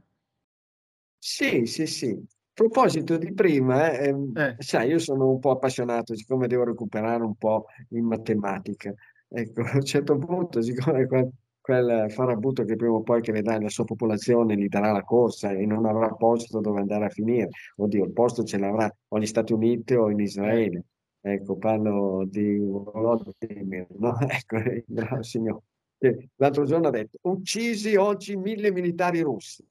Sì, 1.18 1.66
sì, 1.66 1.86
sì. 1.88 2.10
A 2.12 2.26
proposito 2.54 3.18
di 3.18 3.34
prima, 3.34 3.92
eh, 3.92 4.08
ehm, 4.10 4.32
Eh. 4.38 4.56
sai, 4.60 4.90
io 4.90 5.00
sono 5.00 5.30
un 5.30 5.40
po' 5.40 5.52
appassionato, 5.52 6.16
siccome 6.16 6.48
devo 6.48 6.66
recuperare 6.66 7.24
un 7.24 7.36
po' 7.36 7.66
in 7.90 8.06
matematica. 8.06 8.94
Ecco, 9.30 9.62
a 9.76 9.78
un 9.78 9.84
certo 9.86 10.18
punto, 10.18 10.62
siccome 10.62 11.08
quel, 11.08 11.32
quel 11.62 12.12
farabutto 12.12 12.64
che 12.66 12.76
prima 12.76 12.94
o 12.96 13.02
poi 13.02 13.22
crederà 13.22 13.58
nella 13.58 13.70
sua 13.70 13.86
popolazione 13.86 14.56
gli 14.58 14.68
darà 14.68 14.92
la 14.92 15.02
corsa 15.04 15.52
e 15.52 15.66
non 15.66 15.86
avrà 15.86 16.10
posto 16.14 16.60
dove 16.60 16.80
andare 16.82 17.06
a 17.06 17.10
finire. 17.10 17.50
Oddio, 17.78 18.04
il 18.06 18.12
posto 18.14 18.44
ce 18.44 18.58
l'avrà 18.60 18.94
o 19.08 19.18
negli 19.18 19.26
Stati 19.28 19.54
Uniti 19.54 19.94
o 19.96 20.10
in 20.12 20.20
Israele. 20.20 20.84
Ecco, 21.22 21.58
parlo 21.58 22.26
di 22.28 22.58
Volodymyr, 22.58 23.88
no? 23.98 24.18
Ecco, 24.28 24.58
il 24.58 24.84
bravo 24.88 25.24
signore. 25.24 25.62
L'altro 26.36 26.66
giorno 26.66 26.88
ha 26.88 26.92
detto, 26.92 27.18
uccisi 27.22 27.96
oggi 27.96 28.36
mille 28.36 28.72
militari 28.72 29.22
russi. 29.22 29.66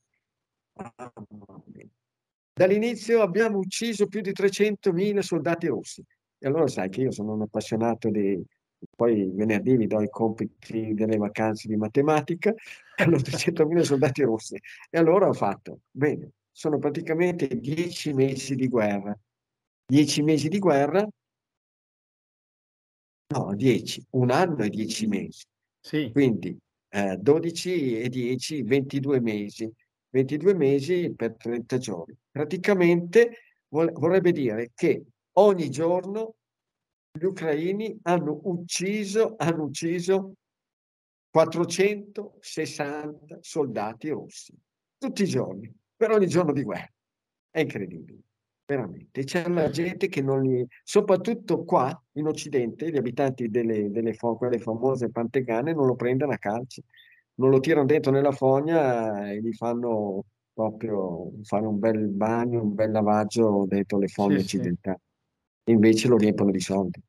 Dall'inizio 2.55 3.21
abbiamo 3.21 3.59
ucciso 3.59 4.07
più 4.07 4.21
di 4.21 4.31
300.000 4.31 5.19
soldati 5.19 5.67
russi. 5.67 6.05
E 6.39 6.47
allora 6.47 6.67
sai 6.69 6.89
che 6.89 7.03
io 7.03 7.11
sono 7.11 7.35
un 7.35 7.43
appassionato 7.43 8.09
di... 8.11 8.43
Poi 8.97 9.31
venerdì 9.33 9.77
vi 9.77 9.87
do 9.87 10.03
i 10.03 10.09
compiti 10.09 10.93
delle 10.93 11.17
vacanze 11.17 11.69
di 11.69 11.77
matematica, 11.77 12.53
hanno 12.97 13.17
300.000 13.17 13.81
soldati 13.83 14.23
russi. 14.23 14.59
E 14.91 14.99
allora 14.99 15.29
ho 15.29 15.33
fatto, 15.33 15.83
bene, 15.91 16.33
sono 16.51 16.79
praticamente 16.79 17.47
10 17.47 18.13
mesi 18.13 18.57
di 18.57 18.69
guerra. 18.69 19.17
10 19.87 20.23
mesi 20.23 20.49
di 20.49 20.59
guerra? 20.59 21.07
No, 23.29 23.55
10, 23.55 24.07
un 24.11 24.31
anno 24.31 24.65
e 24.65 24.69
10 24.69 25.07
mesi. 25.07 25.45
Sì, 25.85 26.11
Quindi 26.13 26.57
eh, 26.91 27.17
12 27.19 28.01
e 28.01 28.09
10, 28.09 28.63
22 28.63 29.21
mesi. 29.21 29.69
22 30.11 30.55
mesi 30.55 31.13
per 31.15 31.35
30 31.37 31.79
giorni. 31.79 32.17
Praticamente 32.31 33.39
vorrebbe 33.69 34.31
dire 34.31 34.71
che 34.75 35.03
ogni 35.39 35.71
giorno 35.71 36.37
gli 37.11 37.25
ucraini 37.25 37.99
hanno 38.03 38.39
ucciso, 38.45 39.35
hanno 39.39 39.65
ucciso 39.65 40.35
460 41.31 43.39
soldati 43.41 44.11
russi, 44.11 44.55
tutti 44.99 45.23
i 45.23 45.27
giorni, 45.27 45.75
per 45.97 46.11
ogni 46.11 46.29
giorno 46.29 46.53
di 46.53 46.63
guerra. 46.63 46.93
È 47.51 47.61
incredibile, 47.61 48.19
veramente. 48.77 49.25
C'è 49.25 49.49
la 49.49 49.71
gente 49.71 50.09
che 50.09 50.23
non 50.23 50.43
li... 50.43 50.67
soprattutto 50.83 51.65
qua 51.65 52.01
in 52.13 52.27
Occidente, 52.27 52.91
gli 52.91 52.97
abitanti 52.97 53.49
delle, 53.49 53.91
delle 53.91 54.17
quelle 54.17 54.59
famose 54.59 55.11
pantegane 55.11 55.73
non 55.73 55.87
lo 55.87 55.95
prendono 55.95 56.33
a 56.33 56.39
calci 56.39 56.83
non 57.35 57.51
lo 57.51 57.61
tirano 57.61 57.87
dentro 57.87 58.11
nella 58.13 58.33
fogna 58.33 59.31
e 59.31 59.41
gli 59.41 59.53
fanno 59.55 60.25
proprio 60.53 61.33
fare 61.45 61.67
un 61.67 61.79
bel 61.79 62.09
bagno, 62.09 62.63
un 62.63 62.75
bel 62.75 62.91
lavaggio 62.91 63.65
dentro 63.67 63.99
le 63.99 64.09
fogne 64.09 64.41
Sì, 64.41 64.49
sì. 64.49 64.57
occidentali. 64.57 64.99
Invece 65.65 66.09
lo 66.09 66.17
riempiono 66.17 66.51
di 66.51 66.61
soldi. 66.61 67.01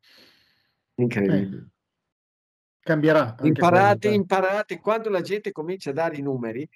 Incredibile. 0.96 1.70
cambierà 2.80 3.30
anche 3.30 3.48
Imparate, 3.48 3.98
quello, 4.00 4.14
eh. 4.14 4.18
imparate, 4.18 4.80
quando 4.80 5.10
la 5.10 5.22
gente 5.22 5.52
comincia 5.52 5.90
a 5.90 5.94
dare 5.94 6.18
i 6.18 6.22
numeri, 6.22 6.68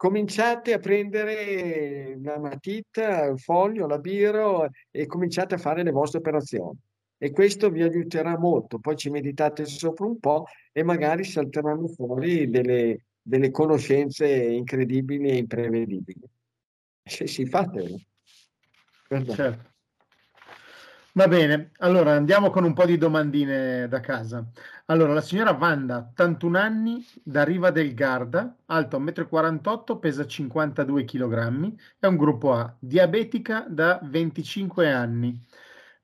cominciate 0.00 0.72
a 0.72 0.78
prendere 0.78 2.18
la 2.22 2.38
matita, 2.38 3.26
il 3.26 3.38
foglio, 3.38 3.86
la 3.86 3.98
biro 3.98 4.70
e 4.90 5.04
cominciate 5.04 5.56
a 5.56 5.58
fare 5.58 5.82
le 5.82 5.90
vostre 5.90 6.20
operazioni. 6.20 6.78
E 7.18 7.30
questo 7.32 7.68
vi 7.68 7.82
aiuterà 7.82 8.38
molto. 8.38 8.78
Poi 8.78 8.96
ci 8.96 9.10
meditate 9.10 9.66
sopra 9.66 10.06
un 10.06 10.18
po' 10.18 10.46
e 10.72 10.82
magari 10.82 11.24
salteranno 11.24 11.86
fuori 11.88 12.48
delle, 12.48 13.08
delle 13.20 13.50
conoscenze 13.50 14.26
incredibili 14.26 15.28
e 15.28 15.36
imprevedibili. 15.36 16.22
Sì, 17.02 17.44
fatelo. 17.44 18.00
Guarda. 19.06 19.34
Certo. 19.34 19.69
Va 21.20 21.28
bene, 21.28 21.72
allora 21.80 22.12
andiamo 22.12 22.48
con 22.48 22.64
un 22.64 22.72
po' 22.72 22.86
di 22.86 22.96
domandine 22.96 23.86
da 23.88 24.00
casa. 24.00 24.42
Allora, 24.86 25.12
la 25.12 25.20
signora 25.20 25.50
Wanda, 25.50 26.08
81 26.12 26.56
anni, 26.58 27.06
da 27.22 27.44
Riva 27.44 27.70
del 27.70 27.92
Garda, 27.92 28.56
alto 28.64 28.98
1,48 28.98 29.96
m, 29.96 29.98
pesa 29.98 30.26
52 30.26 31.04
kg, 31.04 31.74
è 31.98 32.06
un 32.06 32.16
gruppo 32.16 32.54
A, 32.54 32.74
diabetica 32.78 33.66
da 33.68 34.00
25 34.02 34.90
anni, 34.90 35.38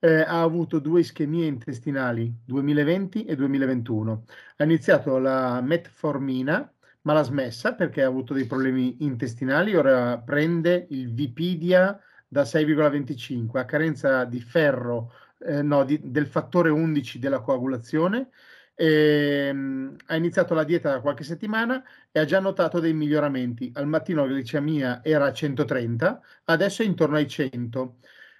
eh, 0.01 0.21
ha 0.21 0.43
avuto 0.43 0.81
due 0.81 1.01
ischemie 1.01 1.47
intestinali, 1.47 2.31
2020 2.45 3.25
e 3.25 3.37
2021. 3.37 4.25
Ha 4.59 4.64
iniziato 4.64 5.17
la 5.17 5.62
metformina, 5.62 6.71
ma 7.03 7.12
l'ha 7.14 7.23
smessa 7.23 7.73
perché 7.75 8.03
ha 8.03 8.07
avuto 8.07 8.35
dei 8.35 8.45
problemi 8.45 8.97
intestinali, 9.01 9.75
ora 9.75 10.19
prende 10.19 10.89
il 10.91 11.11
Vipidia 11.14 11.99
da 12.37 12.45
6,25 12.45 13.59
a 13.61 13.64
carenza 13.64 14.24
di 14.26 14.41
ferro, 14.43 15.11
eh, 15.39 15.62
no, 15.62 15.84
di- 15.84 16.01
del 16.05 16.26
fattore 16.26 16.68
11 16.68 17.18
della 17.18 17.41
coagulazione. 17.41 18.28
Ehm, 18.74 19.97
ha 20.07 20.16
iniziato 20.16 20.53
la 20.53 20.64
dieta 20.64 20.91
da 20.91 21.01
qualche 21.01 21.24
settimana 21.24 21.82
e 22.12 22.20
ha 22.20 22.24
già 22.26 22.39
notato 22.41 22.78
dei 22.78 22.93
miglioramenti. 22.93 23.70
Al 23.74 23.87
mattino 23.87 24.26
la 24.26 24.32
glicemia 24.34 25.03
era 25.03 25.24
a 25.26 25.32
130, 25.32 26.20
adesso 26.45 26.82
è 26.82 26.84
intorno 26.84 27.16
ai 27.16 27.26
100. 27.26 27.97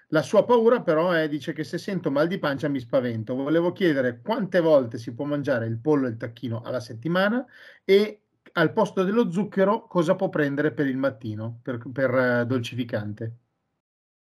La 0.09 0.21
sua 0.21 0.45
paura 0.45 0.81
però 0.81 1.11
è, 1.11 1.27
dice 1.27 1.51
che 1.53 1.63
se 1.63 1.77
sento 1.79 2.11
mal 2.11 2.27
di 2.27 2.37
pancia 2.37 2.67
mi 2.69 2.79
spavento. 2.79 3.33
Volevo 3.35 3.71
chiedere 3.71 4.21
quante 4.21 4.59
volte 4.59 4.97
si 4.99 5.13
può 5.15 5.25
mangiare 5.25 5.65
il 5.65 5.79
pollo 5.79 6.05
e 6.05 6.11
il 6.11 6.17
tacchino 6.17 6.61
alla 6.61 6.79
settimana 6.79 7.43
e 7.83 8.21
al 8.53 8.71
posto 8.73 9.03
dello 9.03 9.31
zucchero 9.31 9.87
cosa 9.87 10.15
può 10.15 10.29
prendere 10.29 10.71
per 10.71 10.85
il 10.87 10.97
mattino, 10.97 11.59
per, 11.63 11.81
per, 11.91 12.13
eh, 12.15 12.45
dolcificante. 12.45 13.37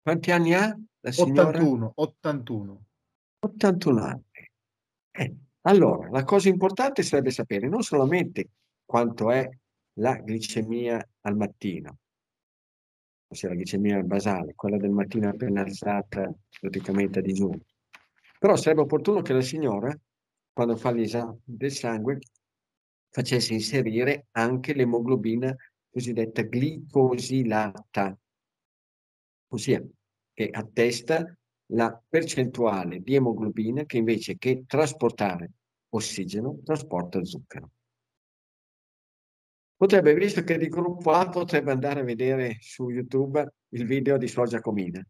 Quanti 0.03 0.30
anni 0.30 0.55
ha 0.55 0.76
la 1.01 1.12
signora? 1.12 1.48
81, 1.48 1.92
81. 1.94 2.84
81 3.40 4.03
anni. 4.03 4.24
Eh, 5.11 5.36
allora, 5.62 6.09
la 6.11 6.24
cosa 6.24 6.48
importante 6.48 7.03
sarebbe 7.03 7.30
sapere 7.30 7.68
non 7.68 7.82
solamente 7.82 8.48
quanto 8.84 9.30
è 9.30 9.48
la 9.94 10.16
glicemia 10.24 11.07
al 11.22 11.36
mattino, 11.36 11.98
ossia 13.28 13.48
la 13.48 13.55
glicemia 13.55 14.03
basale, 14.03 14.55
quella 14.55 14.78
del 14.78 14.90
mattino 14.90 15.28
appena 15.28 15.61
alzata 15.61 16.32
praticamente 16.59 17.18
a 17.18 17.22
digiuno, 17.22 17.61
però 18.38 18.57
sarebbe 18.57 18.82
opportuno 18.82 19.20
che 19.20 19.32
la 19.32 19.42
signora, 19.42 19.96
quando 20.53 20.76
fa 20.76 20.90
l'esame 20.90 21.40
del 21.44 21.72
sangue, 21.72 22.18
facesse 23.11 23.53
inserire 23.53 24.26
anche 24.32 24.72
l'emoglobina 24.72 25.55
cosiddetta 25.90 26.42
glicosilata, 26.42 28.16
ossia 29.53 29.82
che 30.32 30.48
attesta 30.51 31.36
la 31.72 32.03
percentuale 32.09 33.01
di 33.01 33.14
emoglobina 33.14 33.84
che 33.84 33.98
invece 33.98 34.36
che 34.36 34.64
trasportare 34.66 35.53
ossigeno 35.90 36.61
trasporta 36.64 37.22
zucchero. 37.24 37.70
Potrebbe, 39.76 40.14
visto 40.14 40.42
che 40.42 40.59
di 40.59 40.68
gruppo 40.68 41.12
A, 41.12 41.28
potrebbe 41.28 41.72
andare 41.72 42.01
a 42.01 42.05
vedere 42.05 42.59
su 42.61 42.90
YouTube 42.90 43.55
il 43.68 43.86
video 43.86 44.18
di 44.18 44.28
Suor 44.28 44.46
Giacomina. 44.46 45.03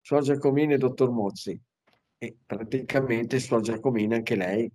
Suor 0.00 0.22
Giacomina 0.22 0.74
e 0.74 0.78
Dottor 0.78 1.10
Mozzi. 1.10 1.58
E 2.18 2.36
praticamente 2.44 3.40
Suor 3.40 3.62
Giacomina, 3.62 4.16
anche 4.16 4.36
lei, 4.36 4.70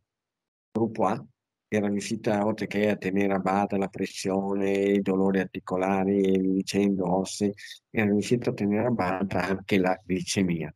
gruppo 0.71 1.05
A, 1.05 1.23
era 1.67 1.87
riuscita, 1.87 2.45
oltre 2.45 2.67
che 2.67 2.89
a 2.89 2.95
tenere 2.95 3.33
a 3.33 3.39
bada 3.39 3.77
la 3.77 3.87
pressione, 3.87 4.71
i 4.71 5.01
dolori 5.01 5.39
articolari 5.39 6.21
e 6.21 6.39
dicendo 6.39 7.13
ossi, 7.17 7.51
era 7.89 8.09
riuscita 8.09 8.51
a 8.51 8.53
tenere 8.53 8.87
a 8.87 8.91
bada 8.91 9.43
anche 9.43 9.77
la 9.77 9.99
glicemia. 10.05 10.73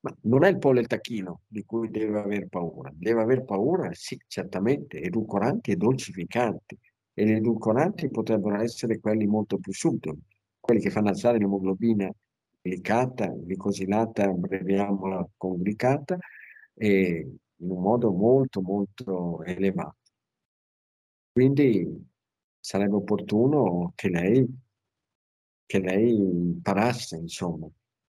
Ma 0.00 0.14
non 0.22 0.44
è 0.44 0.48
il 0.50 0.58
pollo 0.58 0.78
e 0.78 0.82
il 0.82 0.86
tacchino 0.86 1.42
di 1.46 1.64
cui 1.64 1.90
deve 1.90 2.18
aver 2.18 2.48
paura. 2.48 2.90
Deve 2.94 3.22
aver 3.22 3.44
paura, 3.44 3.90
sì, 3.94 4.20
certamente, 4.26 5.00
edulcoranti 5.00 5.70
e 5.70 5.76
dolcificanti. 5.76 6.78
E 7.14 7.24
gli 7.24 7.30
edulcoranti 7.32 8.10
potrebbero 8.10 8.60
essere 8.60 9.00
quelli 9.00 9.26
molto 9.26 9.58
più 9.58 9.72
subdoli, 9.72 10.20
quelli 10.60 10.80
che 10.80 10.90
fanno 10.90 11.08
alzare 11.08 11.38
l'emoglobina 11.38 12.10
glicata, 12.60 13.28
glicosilata, 13.28 14.24
abbreviamola 14.24 15.26
con 15.36 15.56
glicata, 15.62 16.18
e 16.74 17.36
in 17.56 17.70
un 17.70 17.80
modo 17.80 18.12
molto 18.12 18.60
molto 18.60 19.42
elevato. 19.44 19.96
Quindi 21.32 22.06
sarebbe 22.60 22.94
opportuno 22.94 23.92
che 23.94 24.08
lei, 24.08 24.46
che 25.66 25.80
lei 25.80 26.14
imparasse, 26.16 27.16
insomma, 27.16 27.68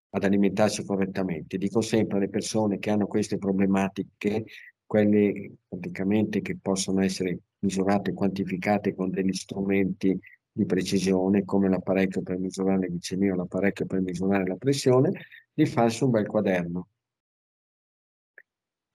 ad 0.09 0.23
alimentarsi 0.23 0.85
correttamente. 0.85 1.57
Dico 1.57 1.81
sempre 1.81 2.17
alle 2.17 2.29
persone 2.29 2.79
che 2.79 2.89
hanno 2.89 3.07
queste 3.07 3.37
problematiche, 3.37 4.45
quelle 4.85 5.55
praticamente 5.67 6.41
che 6.41 6.57
possono 6.61 7.01
essere 7.01 7.39
misurate 7.59 8.13
quantificate 8.13 8.93
con 8.93 9.09
degli 9.09 9.33
strumenti 9.33 10.17
di 10.51 10.65
precisione, 10.65 11.43
come 11.43 11.67
l'apparecchio 11.67 12.21
per 12.21 12.37
misurare 12.37 12.87
la 12.87 12.87
glicemia 12.87 13.33
o 13.33 13.35
l'apparecchio 13.35 13.85
per 13.85 14.01
misurare 14.01 14.45
la 14.47 14.55
pressione, 14.55 15.11
di 15.53 15.65
farsi 15.65 16.03
un 16.03 16.11
bel 16.11 16.27
quaderno 16.27 16.87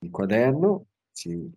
il 0.03 0.09
quaderno 0.09 0.87
si, 1.11 1.49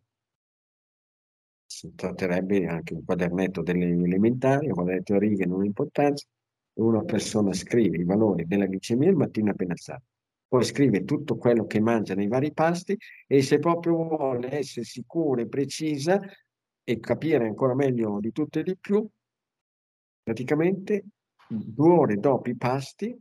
si 1.66 1.94
tratterebbe 1.94 2.66
anche 2.66 2.94
un 2.94 3.04
quadernetto 3.04 3.62
delle 3.62 3.86
elementari, 3.86 4.66
un 4.66 4.74
quadernetto 4.74 5.14
a 5.14 5.18
righe 5.18 5.46
non 5.46 5.64
importanza, 5.64 6.26
una 6.74 7.02
persona 7.04 7.52
scrive 7.52 7.98
i 7.98 8.04
valori 8.04 8.46
della 8.46 8.66
glicemia 8.66 9.10
il 9.10 9.16
mattino 9.16 9.50
appena 9.50 9.72
alzato. 9.72 10.04
Poi 10.46 10.64
scrive 10.64 11.04
tutto 11.04 11.36
quello 11.36 11.66
che 11.66 11.80
mangia 11.80 12.14
nei 12.14 12.28
vari 12.28 12.52
pasti 12.52 12.96
e 13.26 13.42
se 13.42 13.58
proprio 13.58 13.96
vuole 13.96 14.58
essere 14.58 14.84
sicura 14.84 15.40
e 15.40 15.48
precisa 15.48 16.20
e 16.84 17.00
capire 17.00 17.46
ancora 17.46 17.74
meglio 17.74 18.20
di 18.20 18.30
tutto 18.30 18.58
e 18.58 18.62
di 18.62 18.76
più, 18.76 19.08
praticamente 20.22 21.04
due 21.48 21.90
ore 21.90 22.16
dopo 22.18 22.50
i 22.50 22.56
pasti 22.56 23.16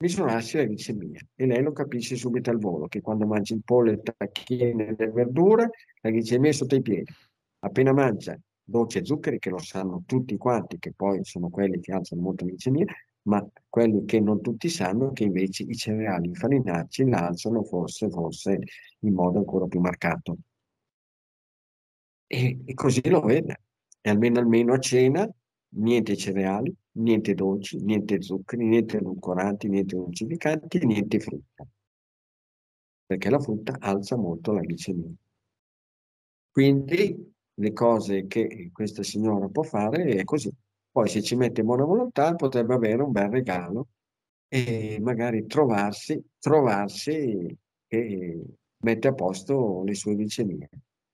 misurarsi 0.00 0.56
la 0.56 0.64
glicemia 0.64 1.20
e 1.34 1.46
lei 1.46 1.62
lo 1.62 1.72
capisce 1.72 2.16
subito 2.16 2.50
al 2.50 2.58
volo 2.58 2.86
che 2.86 3.00
quando 3.00 3.26
mangia 3.26 3.54
il 3.54 3.62
pollo, 3.64 3.90
il 3.90 4.00
tacchino 4.02 4.82
e 4.82 4.94
le 4.96 5.10
verdure 5.10 5.70
la 6.00 6.10
glicemia 6.10 6.50
è 6.50 6.52
sotto 6.52 6.76
i 6.76 6.82
piedi. 6.82 7.12
Appena 7.60 7.92
mangia 7.92 8.38
dolci 8.68 8.98
e 8.98 9.04
zuccheri, 9.04 9.38
che 9.38 9.50
lo 9.50 9.58
sanno 9.58 10.02
tutti 10.06 10.36
quanti, 10.36 10.78
che 10.78 10.92
poi 10.92 11.24
sono 11.24 11.48
quelli 11.48 11.80
che 11.80 11.92
alzano 11.92 12.20
molto 12.20 12.44
la 12.44 12.50
glicemia, 12.50 12.84
ma 13.22 13.46
quelli 13.68 14.04
che 14.04 14.20
non 14.20 14.40
tutti 14.42 14.68
sanno 14.68 15.12
che 15.12 15.24
invece 15.24 15.62
i 15.64 15.74
cereali 15.74 16.28
infarinacci 16.28 17.08
la 17.08 17.26
alzano 17.28 17.62
forse, 17.64 18.10
forse 18.10 18.58
in 19.00 19.14
modo 19.14 19.38
ancora 19.38 19.66
più 19.66 19.80
marcato. 19.80 20.36
E, 22.26 22.58
e 22.64 22.74
così 22.74 23.00
lo 23.08 23.20
vede. 23.20 23.62
E 24.00 24.10
almeno, 24.10 24.38
almeno 24.38 24.74
a 24.74 24.78
cena, 24.78 25.28
niente 25.76 26.16
cereali, 26.16 26.74
niente 26.98 27.34
dolci, 27.34 27.78
niente 27.78 28.20
zuccheri, 28.22 28.66
niente 28.66 28.98
edulcoranti, 28.98 29.68
niente 29.68 29.96
dolcificanti, 29.96 30.84
niente 30.84 31.20
frutta. 31.20 31.66
Perché 33.06 33.30
la 33.30 33.40
frutta 33.40 33.76
alza 33.80 34.16
molto 34.16 34.52
la 34.52 34.60
glicemia. 34.60 35.10
Quindi 36.50 37.34
le 37.54 37.72
cose 37.72 38.26
che 38.26 38.70
questa 38.72 39.02
signora 39.02 39.48
può 39.48 39.62
fare 39.62 40.04
è 40.04 40.24
così. 40.24 40.52
Poi 40.90 41.08
se 41.08 41.22
ci 41.22 41.36
mette 41.36 41.62
buona 41.62 41.84
volontà 41.84 42.34
potrebbe 42.34 42.74
avere 42.74 43.02
un 43.02 43.12
bel 43.12 43.30
regalo 43.30 43.88
e 44.48 44.98
magari 45.00 45.46
trovarsi, 45.46 46.20
trovarsi 46.38 47.56
che 47.86 48.42
mette 48.78 49.08
a 49.08 49.12
posto 49.14 49.82
le 49.84 49.94
sue 49.94 50.14
glicemie. 50.14 50.68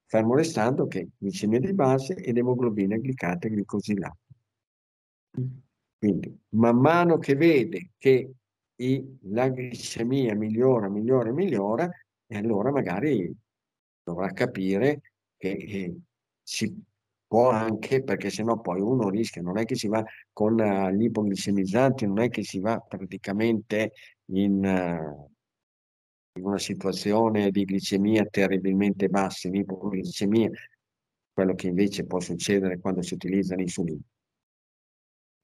Fermo 0.06 0.34
restando 0.34 0.86
che 0.86 1.08
glicemia 1.18 1.60
di 1.60 1.74
base 1.74 2.14
ed 2.14 2.36
emoglobina 2.36 2.96
glicata 2.96 3.46
e 3.46 3.50
glicosilata. 3.50 4.16
Quindi, 6.04 6.38
man 6.50 6.76
mano 6.80 7.16
che 7.16 7.34
vede 7.34 7.92
che 7.96 8.30
i, 8.76 9.18
la 9.22 9.48
glicemia 9.48 10.34
migliora, 10.34 10.90
migliora, 10.90 11.32
migliora, 11.32 11.88
e 12.26 12.36
allora 12.36 12.70
magari 12.70 13.34
dovrà 14.02 14.30
capire 14.32 15.00
che 15.38 15.48
eh, 15.48 15.96
si 16.42 16.78
può 17.26 17.48
anche, 17.48 18.02
perché 18.02 18.28
sennò 18.28 18.60
poi 18.60 18.82
uno 18.82 19.08
rischia, 19.08 19.40
non 19.40 19.56
è 19.56 19.64
che 19.64 19.76
si 19.76 19.88
va 19.88 20.04
con 20.30 20.58
uh, 20.60 20.90
gli 20.90 21.04
ipoglicemizzanti, 21.04 22.04
non 22.04 22.20
è 22.20 22.28
che 22.28 22.42
si 22.42 22.60
va 22.60 22.78
praticamente 22.80 23.92
in, 24.26 24.62
uh, 24.62 25.30
in 26.38 26.44
una 26.44 26.58
situazione 26.58 27.50
di 27.50 27.64
glicemia 27.64 28.26
terribilmente 28.26 29.08
bassa, 29.08 29.48
in 29.48 29.54
ipoglicemia, 29.54 30.50
quello 31.32 31.54
che 31.54 31.68
invece 31.68 32.04
può 32.04 32.20
succedere 32.20 32.78
quando 32.78 33.00
si 33.00 33.14
utilizza 33.14 33.54
l'insulina 33.54 34.02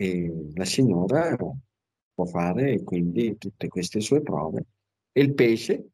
e 0.01 0.53
la 0.55 0.65
signora 0.65 1.37
può 2.15 2.25
fare 2.25 2.83
quindi 2.83 3.37
tutte 3.37 3.69
queste 3.69 4.01
sue 4.01 4.23
prove 4.23 4.65
e 5.13 5.21
il 5.21 5.35
pesce, 5.35 5.91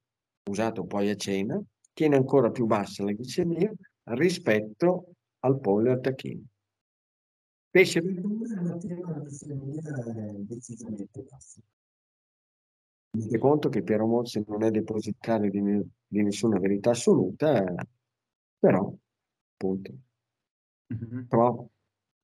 usato 0.49 0.85
poi 0.85 1.11
a 1.11 1.17
cena, 1.17 1.61
tiene 1.93 2.15
ancora 2.15 2.53
più 2.53 2.67
bassa 2.67 3.03
la 3.03 3.11
glicemia 3.11 3.73
rispetto 4.11 5.15
al 5.41 5.59
pollo 5.59 5.89
e 5.89 5.93
al 5.93 6.01
tacchino. 6.01 6.45
Pesce. 7.69 8.01
Tenete 13.11 13.39
conto 13.39 13.69
che 13.69 13.83
Piero 13.83 14.07
Mozzi 14.07 14.45
non 14.47 14.63
è 14.63 14.71
depositario 14.71 15.51
di, 15.51 15.61
di, 16.07 16.23
nessuna 16.23 16.61
verità 16.61 16.91
assoluta, 16.91 17.75
però, 18.57 18.95
appunto, 19.55 19.93
mm-hmm. 20.95 21.25
però 21.25 21.69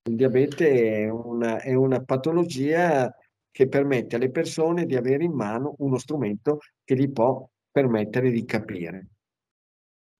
il 0.04 0.16
diabete 0.16 1.04
è 1.04 1.08
una, 1.08 1.60
è 1.60 1.74
una 1.74 2.02
patologia 2.02 3.14
che 3.50 3.68
permette 3.68 4.16
alle 4.16 4.30
persone 4.30 4.86
di 4.86 4.96
avere 4.96 5.24
in 5.24 5.32
mano 5.32 5.74
uno 5.78 5.98
strumento 5.98 6.60
che 6.82 6.96
gli 6.96 7.10
può 7.10 7.48
permettere 7.70 8.30
di 8.30 8.44
capire. 8.44 9.06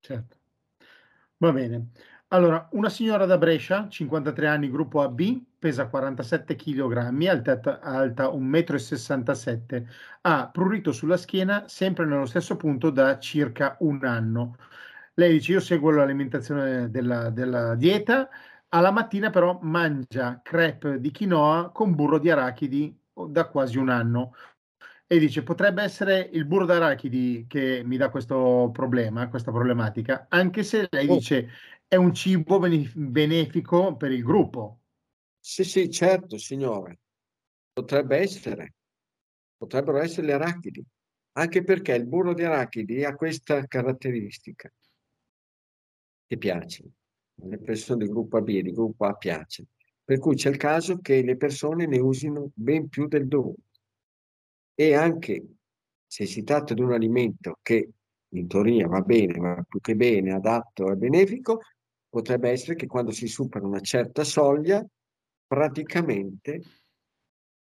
Certo. 0.00 0.36
Va 1.38 1.52
bene. 1.52 1.90
Allora, 2.28 2.68
una 2.72 2.88
signora 2.88 3.26
da 3.26 3.36
Brescia, 3.36 3.88
53 3.88 4.46
anni, 4.46 4.70
gruppo 4.70 5.02
AB, 5.02 5.20
pesa 5.58 5.88
47 5.88 6.54
kg, 6.56 7.26
alta, 7.26 7.80
alta 7.80 8.28
1,67 8.28 9.80
m, 9.80 9.86
ha 10.22 10.48
prurito 10.50 10.92
sulla 10.92 11.16
schiena 11.16 11.68
sempre 11.68 12.06
nello 12.06 12.24
stesso 12.24 12.56
punto 12.56 12.90
da 12.90 13.18
circa 13.18 13.76
un 13.80 14.04
anno. 14.04 14.56
Lei 15.14 15.32
dice, 15.32 15.52
io 15.52 15.60
seguo 15.60 15.90
l'alimentazione 15.90 16.90
della, 16.90 17.28
della 17.28 17.74
dieta, 17.74 18.30
alla 18.74 18.90
mattina 18.90 19.30
però 19.30 19.58
mangia 19.62 20.40
crepe 20.42 21.00
di 21.00 21.12
quinoa 21.12 21.70
con 21.72 21.94
burro 21.94 22.18
di 22.18 22.30
arachidi 22.30 22.96
da 23.28 23.48
quasi 23.48 23.78
un 23.78 23.90
anno 23.90 24.34
e 25.06 25.18
dice 25.18 25.42
potrebbe 25.42 25.82
essere 25.82 26.20
il 26.32 26.46
burro 26.46 26.64
d'arachidi 26.64 27.44
che 27.46 27.82
mi 27.84 27.98
dà 27.98 28.08
questo 28.08 28.70
problema, 28.72 29.28
questa 29.28 29.50
problematica, 29.50 30.26
anche 30.30 30.62
se 30.62 30.88
lei 30.90 31.06
oh. 31.06 31.14
dice 31.16 31.50
è 31.86 31.96
un 31.96 32.14
cibo 32.14 32.58
benefico 32.58 33.94
per 33.96 34.10
il 34.10 34.22
gruppo. 34.22 34.80
Sì, 35.38 35.64
sì, 35.64 35.90
certo, 35.90 36.38
signore. 36.38 37.00
Potrebbe 37.74 38.16
essere. 38.16 38.74
potrebbero 39.58 39.98
essere 39.98 40.28
le 40.28 40.32
arachidi, 40.32 40.82
anche 41.32 41.62
perché 41.62 41.94
il 41.94 42.06
burro 42.06 42.32
di 42.32 42.44
arachidi 42.44 43.04
ha 43.04 43.14
questa 43.14 43.66
caratteristica 43.66 44.72
che 46.26 46.38
piace. 46.38 46.84
Alle 47.42 47.58
persone 47.58 48.04
del 48.04 48.12
gruppo 48.12 48.38
AB 48.38 48.48
e 48.48 48.62
del 48.62 48.72
gruppo 48.72 49.04
A 49.04 49.14
piace. 49.14 49.66
Per 50.04 50.18
cui 50.18 50.34
c'è 50.34 50.50
il 50.50 50.56
caso 50.56 50.98
che 50.98 51.22
le 51.22 51.36
persone 51.36 51.86
ne 51.86 51.98
usino 51.98 52.50
ben 52.54 52.88
più 52.88 53.06
del 53.06 53.26
dovuto. 53.28 53.62
E 54.74 54.94
anche 54.94 55.46
se 56.06 56.26
si 56.26 56.42
tratta 56.42 56.74
di 56.74 56.80
un 56.82 56.92
alimento 56.92 57.58
che 57.62 57.90
in 58.28 58.48
teoria 58.48 58.86
va 58.88 59.00
bene, 59.00 59.38
va 59.38 59.64
più 59.66 59.80
che 59.80 59.94
bene, 59.94 60.32
adatto 60.32 60.90
e 60.90 60.96
benefico, 60.96 61.60
potrebbe 62.08 62.50
essere 62.50 62.74
che 62.74 62.86
quando 62.86 63.10
si 63.10 63.26
supera 63.26 63.66
una 63.66 63.80
certa 63.80 64.24
soglia, 64.24 64.84
praticamente 65.46 66.62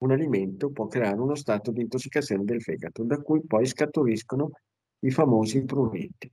un 0.02 0.12
alimento 0.12 0.72
può 0.72 0.88
creare 0.88 1.20
uno 1.20 1.36
stato 1.36 1.72
di 1.72 1.82
intossicazione 1.82 2.44
del 2.44 2.62
fegato, 2.62 3.04
da 3.04 3.20
cui 3.22 3.46
poi 3.46 3.66
scaturiscono 3.66 4.52
i 5.00 5.12
famosi 5.12 5.64
pruriti. 5.64 6.32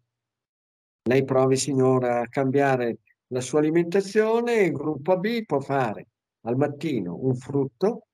Lei 1.03 1.25
provi, 1.25 1.57
signora, 1.57 2.21
a 2.21 2.29
cambiare 2.29 2.99
la 3.29 3.41
sua 3.41 3.59
alimentazione, 3.59 4.55
il 4.63 4.73
gruppo 4.73 5.13
AB 5.13 5.45
può 5.45 5.61
fare 5.61 6.09
al 6.43 6.57
mattino 6.57 7.17
un 7.17 7.35
frutto, 7.35 8.07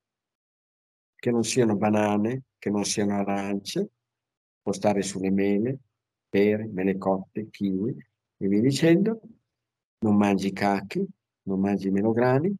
che 1.14 1.30
non 1.30 1.44
siano 1.44 1.76
banane, 1.76 2.42
che 2.58 2.70
non 2.70 2.84
siano 2.84 3.14
arance, 3.14 3.90
può 4.60 4.72
stare 4.72 5.02
sulle 5.02 5.30
mele, 5.30 5.78
pere, 6.28 6.66
mele 6.66 6.98
cotte, 6.98 7.48
kiwi, 7.48 7.96
e 8.36 8.48
via 8.48 8.60
dicendo, 8.60 9.20
non 9.98 10.16
mangi 10.16 10.52
cacchi, 10.52 11.06
non 11.42 11.60
mangi 11.60 11.90
melograni, 11.90 12.54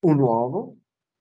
un 0.00 0.18
uovo, 0.18 0.76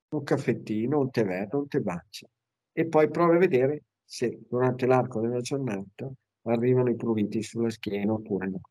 un 0.10 0.24
caffettino, 0.24 1.00
un 1.00 1.10
tè 1.10 1.26
verde, 1.26 1.56
un 1.56 1.68
tè 1.68 1.80
bacia. 1.80 2.28
E 2.72 2.88
poi 2.88 3.10
provi 3.10 3.36
a 3.36 3.40
vedere 3.40 3.84
se 4.04 4.40
durante 4.48 4.86
l'arco 4.86 5.20
della 5.20 5.42
giornata 5.42 6.10
arrivano 6.44 6.90
i 6.90 6.96
pruriti 6.96 7.42
sulla 7.44 7.70
schiena 7.70 8.14
oppure 8.14 8.48
no. 8.48 8.62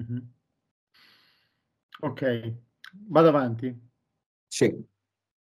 Mm-hmm. 0.00 0.18
Ok, 2.00 2.54
vado 3.08 3.28
avanti. 3.28 3.78
Sì. 4.48 4.84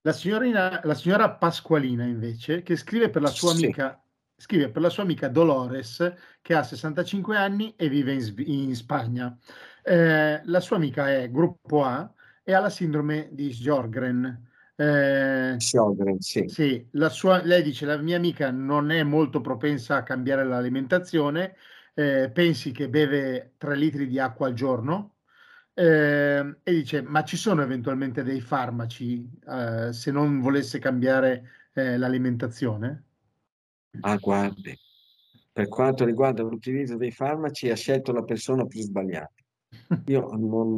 La, 0.02 0.12
signorina, 0.12 0.80
la 0.84 0.94
signora 0.94 1.30
Pasqualina 1.30 2.04
invece, 2.04 2.62
che 2.62 2.76
scrive 2.76 3.08
per 3.08 3.22
la 3.22 3.28
sua 3.28 3.54
Sì. 3.54 3.64
amica 3.64 3.98
scrive 4.36 4.68
per 4.68 4.82
la 4.82 4.90
sua 4.90 5.04
amica 5.04 5.28
Dolores 5.28 6.12
che 6.42 6.54
ha 6.54 6.62
65 6.62 7.36
anni 7.36 7.74
e 7.76 7.88
vive 7.88 8.12
in, 8.12 8.34
in 8.46 8.74
Spagna. 8.74 9.36
Eh, 9.82 10.40
la 10.44 10.60
sua 10.60 10.76
amica 10.76 11.10
è 11.10 11.30
gruppo 11.30 11.84
A 11.84 12.12
e 12.42 12.52
ha 12.52 12.60
la 12.60 12.70
sindrome 12.70 13.28
di 13.32 13.52
Sjögren. 13.52 14.50
Eh, 14.76 15.54
Sjögren, 15.58 16.18
sì. 16.18 16.48
sì, 16.48 16.86
la 16.92 17.08
sua, 17.08 17.42
lei 17.42 17.62
dice 17.62 17.86
la 17.86 17.96
mia 17.96 18.16
amica 18.16 18.50
non 18.50 18.90
è 18.90 19.02
molto 19.02 19.40
propensa 19.40 19.96
a 19.96 20.02
cambiare 20.02 20.44
l'alimentazione, 20.44 21.56
eh, 21.94 22.30
pensi 22.32 22.72
che 22.72 22.88
beve 22.88 23.54
3 23.56 23.76
litri 23.76 24.06
di 24.06 24.18
acqua 24.18 24.46
al 24.48 24.54
giorno 24.54 25.16
eh, 25.74 26.56
e 26.62 26.72
dice 26.72 27.02
ma 27.02 27.24
ci 27.24 27.36
sono 27.36 27.62
eventualmente 27.62 28.22
dei 28.22 28.40
farmaci 28.40 29.28
eh, 29.48 29.92
se 29.92 30.10
non 30.10 30.40
volesse 30.40 30.78
cambiare 30.78 31.50
eh, 31.72 31.96
l'alimentazione? 31.96 33.04
Ah, 34.00 34.16
guardi, 34.16 34.76
per 35.52 35.68
quanto 35.68 36.04
riguarda 36.04 36.42
l'utilizzo 36.42 36.96
dei 36.96 37.12
farmaci, 37.12 37.70
ha 37.70 37.76
scelto 37.76 38.12
la 38.12 38.22
persona 38.22 38.66
più 38.66 38.80
sbagliata. 38.80 39.32
Io 40.06 40.28
non, 40.34 40.74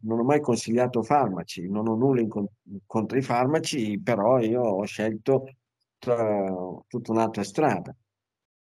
non 0.00 0.18
ho 0.18 0.24
mai 0.24 0.40
consigliato 0.40 1.02
farmaci, 1.02 1.68
non 1.68 1.88
ho 1.88 1.94
nulla 1.94 2.26
con- 2.26 2.48
contro 2.86 3.18
i 3.18 3.22
farmaci, 3.22 4.00
però 4.02 4.40
io 4.40 4.62
ho 4.62 4.84
scelto 4.84 5.44
tutta 5.98 7.12
un'altra 7.12 7.42
strada. 7.42 7.94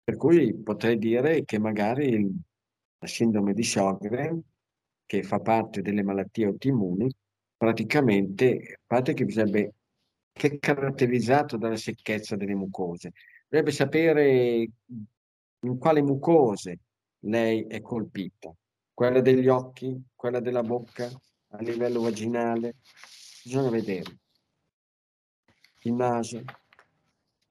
Per 0.03 0.17
cui 0.17 0.55
potrei 0.55 0.99
dire 0.99 1.45
che 1.45 1.59
magari 1.59 2.29
la 2.99 3.07
sindrome 3.07 3.55
di 3.55 3.63
Sjögren, 3.63 4.41
che 5.07 5.23
fa 5.23 5.41
parte 5.41 5.83
delle 5.83 6.03
malattie 6.03 6.47
autoimmuni, 6.47 7.11
praticamente, 7.57 8.75
a 8.75 8.81
parte 8.87 9.13
che 9.15 9.25
bisognerebbe, 9.25 9.75
che 10.33 10.47
è 10.49 10.59
caratterizzato 10.59 11.57
dalla 11.57 11.77
secchezza 11.77 12.37
delle 12.37 12.55
mucose, 12.55 13.13
dovrebbe 13.49 13.73
sapere 13.73 14.69
in 15.63 15.79
quale 15.79 16.03
mucose 16.03 16.79
lei 17.25 17.67
è 17.67 17.81
colpita, 17.81 18.55
quella 18.95 19.21
degli 19.21 19.49
occhi, 19.49 20.01
quella 20.15 20.41
della 20.41 20.63
bocca, 20.63 21.11
a 21.53 21.63
livello 21.63 22.01
vaginale, 22.03 22.77
bisogna 23.43 23.71
vedere. 23.71 24.19
Il 25.83 25.95
naso. 25.95 26.43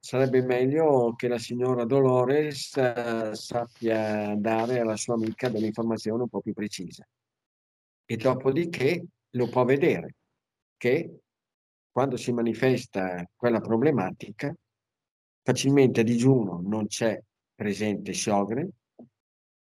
Sarebbe 0.01 0.41
meglio 0.41 1.13
che 1.15 1.27
la 1.27 1.37
signora 1.37 1.83
Dolores 1.83 2.75
eh, 2.77 3.31
sappia 3.33 4.33
dare 4.35 4.79
alla 4.79 4.95
sua 4.95 5.15
amica 5.15 5.49
delle 5.49 5.67
informazioni 5.67 6.21
un 6.21 6.29
po' 6.29 6.39
più 6.39 6.53
precise. 6.53 7.09
E 8.05 8.15
dopodiché 8.15 9.05
lo 9.31 9.49
può 9.49 9.65
vedere 9.65 10.15
che 10.77 11.19
quando 11.91 12.15
si 12.15 12.31
manifesta 12.31 13.29
quella 13.35 13.59
problematica, 13.59 14.55
facilmente 15.43 15.99
a 15.99 16.03
digiuno 16.03 16.61
non 16.63 16.87
c'è 16.87 17.21
presente 17.53 18.13
Sjögren, 18.13 18.69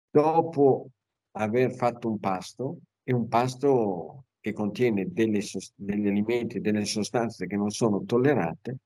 dopo 0.10 0.90
aver 1.32 1.74
fatto 1.74 2.08
un 2.10 2.20
pasto, 2.20 2.78
e 3.04 3.14
un 3.14 3.28
pasto 3.28 4.26
che 4.40 4.54
contiene 4.54 5.12
delle 5.12 5.42
degli 5.76 6.08
alimenti, 6.08 6.60
delle 6.60 6.86
sostanze 6.86 7.48
che 7.48 7.56
non 7.56 7.72
sono 7.72 8.04
tollerate, 8.04 8.78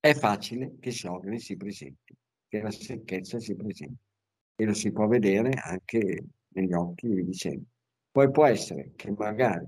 è 0.00 0.14
facile 0.14 0.76
che 0.80 0.90
Sjögren 0.90 1.38
si 1.38 1.56
presenti, 1.56 2.16
che 2.48 2.62
la 2.62 2.70
secchezza 2.70 3.38
si 3.38 3.54
presenti. 3.54 3.98
E 4.56 4.64
lo 4.64 4.74
si 4.74 4.90
può 4.92 5.06
vedere 5.06 5.52
anche 5.52 6.24
negli 6.48 6.72
occhi 6.72 7.08
via 7.08 7.22
dicendo. 7.22 7.64
Poi 8.10 8.30
può 8.30 8.46
essere 8.46 8.92
che 8.96 9.10
magari 9.12 9.66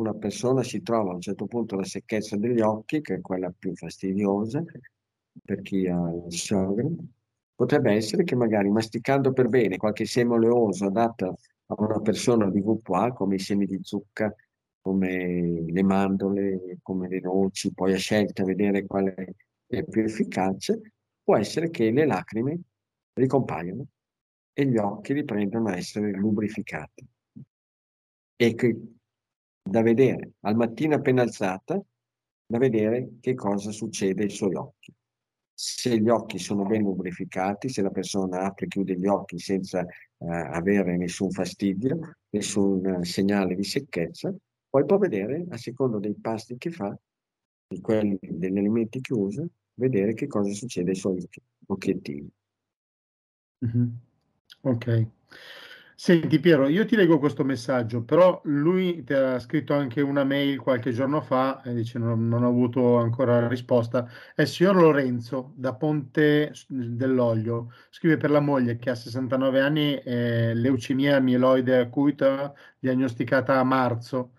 una 0.00 0.14
persona 0.14 0.62
si 0.62 0.80
trova 0.82 1.10
a 1.10 1.14
un 1.14 1.20
certo 1.20 1.46
punto 1.46 1.76
la 1.76 1.84
secchezza 1.84 2.36
degli 2.36 2.60
occhi, 2.60 3.00
che 3.00 3.16
è 3.16 3.20
quella 3.20 3.52
più 3.56 3.74
fastidiosa 3.74 4.62
per 5.44 5.60
chi 5.62 5.86
ha 5.86 6.10
il 6.10 6.32
Sjögren. 6.32 6.96
Potrebbe 7.54 7.92
essere 7.92 8.24
che 8.24 8.34
magari 8.34 8.70
masticando 8.70 9.32
per 9.32 9.48
bene 9.48 9.76
qualche 9.76 10.06
seme 10.06 10.34
oleoso 10.34 10.86
adatto 10.86 11.38
a 11.66 11.74
una 11.76 12.00
persona 12.00 12.48
di 12.50 12.62
gruppo 12.62 12.94
A, 12.94 13.12
come 13.12 13.34
i 13.34 13.38
semi 13.38 13.66
di 13.66 13.78
zucca, 13.82 14.34
come 14.80 15.64
le 15.66 15.82
mandorle, 15.82 16.78
come 16.82 17.08
le 17.08 17.20
noci, 17.20 17.72
poi 17.72 17.92
a 17.92 17.98
scelta 17.98 18.44
vedere 18.44 18.86
quale 18.86 19.34
è 19.66 19.84
più 19.84 20.02
efficace, 20.02 20.92
può 21.22 21.36
essere 21.36 21.70
che 21.70 21.90
le 21.90 22.06
lacrime 22.06 22.60
ricompaiano 23.12 23.86
e 24.52 24.66
gli 24.66 24.76
occhi 24.76 25.12
riprendano 25.12 25.68
a 25.68 25.76
essere 25.76 26.10
lubrificati. 26.12 27.06
E 28.36 28.54
che 28.54 28.76
da 29.62 29.82
vedere 29.82 30.32
al 30.40 30.56
mattino 30.56 30.96
appena 30.96 31.22
alzata, 31.22 31.80
da 32.46 32.58
vedere 32.58 33.18
che 33.20 33.34
cosa 33.34 33.70
succede 33.70 34.24
ai 34.24 34.30
suoi 34.30 34.54
occhi. 34.54 34.92
Se 35.54 36.00
gli 36.00 36.08
occhi 36.08 36.38
sono 36.38 36.64
ben 36.64 36.82
lubrificati, 36.82 37.68
se 37.68 37.82
la 37.82 37.90
persona 37.90 38.40
apre 38.40 38.64
e 38.64 38.68
chiude 38.68 38.96
gli 38.96 39.06
occhi 39.06 39.38
senza 39.38 39.82
eh, 39.82 40.26
avere 40.26 40.96
nessun 40.96 41.30
fastidio, 41.30 42.16
nessun 42.30 42.86
eh, 42.86 43.04
segnale 43.04 43.54
di 43.54 43.62
secchezza, 43.62 44.34
poi 44.70 44.84
può 44.86 44.98
vedere, 44.98 45.44
a 45.50 45.56
seconda 45.56 45.98
dei 45.98 46.14
pasti 46.14 46.56
che 46.56 46.70
fa, 46.70 46.96
di 47.66 47.80
quelli, 47.80 48.16
degli 48.20 48.56
alimenti 48.56 49.00
che 49.00 49.12
usa, 49.12 49.44
vedere 49.74 50.14
che 50.14 50.28
cosa 50.28 50.52
succede 50.52 50.90
ai 50.90 50.96
suoi 50.96 51.28
occhiettini. 51.66 52.30
Mhm. 53.58 53.98
Ok. 54.62 55.06
Senti 55.94 56.40
Piero, 56.40 56.66
io 56.66 56.86
ti 56.86 56.96
leggo 56.96 57.18
questo 57.18 57.44
messaggio, 57.44 58.02
però 58.02 58.40
lui 58.44 59.04
ti 59.04 59.12
ha 59.12 59.38
scritto 59.38 59.74
anche 59.74 60.00
una 60.00 60.24
mail 60.24 60.58
qualche 60.58 60.92
giorno 60.92 61.20
fa 61.20 61.60
e 61.62 61.74
dice 61.74 61.98
non, 61.98 62.26
non 62.26 62.42
ho 62.42 62.48
avuto 62.48 62.96
ancora 62.96 63.46
risposta. 63.48 64.08
È 64.34 64.40
il 64.42 64.48
signor 64.48 64.76
Lorenzo 64.76 65.52
da 65.56 65.74
Ponte 65.74 66.52
dell'Olio, 66.68 67.70
scrive 67.90 68.16
per 68.16 68.30
la 68.30 68.40
moglie 68.40 68.78
che 68.78 68.88
ha 68.90 68.94
69 68.94 69.60
anni, 69.60 69.94
eh, 69.98 70.54
leucemia 70.54 71.20
mieloide 71.20 71.76
acuta 71.78 72.54
diagnosticata 72.78 73.58
a 73.58 73.64
marzo. 73.64 74.32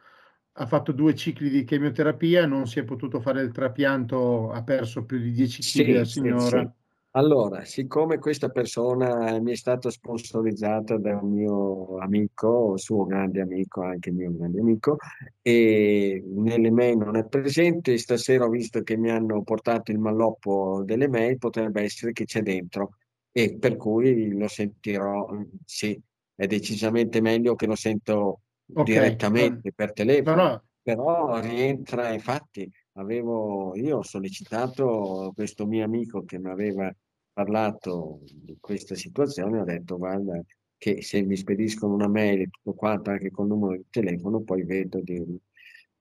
Ha 0.56 0.66
fatto 0.66 0.92
due 0.92 1.16
cicli 1.16 1.50
di 1.50 1.64
chemioterapia, 1.64 2.46
non 2.46 2.68
si 2.68 2.80
è 2.80 2.84
potuto 2.84 3.22
fare 3.22 3.42
il 3.42 3.52
trapianto, 3.54 4.52
ha 4.52 4.62
perso 4.64 5.06
più 5.06 5.18
di 5.18 5.32
10 5.32 5.64
kg 5.66 5.88
la 5.94 6.04
Sì, 6.04 6.06
sì, 6.06 6.34
signora. 6.36 6.70
sì. 6.70 6.70
Allora, 7.12 7.64
siccome 7.66 8.18
questa 8.18 8.50
persona 8.50 9.40
mi 9.40 9.52
è 9.52 9.56
stata 9.56 9.90
sponsorizzata 9.92 10.98
da 10.98 11.18
un 11.22 11.34
mio 11.34 11.98
amico, 11.98 12.78
suo 12.78 13.06
grande 13.06 13.42
amico, 13.42 13.82
anche 13.84 14.12
mio 14.12 14.32
grande 14.36 14.60
amico, 14.60 14.96
e 15.42 16.24
nelle 16.26 16.72
mail 16.72 16.98
non 16.98 17.16
è 17.18 17.28
presente, 17.28 17.98
stasera 17.98 18.46
ho 18.46 18.50
visto 18.50 18.82
che 18.82 18.98
mi 18.98 19.12
hanno 19.12 19.44
portato 19.44 19.92
il 19.92 20.00
malloppo 20.00 20.82
delle 20.84 21.08
mail, 21.08 21.38
potrebbe 21.38 21.82
essere 21.84 22.12
che 22.14 22.24
c'è 22.26 22.42
dentro, 22.42 22.96
e 23.32 23.58
per 23.60 23.76
cui 23.76 24.36
lo 24.36 24.48
sentirò, 24.48 25.28
sì, 25.66 26.02
è 26.34 26.48
decisamente 26.48 27.22
meglio 27.22 27.54
che 27.56 27.68
lo 27.68 27.76
sento 27.76 28.42
Ok, 28.74 28.86
direttamente 28.86 29.72
per 29.74 29.88
no, 29.88 29.94
telefono, 29.94 30.44
no, 30.44 30.64
però 30.82 31.40
rientra, 31.40 32.12
infatti, 32.12 32.70
avevo, 32.94 33.76
io 33.76 33.98
ho 33.98 34.04
sollecitato 34.04 35.32
questo 35.36 35.66
mio 35.66 35.84
amico 35.84 36.24
che 36.24 36.40
mi 36.40 36.50
aveva 36.50 36.94
parlato 37.34 38.22
di 38.34 38.58
questa 38.60 38.96
situazione, 38.96 39.60
ho 39.60 39.64
detto 39.64 39.98
guarda 39.98 40.42
che 40.78 41.02
se 41.02 41.22
mi 41.22 41.36
spediscono 41.36 41.94
una 41.94 42.08
mail 42.08 42.42
e 42.42 42.50
tutto 42.50 42.74
quanto 42.74 43.12
anche 43.12 43.30
col 43.30 43.48
numero 43.48 43.74
di 43.74 43.86
telefono 43.90 44.42
poi 44.42 44.64
vedo 44.64 45.00
di, 45.00 45.24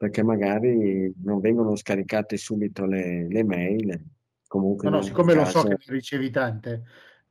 perché 0.01 0.23
magari 0.23 1.13
non 1.23 1.41
vengono 1.41 1.77
scaricate 1.77 2.39
subito 2.39 2.87
le, 2.87 3.29
le 3.29 3.45
mail. 3.45 4.03
Comunque 4.47 4.89
no, 4.89 4.97
no, 4.97 5.03
siccome 5.03 5.35
caso... 5.35 5.63
lo 5.63 5.69
so 5.69 5.77
che 5.77 5.93
ricevi 5.93 6.31
tante. 6.31 6.85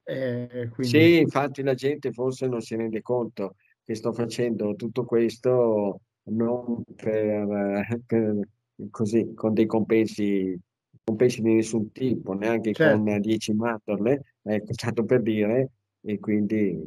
Eh, 0.04 0.70
quindi... 0.72 0.88
Sì, 0.88 1.18
infatti 1.18 1.64
la 1.64 1.74
gente 1.74 2.12
forse 2.12 2.48
non 2.48 2.62
si 2.62 2.76
rende 2.76 3.02
conto 3.02 3.56
che 3.90 3.96
sto 3.96 4.14
facendo 4.14 4.76
tutto 4.76 5.04
questo 5.04 6.02
non 6.26 6.84
per, 6.96 8.04
per 8.06 8.38
così, 8.92 9.34
con 9.34 9.56
dei 9.56 9.66
compensi, 9.66 10.56
compensi 11.04 11.42
di 11.42 11.56
nessun 11.56 11.92
tipo, 11.92 12.34
neanche 12.34 12.72
certo. 12.72 13.04
con 13.04 13.20
10 13.20 13.54
mandorle, 13.56 14.36
ecco, 14.44 14.74
tanto 14.78 15.06
per 15.06 15.24
dire, 15.24 15.72
e 16.02 16.20
quindi 16.20 16.80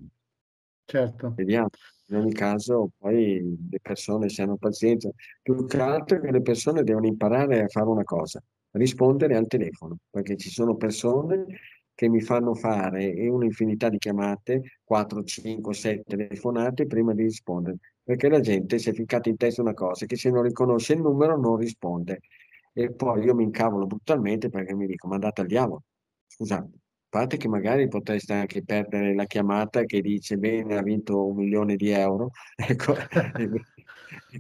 certo. 0.85 1.33
vediamo. 1.35 1.71
In 2.11 2.19
ogni 2.19 2.33
caso, 2.33 2.91
poi 2.97 3.59
le 3.69 3.81
persone 3.81 4.29
se 4.29 4.43
hanno 4.43 4.57
pazienza, 4.57 5.11
più 5.43 5.67
che 5.67 5.81
altro 5.81 6.21
che 6.21 6.31
le 6.31 6.41
persone 6.41 6.85
devono 6.85 7.07
imparare 7.07 7.65
a 7.65 7.69
fare 7.69 7.89
una 7.89 8.05
cosa, 8.05 8.41
rispondere 8.73 9.35
al 9.35 9.49
telefono, 9.49 9.97
perché 10.09 10.37
ci 10.37 10.51
sono 10.51 10.77
persone 10.77 11.47
che 11.95 12.09
mi 12.09 12.21
fanno 12.21 12.55
fare 12.55 13.29
un'infinità 13.29 13.89
di 13.89 13.99
chiamate, 13.99 14.79
4, 14.85 15.23
5, 15.23 15.75
6 15.75 16.03
telefonate 16.07 16.87
prima 16.87 17.13
di 17.15 17.23
rispondere, 17.23 17.77
perché 18.03 18.29
la 18.29 18.41
gente 18.41 18.79
si 18.79 18.91
è 18.91 18.93
ficcata 18.93 19.29
in 19.29 19.37
testa 19.37 19.63
una 19.63 19.75
cosa, 19.75 20.07
che 20.07 20.17
se 20.17 20.31
non 20.31 20.43
riconosce 20.43 20.95
il 20.95 21.01
numero 21.01 21.39
non 21.39 21.57
risponde. 21.57 22.21
E 22.73 22.91
poi 22.93 23.25
io 23.25 23.35
mi 23.35 23.45
incavolo 23.45 23.87
brutalmente 23.87 24.49
perché 24.49 24.75
mi 24.75 24.87
dico, 24.87 25.07
mandate 25.07 25.43
al 25.43 25.47
diavolo. 25.47 25.83
Scusate, 26.27 26.65
a 26.65 27.09
parte 27.09 27.37
che 27.37 27.49
magari 27.49 27.87
potreste 27.89 28.33
anche 28.33 28.65
perdere 28.65 29.15
la 29.15 29.27
chiamata 29.27 29.85
che 29.85 30.01
dice, 30.01 30.39
bene, 30.39 30.77
ha 30.79 30.83
vinto 30.83 31.27
un 31.27 31.37
milione 31.37 31.77
di 31.77 31.91
euro. 31.91 32.31
ecco, 32.57 32.95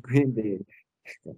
quindi 0.00 0.58
ecco, 1.02 1.36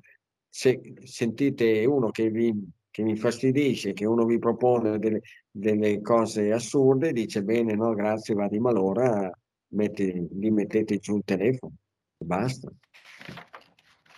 se 0.49 0.81
sentite 1.03 1.85
uno 1.85 2.11
che 2.11 2.31
vi 2.31 2.53
che 2.95 3.03
mi 3.03 3.17
fastidisce, 3.17 3.93
che 3.93 4.05
uno 4.05 4.25
vi 4.25 4.39
propone 4.39 5.01
delle, 5.01 5.21
delle 5.57 6.01
cose 6.01 6.51
assurde, 6.51 7.13
dice 7.13 7.45
bene, 7.45 7.75
no, 7.75 7.95
grazie, 7.95 8.35
va 8.35 8.49
di 8.49 8.59
malora, 8.59 9.31
metti, 9.69 10.27
gli 10.33 10.51
mettete 10.51 10.99
giù 10.99 11.19
il 11.19 11.23
telefono 11.25 11.75
e 12.19 12.25
basta. 12.25 12.73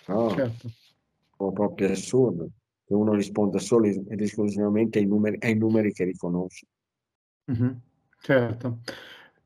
No, 0.07 0.31
certo. 0.31 0.67
È 0.67 1.53
proprio 1.53 1.91
assurdo 1.91 2.49
che 2.87 2.95
uno 2.95 3.13
risponda 3.13 3.59
solo 3.59 3.87
ed 3.87 4.19
esclusivamente 4.19 4.99
ai 4.99 5.07
numeri, 5.07 5.37
ai 5.41 5.57
numeri 5.57 5.93
che 5.93 6.05
riconosce. 6.05 6.67
Mm-hmm. 7.53 7.73
Certo. 8.19 8.81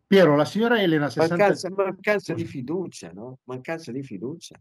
Piero, 0.07 0.37
la 0.37 0.45
signora 0.45 0.81
Elena 0.81 1.11
60... 1.11 1.37
mancanza, 1.37 1.71
mancanza 1.71 2.35
di 2.35 2.45
fiducia, 2.45 3.11
no? 3.13 3.39
Mancanza 3.45 3.91
di 3.91 4.05
fiducia. 4.05 4.61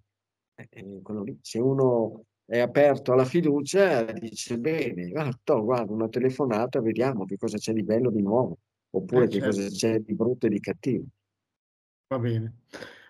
Eh, 0.55 0.67
eh, 0.67 1.01
Se 1.41 1.59
uno 1.59 2.23
è 2.49 2.57
aperto 2.57 3.13
alla 3.13 3.25
fiducia, 3.25 4.11
dice 4.11 4.57
bene, 4.57 5.11
ah, 5.13 5.29
guarda 5.45 5.93
una 5.93 6.09
telefonata, 6.09 6.81
vediamo 6.81 7.25
che 7.25 7.37
cosa 7.37 7.59
c'è 7.59 7.73
di 7.73 7.83
bello 7.83 8.09
di 8.09 8.23
nuovo, 8.23 8.57
oppure 8.89 9.25
eh, 9.25 9.27
che 9.27 9.39
certo. 9.39 9.55
cosa 9.55 9.69
c'è 9.69 9.99
di 9.99 10.15
brutto 10.15 10.47
e 10.47 10.49
di 10.49 10.59
cattivo. 10.59 11.05
Va 12.07 12.17
bene. 12.17 12.61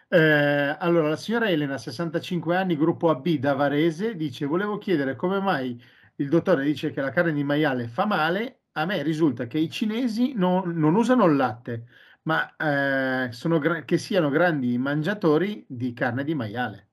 Eh, 0.09 0.75
allora, 0.77 1.07
la 1.07 1.15
signora 1.15 1.49
Elena, 1.49 1.77
65 1.77 2.57
anni, 2.57 2.75
gruppo 2.75 3.09
AB 3.09 3.27
da 3.35 3.53
Varese, 3.53 4.17
dice, 4.17 4.45
volevo 4.45 4.77
chiedere 4.77 5.15
come 5.15 5.39
mai 5.39 5.81
il 6.17 6.27
dottore 6.27 6.65
dice 6.65 6.91
che 6.91 6.99
la 6.99 7.11
carne 7.11 7.31
di 7.31 7.45
maiale 7.45 7.87
fa 7.87 8.05
male, 8.05 8.63
a 8.73 8.83
me 8.83 9.01
risulta 9.03 9.47
che 9.47 9.57
i 9.57 9.69
cinesi 9.69 10.33
non, 10.33 10.71
non 10.75 10.95
usano 10.95 11.23
il 11.25 11.37
latte, 11.37 11.85
ma 12.23 12.55
eh, 12.57 13.31
sono 13.31 13.57
che 13.59 13.97
siano 13.97 14.29
grandi 14.29 14.77
mangiatori 14.77 15.63
di 15.65 15.93
carne 15.93 16.25
di 16.25 16.35
maiale. 16.35 16.89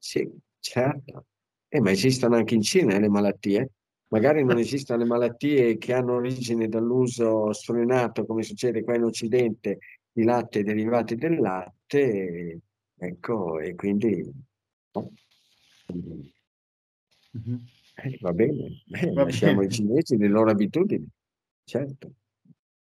Sì, 0.00 0.28
Certo, 0.62 1.26
eh, 1.68 1.80
ma 1.80 1.90
esistono 1.90 2.36
anche 2.36 2.54
in 2.54 2.62
Cina 2.62 2.94
eh, 2.94 3.00
le 3.00 3.08
malattie. 3.08 3.72
Magari 4.12 4.44
non 4.44 4.58
esistono 4.58 5.00
le 5.00 5.08
malattie 5.08 5.76
che 5.76 5.92
hanno 5.92 6.14
origine 6.14 6.68
dall'uso 6.68 7.52
sfrenato, 7.52 8.24
come 8.24 8.44
succede 8.44 8.84
qua 8.84 8.94
in 8.94 9.02
Occidente, 9.02 9.78
di 10.12 10.22
latte 10.22 10.60
e 10.60 10.62
derivati 10.62 11.16
del 11.16 11.40
latte, 11.40 12.60
ecco, 12.94 13.58
e 13.58 13.74
quindi 13.74 14.30
no. 14.92 15.12
mm-hmm. 17.38 17.54
eh, 17.94 18.18
va 18.20 18.32
bene, 18.32 18.82
eh, 18.92 19.12
va 19.12 19.24
lasciamo 19.24 19.60
bene. 19.60 19.66
i 19.66 19.70
cinesi 19.70 20.16
le 20.16 20.28
loro 20.28 20.50
abitudini, 20.50 21.08
certo. 21.64 22.12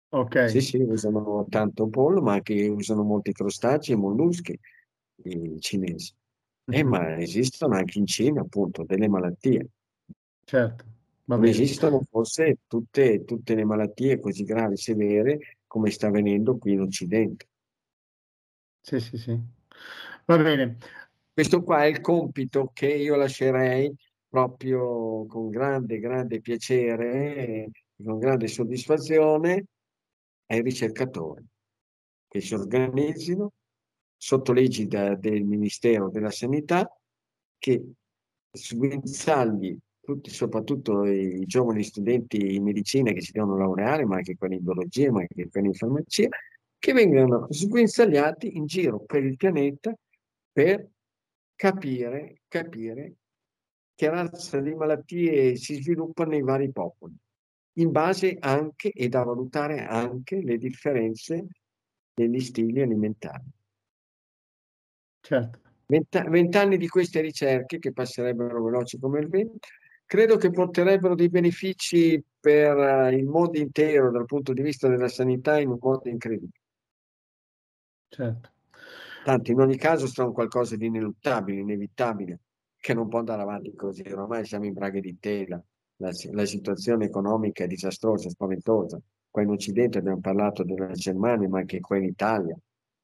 Ok. 0.08 0.48
Sì, 0.48 0.60
sì, 0.62 0.78
usano 0.78 1.46
tanto 1.48 1.86
pollo, 1.88 2.22
ma 2.22 2.32
anche 2.32 2.66
usano 2.66 3.04
molti 3.04 3.30
crostacei 3.30 3.94
e 3.94 3.98
molluschi 3.98 4.58
i 5.24 5.60
cinesi. 5.60 6.12
Eh, 6.70 6.84
ma 6.84 7.16
esistono 7.18 7.74
anche 7.74 7.98
in 7.98 8.06
Cina, 8.06 8.42
appunto, 8.42 8.84
delle 8.84 9.08
malattie. 9.08 9.68
Certo. 10.44 10.84
Non 11.24 11.44
esistono 11.44 12.02
forse 12.08 12.60
tutte, 12.66 13.24
tutte 13.24 13.54
le 13.54 13.64
malattie 13.64 14.18
così 14.18 14.44
gravi, 14.44 14.78
severe, 14.78 15.58
come 15.66 15.90
sta 15.90 16.06
avvenendo 16.06 16.56
qui 16.56 16.72
in 16.72 16.80
Occidente. 16.80 17.46
Sì, 18.80 18.98
sì, 18.98 19.18
sì. 19.18 19.38
Va 20.24 20.38
bene. 20.38 20.78
Questo 21.30 21.62
qua 21.62 21.84
è 21.84 21.86
il 21.86 22.00
compito 22.00 22.70
che 22.72 22.86
io 22.86 23.14
lascerei 23.16 23.94
proprio 24.26 25.26
con 25.26 25.50
grande, 25.50 25.98
grande 25.98 26.40
piacere, 26.40 27.70
con 28.02 28.18
grande 28.18 28.48
soddisfazione 28.48 29.64
ai 30.46 30.62
ricercatori 30.62 31.44
che 32.26 32.40
si 32.40 32.54
organizzino 32.54 33.52
sotto 34.18 34.52
l'egida 34.52 35.14
del 35.14 35.44
Ministero 35.44 36.10
della 36.10 36.30
Sanità 36.30 36.92
che 37.56 37.92
sguinzagli 38.50 39.78
tutti, 40.08 40.30
soprattutto 40.30 41.04
i 41.04 41.44
giovani 41.46 41.82
studenti 41.82 42.54
in 42.54 42.64
medicina 42.64 43.12
che 43.12 43.20
si 43.20 43.32
devono 43.32 43.58
laureare, 43.58 44.04
ma 44.06 44.16
anche 44.16 44.36
quelli 44.36 44.56
in 44.56 44.64
biologia, 44.64 45.12
ma 45.12 45.20
anche 45.20 45.48
quelli 45.48 45.68
in 45.68 45.74
farmacia, 45.74 46.28
che 46.78 46.92
vengano 46.92 47.46
sguinzagliati 47.50 48.56
in 48.56 48.66
giro 48.66 49.00
per 49.00 49.24
il 49.24 49.36
pianeta 49.36 49.94
per 50.50 50.88
capire, 51.54 52.40
capire 52.48 53.16
che 53.94 54.08
razza 54.08 54.60
di 54.60 54.74
malattie 54.74 55.56
si 55.56 55.74
sviluppano 55.74 56.30
nei 56.30 56.42
vari 56.42 56.70
popoli, 56.70 57.14
in 57.74 57.90
base 57.90 58.36
anche 58.40 58.90
e 58.90 59.08
da 59.08 59.24
valutare 59.24 59.84
anche 59.84 60.40
le 60.40 60.56
differenze 60.56 61.46
degli 62.14 62.40
stili 62.40 62.80
alimentari. 62.80 63.44
Certo. 65.20 65.60
Vent'anni 65.86 66.76
di 66.76 66.86
queste 66.86 67.20
ricerche, 67.22 67.78
che 67.78 67.92
passerebbero 67.92 68.62
veloci 68.62 68.98
come 68.98 69.20
il 69.20 69.28
vento, 69.28 69.58
credo 70.04 70.36
che 70.36 70.50
porterebbero 70.50 71.14
dei 71.14 71.30
benefici 71.30 72.22
per 72.38 72.76
eh, 72.76 73.14
il 73.16 73.24
mondo 73.24 73.58
intero 73.58 74.10
dal 74.10 74.26
punto 74.26 74.52
di 74.52 74.60
vista 74.60 74.86
della 74.88 75.08
sanità 75.08 75.58
in 75.58 75.68
un 75.68 75.78
modo 75.80 76.08
incredibile. 76.08 76.60
Certo. 78.08 78.50
Tanto 79.24 79.50
in 79.50 79.60
ogni 79.60 79.76
caso 79.76 80.06
sono 80.06 80.32
qualcosa 80.32 80.76
di 80.76 80.86
ineluttabile, 80.86 81.60
inevitabile, 81.60 82.38
che 82.78 82.94
non 82.94 83.08
può 83.08 83.18
andare 83.18 83.42
avanti 83.42 83.74
così. 83.74 84.02
Ormai 84.10 84.44
siamo 84.44 84.66
in 84.66 84.74
braghe 84.74 85.00
di 85.00 85.18
tela, 85.18 85.62
la, 85.96 86.10
la 86.32 86.44
situazione 86.46 87.06
economica 87.06 87.64
è 87.64 87.66
disastrosa, 87.66 88.28
spaventosa. 88.28 89.00
Qua 89.30 89.42
in 89.42 89.50
Occidente 89.50 89.98
abbiamo 89.98 90.20
parlato 90.20 90.64
della 90.64 90.92
Germania, 90.92 91.48
ma 91.48 91.58
anche 91.58 91.80
qua 91.80 91.96
in 91.96 92.04
Italia 92.04 92.58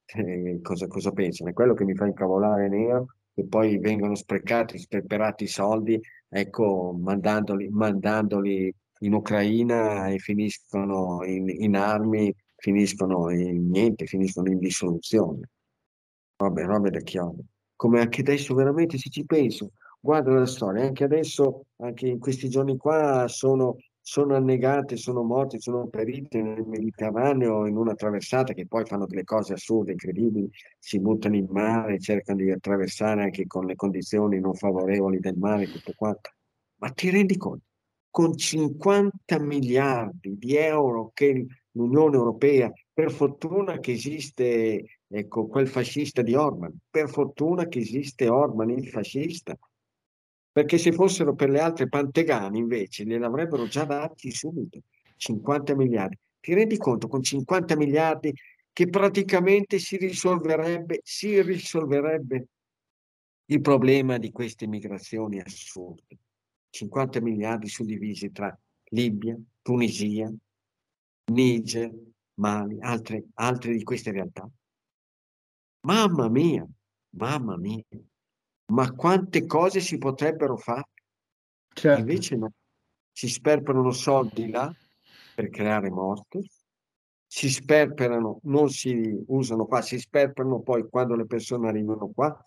eh, 0.05 0.59
cosa, 0.61 0.87
cosa 0.87 1.11
pensano. 1.11 1.49
È 1.49 1.53
quello 1.53 1.73
che 1.73 1.85
mi 1.85 1.95
fa 1.95 2.05
incavolare 2.05 2.67
nero, 2.67 3.07
che 3.33 3.45
poi 3.45 3.77
vengono 3.79 4.15
sprecati, 4.15 4.77
sperperati 4.77 5.43
i 5.45 5.47
soldi, 5.47 5.99
ecco, 6.27 6.95
mandandoli, 6.97 7.69
mandandoli 7.69 8.73
in 8.99 9.13
Ucraina 9.13 10.07
e 10.07 10.17
finiscono 10.19 11.23
in, 11.25 11.49
in 11.49 11.75
armi, 11.75 12.33
finiscono 12.55 13.29
in 13.29 13.69
niente, 13.69 14.05
finiscono 14.05 14.49
in 14.49 14.57
dissoluzione. 14.57 15.49
Vabbè, 16.37 16.63
robe 16.65 16.89
da 16.89 16.99
chiave. 16.99 17.43
Come 17.75 17.99
anche 17.99 18.21
adesso 18.21 18.53
veramente 18.53 18.97
se 18.97 19.09
ci 19.09 19.25
penso, 19.25 19.71
guarda 19.99 20.31
la 20.31 20.45
storia, 20.45 20.83
anche 20.83 21.03
adesso, 21.03 21.65
anche 21.77 22.07
in 22.07 22.19
questi 22.19 22.47
giorni 22.47 22.77
qua 22.77 23.27
sono 23.27 23.77
sono 24.07 24.35
annegate, 24.35 24.97
sono 24.97 25.23
morte, 25.23 25.59
sono 25.59 25.87
perite 25.87 26.39
nel 26.39 26.63
Mediterraneo 26.63 27.65
in 27.65 27.75
una 27.75 27.95
traversata 27.95 28.53
che 28.53 28.67
poi 28.67 28.85
fanno 28.85 29.07
delle 29.07 29.23
cose 29.23 29.53
assurde, 29.53 29.93
incredibili, 29.93 30.47
si 30.77 30.99
buttano 30.99 31.35
in 31.35 31.47
mare, 31.49 31.99
cercano 31.99 32.37
di 32.37 32.51
attraversare 32.51 33.23
anche 33.23 33.47
con 33.47 33.65
le 33.65 33.73
condizioni 33.73 34.39
non 34.39 34.53
favorevoli 34.53 35.19
del 35.19 35.35
mare, 35.37 35.71
tutto 35.71 35.93
quanto. 35.95 36.29
Ma 36.75 36.89
ti 36.91 37.09
rendi 37.09 37.35
conto? 37.35 37.63
Con 38.11 38.37
50 38.37 39.39
miliardi 39.39 40.37
di 40.37 40.55
euro 40.55 41.09
che 41.11 41.43
l'Unione 41.71 42.15
Europea, 42.15 42.71
per 42.93 43.11
fortuna 43.11 43.79
che 43.79 43.93
esiste 43.93 44.99
ecco, 45.07 45.47
quel 45.47 45.67
fascista 45.67 46.21
di 46.21 46.35
Orban, 46.35 46.77
per 46.91 47.09
fortuna 47.09 47.65
che 47.65 47.79
esiste 47.79 48.29
Orban 48.29 48.69
il 48.69 48.87
fascista, 48.87 49.57
perché 50.55 50.77
se 50.77 50.93
fossero 50.93 51.35
per 51.35 51.49
le 51.49 51.59
altre 51.59 51.89
pantegane 51.89 52.57
invece 52.57 53.03
gliel'avrebbero 53.03 53.67
già 53.67 53.83
dati 53.83 54.31
subito, 54.31 54.83
50 55.17 55.75
miliardi. 55.75 56.17
Ti 56.39 56.53
rendi 56.53 56.77
conto 56.77 57.09
con 57.09 57.21
50 57.21 57.75
miliardi 57.75 58.33
che 58.71 58.87
praticamente 58.87 59.79
si 59.79 59.97
risolverebbe, 59.97 61.01
si 61.03 61.41
risolverebbe 61.41 62.47
il 63.47 63.59
problema 63.59 64.17
di 64.17 64.31
queste 64.31 64.65
migrazioni 64.65 65.41
assurde. 65.41 66.19
50 66.69 67.19
miliardi 67.19 67.67
suddivisi 67.67 68.31
tra 68.31 68.57
Libia, 68.91 69.37
Tunisia, 69.61 70.33
Niger, 71.33 71.93
Mali, 72.35 72.77
altre, 72.79 73.25
altre 73.33 73.75
di 73.75 73.83
queste 73.83 74.11
realtà. 74.11 74.49
Mamma 75.81 76.29
mia, 76.29 76.65
mamma 77.09 77.57
mia, 77.57 77.83
ma 78.67 78.91
quante 78.91 79.45
cose 79.45 79.79
si 79.79 79.97
potrebbero 79.97 80.57
fare? 80.57 80.89
Certo. 81.73 81.99
Invece 81.99 82.35
no, 82.35 82.51
si 83.11 83.27
sperperano 83.27 83.91
soldi 83.91 84.49
là 84.49 84.73
per 85.35 85.49
creare 85.49 85.89
morte, 85.89 86.41
si 87.27 87.49
sperperano, 87.49 88.39
non 88.43 88.69
si 88.69 89.23
usano 89.27 89.65
qua, 89.65 89.81
si 89.81 89.99
sperperano 89.99 90.61
poi 90.61 90.87
quando 90.87 91.15
le 91.15 91.25
persone 91.25 91.67
arrivano 91.67 92.09
qua. 92.13 92.37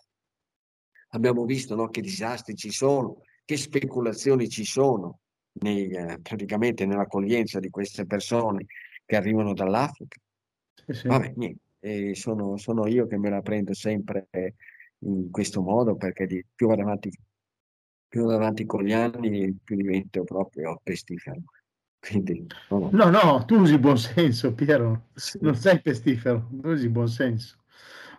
Abbiamo 1.09 1.45
visto 1.45 1.75
no, 1.75 1.87
che 1.89 2.01
disastri 2.01 2.55
ci 2.55 2.71
sono, 2.71 3.21
che 3.45 3.57
speculazioni 3.57 4.49
ci 4.49 4.63
sono 4.63 5.19
nei, 5.61 5.89
eh, 5.89 6.19
praticamente 6.21 6.85
nell'accoglienza 6.85 7.59
di 7.59 7.69
queste 7.69 8.05
persone 8.05 8.65
che 9.05 9.15
arrivano 9.15 9.53
dall'Africa. 9.53 10.19
Sì, 10.85 10.93
sì. 10.93 11.07
Vabbè, 11.07 11.33
niente, 11.35 11.61
e 11.79 12.15
sono, 12.15 12.57
sono, 12.57 12.87
io 12.87 13.07
che 13.07 13.17
me 13.17 13.29
la 13.29 13.41
prendo 13.41 13.73
sempre 13.73 14.27
in 14.99 15.31
questo 15.31 15.61
modo 15.61 15.95
perché 15.95 16.25
di, 16.25 16.43
più 16.53 16.67
vado 16.67 16.81
avanti, 16.81 17.11
più 18.07 18.23
vado 18.23 18.35
avanti 18.35 18.65
con 18.65 18.83
gli 18.83 18.93
anni, 18.93 19.57
più 19.63 19.75
divento 19.75 20.23
proprio 20.23 20.79
pestifero. 20.83 21.41
Quindi, 21.99 22.47
no, 22.69 22.89
no, 22.91 23.09
no, 23.09 23.43
tu 23.45 23.55
usi 23.55 23.77
buon 23.77 23.97
senso, 23.97 24.53
Piero. 24.53 25.09
Sì. 25.13 25.37
Non 25.41 25.55
sei 25.55 25.81
pestifero, 25.81 26.47
tu 26.49 26.69
usi 26.69 26.87
buon 26.89 27.09
senso. 27.09 27.57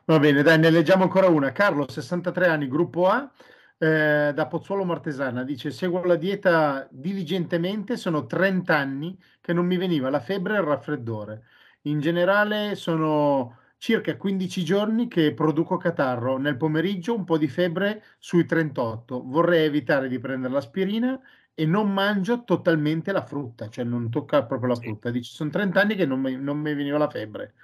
Va 0.05 0.19
bene, 0.19 0.43
dai, 0.43 0.59
ne 0.59 0.71
leggiamo 0.71 1.05
ancora 1.05 1.29
una. 1.29 1.53
Carlo, 1.53 1.89
63 1.89 2.49
anni, 2.49 2.69
gruppo 2.69 3.07
A, 3.09 3.31
eh, 3.79 4.33
da 4.35 4.47
Pozzuolo 4.47 4.85
Martesana, 4.85 5.45
dice: 5.45 5.71
Seguo 5.71 6.03
la 6.05 6.17
dieta 6.17 6.87
diligentemente, 6.91 7.97
sono 7.97 8.27
30 8.27 8.77
anni 8.77 9.19
che 9.41 9.53
non 9.55 9.67
mi 9.67 9.79
veniva 9.79 10.11
la 10.11 10.21
febbre 10.21 10.57
e 10.57 10.59
il 10.59 10.67
raffreddore. 10.67 11.43
In 11.83 12.01
generale 12.01 12.75
sono 12.75 13.60
circa 13.81 14.15
15 14.19 14.63
giorni 14.63 15.09
che 15.09 15.33
produco 15.33 15.79
catarro. 15.79 16.37
Nel 16.37 16.59
pomeriggio 16.59 17.15
un 17.15 17.25
po' 17.25 17.39
di 17.39 17.49
febbre 17.49 18.05
sui 18.19 18.45
38. 18.45 19.23
Vorrei 19.25 19.65
evitare 19.65 20.07
di 20.07 20.19
prendere 20.19 20.53
l'aspirina 20.53 21.19
e 21.55 21.65
non 21.65 21.91
mangio 21.91 22.45
totalmente 22.45 23.11
la 23.11 23.25
frutta, 23.25 23.71
cioè 23.71 23.85
non 23.85 24.11
tocca 24.11 24.45
proprio 24.45 24.69
la 24.69 24.77
frutta. 24.77 25.11
Dice, 25.11 25.33
sono 25.33 25.49
30 25.49 25.81
anni 25.81 25.95
che 25.95 26.05
non 26.05 26.21
mi, 26.21 26.37
non 26.37 26.59
mi 26.59 26.75
veniva 26.75 26.99
la 26.99 27.09
febbre. 27.09 27.55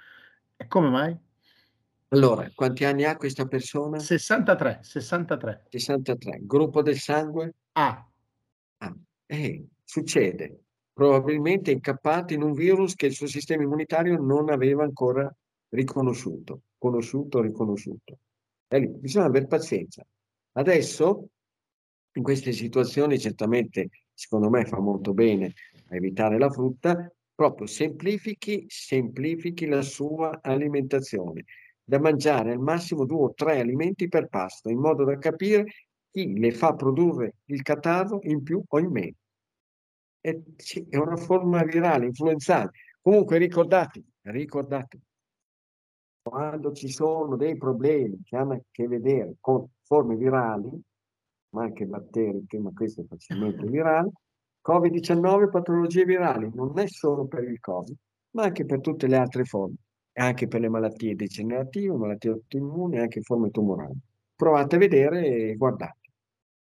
E 0.55 0.65
come 0.67 0.89
mai? 0.89 1.15
Allora, 2.09 2.49
quanti 2.55 2.83
anni 2.83 3.03
ha 3.03 3.15
questa 3.15 3.45
persona? 3.45 3.99
63, 3.99 4.79
63. 4.81 5.65
63. 5.69 6.39
Gruppo 6.41 6.81
del 6.81 6.97
sangue? 6.97 7.53
A. 7.73 8.09
Ah, 8.79 8.95
eh, 9.27 9.67
succede 9.83 10.61
probabilmente 10.93 11.69
incappato 11.69 12.33
in 12.33 12.41
un 12.41 12.53
virus 12.53 12.95
che 12.95 13.05
il 13.05 13.13
suo 13.13 13.27
sistema 13.27 13.61
immunitario 13.61 14.17
non 14.17 14.49
aveva 14.49 14.83
ancora 14.83 15.31
riconosciuto, 15.69 16.61
conosciuto, 16.77 17.41
riconosciuto. 17.41 18.19
E 18.67 18.79
lì 18.79 18.87
bisogna 18.87 19.25
avere 19.25 19.47
pazienza. 19.47 20.05
Adesso, 20.53 21.29
in 22.13 22.23
queste 22.23 22.51
situazioni, 22.51 23.19
certamente, 23.19 23.89
secondo 24.13 24.49
me, 24.49 24.65
fa 24.65 24.79
molto 24.79 25.13
bene 25.13 25.53
a 25.89 25.95
evitare 25.95 26.37
la 26.37 26.49
frutta, 26.49 27.11
proprio 27.33 27.67
semplifichi, 27.67 28.65
semplifichi 28.67 29.67
la 29.67 29.81
sua 29.81 30.39
alimentazione, 30.41 31.45
da 31.83 31.99
mangiare 31.99 32.51
al 32.51 32.59
massimo 32.59 33.05
due 33.05 33.23
o 33.23 33.33
tre 33.33 33.59
alimenti 33.59 34.07
per 34.07 34.27
pasto, 34.27 34.69
in 34.69 34.79
modo 34.79 35.03
da 35.03 35.17
capire 35.17 35.65
chi 36.11 36.37
le 36.37 36.51
fa 36.51 36.73
produrre 36.73 37.35
il 37.45 37.61
catarro 37.61 38.19
in 38.23 38.41
più 38.41 38.61
o 38.67 38.79
in 38.79 38.91
meno 38.91 39.15
è, 40.19 40.37
è 40.89 40.97
una 40.97 41.15
forma 41.15 41.63
virale, 41.63 42.05
influenzale. 42.05 42.71
Comunque 43.01 43.37
ricordate, 43.37 44.03
ricordate, 44.23 44.99
quando 46.29 46.71
ci 46.71 46.89
sono 46.89 47.35
dei 47.35 47.57
problemi 47.57 48.21
che 48.23 48.35
hanno 48.35 48.53
a 48.53 48.61
che 48.71 48.87
vedere 48.87 49.35
con 49.39 49.67
forme 49.83 50.15
virali, 50.15 50.69
ma 51.49 51.63
anche 51.63 51.85
batteriche, 51.85 52.59
ma 52.59 52.71
questo 52.73 53.01
è 53.01 53.05
facilmente 53.05 53.65
virale, 53.67 54.11
Covid-19 54.67 55.49
patologie 55.49 56.03
virali 56.03 56.49
non 56.53 56.77
è 56.77 56.87
solo 56.87 57.25
per 57.25 57.43
il 57.43 57.59
Covid, 57.59 57.95
ma 58.31 58.43
anche 58.43 58.65
per 58.65 58.81
tutte 58.81 59.07
le 59.07 59.17
altre 59.17 59.45
forme, 59.45 59.75
anche 60.13 60.47
per 60.47 60.59
le 60.59 60.69
malattie 60.69 61.15
degenerative, 61.15 61.95
malattie 61.95 62.31
autoimmuni 62.31 62.97
e 62.97 63.01
anche 63.01 63.21
forme 63.21 63.49
tumorali. 63.49 63.97
Provate 64.35 64.75
a 64.75 64.79
vedere 64.79 65.25
e 65.25 65.55
guardate 65.55 66.07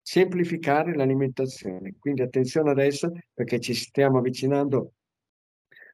semplificare 0.07 0.95
l'alimentazione. 0.95 1.97
Quindi 1.99 2.23
attenzione 2.23 2.71
adesso 2.71 3.11
perché 3.35 3.59
ci 3.59 3.75
stiamo 3.75 4.19
avvicinando 4.19 4.93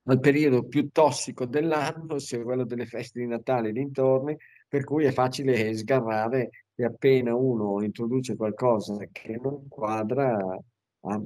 al 0.05 0.20
periodo 0.20 0.64
più 0.64 0.90
tossico 0.90 1.46
dell'anno, 1.46 2.18
sia 2.18 2.42
quello 2.42 2.64
delle 2.64 2.86
feste 2.86 3.20
di 3.20 3.26
Natale 3.26 3.68
e 3.68 3.72
dintorni, 3.72 4.36
per 4.68 4.84
cui 4.84 5.05
è 5.05 5.12
facile 5.12 5.74
sgarrare 5.74 6.50
e 6.74 6.84
appena 6.84 7.34
uno 7.34 7.82
introduce 7.82 8.34
qualcosa 8.34 8.96
che 9.12 9.38
non 9.40 9.68
quadra, 9.68 10.59
ah, 11.00 11.22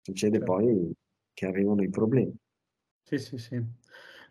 succede 0.00 0.38
certo. 0.38 0.52
poi 0.52 0.92
che 1.32 1.46
arrivano 1.46 1.82
i 1.82 1.90
problemi. 1.90 2.34
Sì, 3.02 3.18
sì, 3.18 3.38
sì. 3.38 3.62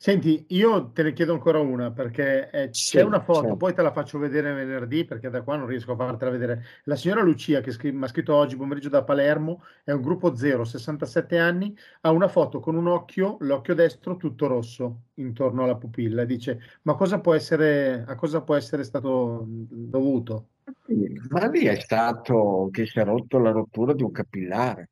Senti, 0.02 0.46
io 0.48 0.90
te 0.94 1.04
ne 1.04 1.14
chiedo 1.14 1.34
ancora 1.34 1.60
una 1.60 1.92
perché 1.92 2.50
eh, 2.50 2.70
sì, 2.72 2.98
c'è 2.98 3.04
una 3.04 3.20
foto, 3.20 3.42
certo. 3.42 3.58
poi 3.58 3.76
te 3.76 3.84
la 3.84 3.92
faccio 3.92 4.18
vedere 4.18 4.52
venerdì 4.52 5.06
perché 5.06 5.30
da 5.30 5.44
qua 5.44 5.58
non 5.58 5.68
riesco 5.68 5.92
a 5.92 5.96
fartela 5.96 6.32
vedere. 6.32 6.64
La 6.86 6.96
signora 6.96 7.22
Lucia 7.22 7.62
che 7.62 7.92
mi 7.92 8.04
ha 8.04 8.08
scritto 8.08 8.34
oggi 8.34 8.58
pomeriggio 8.58 8.90
da 8.90 9.04
Palermo, 9.04 9.62
è 9.84 9.92
un 9.92 10.02
gruppo 10.02 10.36
0, 10.36 10.64
67 10.64 11.38
anni, 11.38 11.78
ha 12.02 12.10
una 12.10 12.28
foto 12.28 12.60
con 12.60 12.76
un 12.78 12.88
occhio, 12.88 13.38
l'occhio 13.42 13.76
destro 13.76 14.18
tutto 14.18 14.48
rosso 14.48 15.02
intorno 15.18 15.66
alla 15.66 15.76
pupilla. 15.76 16.26
Dice, 16.26 16.60
ma 16.82 16.96
cosa 16.96 17.20
può 17.20 17.36
essere, 17.36 18.04
a 18.08 18.16
cosa 18.16 18.42
può 18.42 18.56
essere 18.56 18.84
stato 18.84 19.46
dovuto? 19.46 20.48
Ma 21.30 21.46
lì 21.46 21.66
è 21.66 21.76
stato 21.76 22.70
che 22.72 22.88
si 22.88 22.98
è 22.98 23.04
rotto 23.04 23.38
la 23.38 23.52
rottura 23.52 23.94
di 23.94 24.02
un 24.02 24.12
capillare. 24.12 24.90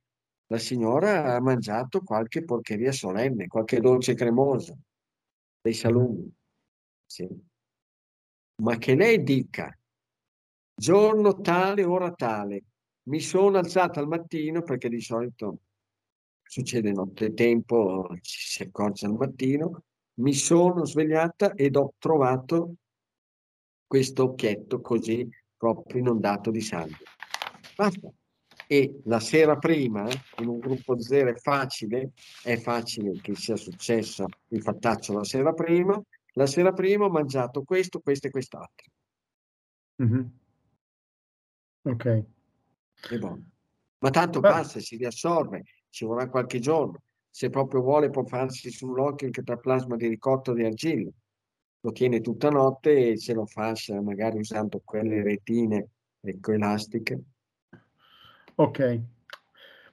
La 0.51 0.59
signora 0.59 1.33
ha 1.33 1.41
mangiato 1.41 2.01
qualche 2.01 2.43
porcheria 2.43 2.91
solenne, 2.91 3.47
qualche 3.47 3.79
dolce 3.79 4.13
cremoso 4.13 4.77
dei 5.61 5.73
salumi. 5.73 6.31
Sì. 7.05 7.27
Ma 8.61 8.77
che 8.77 8.95
lei 8.95 9.23
dica, 9.23 9.77
giorno 10.75 11.39
tale, 11.41 11.83
ora 11.83 12.11
tale, 12.11 12.63
mi 13.03 13.19
sono 13.19 13.57
alzata 13.57 13.99
al 13.99 14.07
mattino 14.07 14.61
perché 14.61 14.89
di 14.89 15.01
solito 15.01 15.59
succede 16.43 16.91
nottetempo, 16.91 18.17
ci 18.21 18.39
si 18.39 18.63
accorge 18.63 19.05
al 19.05 19.13
mattino, 19.13 19.83
mi 20.15 20.33
sono 20.33 20.85
svegliata 20.85 21.53
ed 21.53 21.75
ho 21.75 21.93
trovato 21.97 22.75
questo 23.87 24.23
occhietto 24.23 24.81
così 24.81 25.27
proprio 25.55 25.99
inondato 25.99 26.51
di 26.51 26.61
sangue. 26.61 27.05
Basta 27.75 28.11
e 28.71 29.01
la 29.05 29.19
sera 29.19 29.57
prima 29.57 30.07
in 30.37 30.47
un 30.47 30.59
gruppo 30.59 31.01
zero 31.01 31.31
è 31.31 31.33
facile, 31.33 32.11
è 32.43 32.55
facile 32.57 33.19
che 33.19 33.33
sia 33.33 33.55
successo 33.55 34.27
il 34.49 34.61
fattaccio 34.61 35.11
la 35.13 35.23
sera 35.23 35.53
prima, 35.53 35.99
la 36.33 36.45
sera 36.45 36.71
prima 36.71 37.05
ho 37.05 37.09
mangiato 37.09 37.63
questo, 37.63 37.99
questo 37.99 38.27
e 38.27 38.29
quest'altro. 38.29 38.91
Mm-hmm. 40.03 40.25
Ok. 41.81 42.23
È 43.09 43.17
buono. 43.17 43.49
Ma 44.01 44.11
tanto 44.11 44.39
Beh. 44.39 44.49
passa, 44.49 44.79
si 44.79 44.97
riassorbe, 44.97 45.63
ci 45.89 46.05
vorrà 46.05 46.29
qualche 46.29 46.59
giorno. 46.59 47.01
Se 47.27 47.49
proprio 47.49 47.81
vuole 47.81 48.11
può 48.11 48.23
farsi 48.23 48.69
sull'occhio 48.69 49.25
il 49.25 49.33
cataplasma 49.33 49.95
di 49.95 50.07
ricotto 50.07 50.53
di 50.53 50.63
argilla. 50.63 51.09
Lo 51.79 51.91
tiene 51.91 52.21
tutta 52.21 52.51
notte 52.51 53.13
e 53.13 53.17
se 53.17 53.33
lo 53.33 53.47
fascia 53.47 53.99
magari 53.99 54.37
usando 54.37 54.79
quelle 54.85 55.23
retine 55.23 55.87
eccoelastiche 56.21 57.23
Ok. 58.59 59.01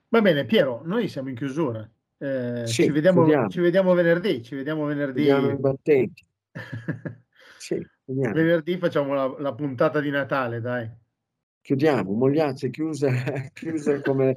Va 0.09 0.21
bene, 0.21 0.45
Piero, 0.45 0.83
noi 0.85 1.07
siamo 1.07 1.29
in 1.29 1.37
chiusura. 1.37 1.89
Eh, 2.19 2.62
sì, 2.67 2.83
ci, 2.83 2.91
vediamo, 2.91 3.49
ci, 3.49 3.61
vediamo, 3.61 3.95
venerdì. 3.95 4.43
Ci 4.43 4.57
vediamo 4.57 4.85
venerdì. 4.87 5.25
Vediamo 5.25 5.79
sì, 7.59 7.87
venerdì 8.05 8.77
facciamo 8.79 9.14
la, 9.14 9.33
la, 9.39 9.55
puntata 9.55 10.01
di 10.01 10.11
Natale, 10.11 10.61
dai. 10.61 10.91
Chiudiamo, 11.61 12.11
Mogliazze 12.12 12.71
chiusa, 12.71 13.09
chiusa 13.55 14.01
come 14.01 14.37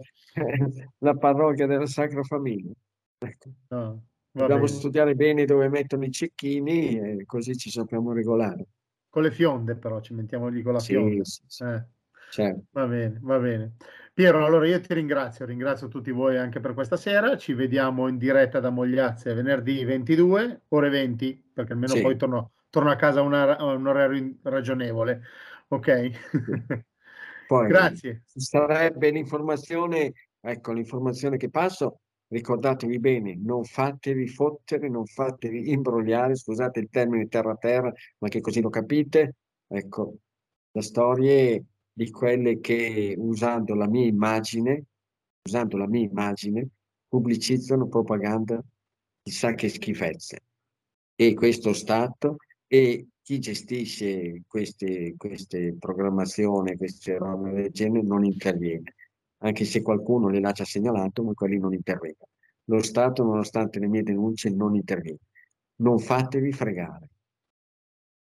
la 1.00 1.16
parrocchia 1.16 1.66
della 1.66 1.88
Sacra 1.88 2.22
Famiglia. 2.22 2.74
Ecco. 3.18 3.50
No, 3.70 4.04
Dobbiamo 4.32 4.66
bene. 4.66 4.76
studiare 4.76 5.16
bene 5.16 5.46
dove 5.46 5.70
mettono 5.70 6.06
i 6.06 6.12
cecchini 6.12 7.00
e 7.00 7.26
così 7.26 7.58
ci 7.58 7.72
sappiamo 7.72 8.14
regolare. 8.14 8.68
Con 9.10 9.24
le 9.24 9.32
fionde 9.32 9.76
però, 9.76 10.02
ci 10.02 10.14
mettiamo 10.14 10.50
lì 10.50 10.62
con 10.62 10.74
la 10.74 10.80
sì, 10.80 10.94
fionda. 10.94 11.24
Sì, 11.24 11.42
sì. 11.48 11.64
Eh. 11.64 11.84
Certo. 12.30 12.66
Va 12.72 12.86
bene, 12.86 13.18
va 13.22 13.40
bene. 13.40 13.76
Piero, 14.20 14.44
allora 14.44 14.68
io 14.68 14.82
ti 14.82 14.94
ringrazio, 14.94 15.46
ringrazio 15.46 15.88
tutti 15.88 16.12
voi 16.12 16.36
anche 16.36 16.60
per 16.60 16.74
questa 16.74 16.98
sera. 16.98 17.38
Ci 17.38 17.54
vediamo 17.54 18.10
in 18.10 18.18
diretta 18.18 18.60
da 18.60 18.70
Mogliazze 18.70 19.34
venerdì 19.34 19.82
22, 19.86 20.64
ore 20.68 20.90
20, 20.90 21.52
perché 21.54 21.72
almeno 21.72 21.94
Sì. 21.94 22.02
poi 22.02 22.18
torno, 22.18 22.52
torno 22.70 22.92
a 22.92 22.98
casa 22.98 23.22
a 23.22 23.24
un 23.24 23.88
orario 23.88 24.36
ragionevole. 24.42 25.22
Ok? 25.70 26.10
Poi 27.48 27.68
Grazie. 27.72 28.24
sarebbe 28.26 29.10
l'informazione, 29.10 30.12
ecco 30.42 30.74
l'informazione 30.74 31.38
che 31.38 31.50
passo, 31.50 32.02
ricordatevi 32.28 33.00
bene, 33.00 33.38
non 33.42 33.64
fatevi 33.64 34.28
fottere, 34.28 34.90
non 34.90 35.06
fatevi 35.06 35.72
imbrogliare, 35.72 36.36
scusate 36.36 36.82
il 36.82 36.90
termine 36.90 37.30
terra 37.30 37.56
terra, 37.56 37.90
ma 38.18 38.28
che 38.28 38.42
così 38.42 38.60
lo 38.60 38.70
capite, 38.70 39.36
ecco, 39.66 40.16
le 40.72 40.82
storie 40.82 41.64
di 42.00 42.12
quelle 42.12 42.62
che 42.62 43.14
usando 43.18 43.76
la 43.76 43.86
mia 43.86 44.06
immagine, 44.06 44.86
usando 45.44 45.76
la 45.76 45.86
mia 45.86 46.08
immagine, 46.08 46.70
pubblicizzano 47.10 47.90
propaganda 47.90 48.64
chissà 49.22 49.54
che 49.54 49.68
schifezze. 49.68 50.44
E 51.14 51.34
questo 51.34 51.74
Stato 51.74 52.38
e 52.68 53.08
chi 53.22 53.40
gestisce 53.40 54.44
queste, 54.48 55.16
queste 55.18 55.76
programmazioni, 55.78 56.78
queste 56.78 57.18
robe 57.18 57.52
del 57.52 57.72
genere 57.72 58.08
non 58.08 58.24
interviene, 58.24 58.94
anche 59.40 59.66
se 59.66 59.82
qualcuno 59.82 60.30
le 60.30 60.40
già 60.40 60.64
segnalato, 60.64 61.22
ma 61.22 61.34
quelli 61.34 61.60
non 61.60 61.74
intervengono. 61.74 62.32
Lo 62.70 62.82
Stato, 62.82 63.24
nonostante 63.24 63.78
le 63.78 63.88
mie 63.88 64.04
denunce, 64.04 64.50
non 64.50 64.74
interviene. 64.74 65.20
Non 65.82 66.00
fatevi 66.00 66.54
fregare. 66.54 67.10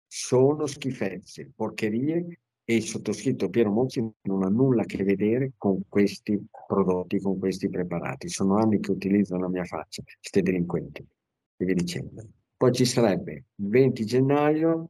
Sono 0.07 0.65
schifezze, 0.65 1.51
porcherie 1.55 2.39
e 2.70 2.76
il 2.76 2.84
sottoscritto 2.84 3.49
Piero 3.49 3.72
Mozzi 3.72 4.01
non 4.24 4.43
ha 4.43 4.49
nulla 4.49 4.82
a 4.82 4.86
che 4.86 5.01
vedere 5.01 5.53
con 5.55 5.84
questi 5.88 6.38
prodotti, 6.68 7.22
con 7.22 7.39
questi 7.39 7.70
preparati. 7.70 8.28
Sono 8.28 8.57
anni 8.57 8.82
che 8.82 8.91
utilizzano 8.91 9.43
la 9.43 9.47
mia 9.47 9.63
faccia, 9.63 10.03
questi 10.03 10.41
delinquenti, 10.41 11.07
e 11.55 11.65
via 11.65 11.74
dicendo. 11.74 12.28
Poi 12.57 12.74
ci 12.74 12.84
sarebbe 12.84 13.45
il 13.55 13.70
20 13.70 14.03
gennaio 14.03 14.89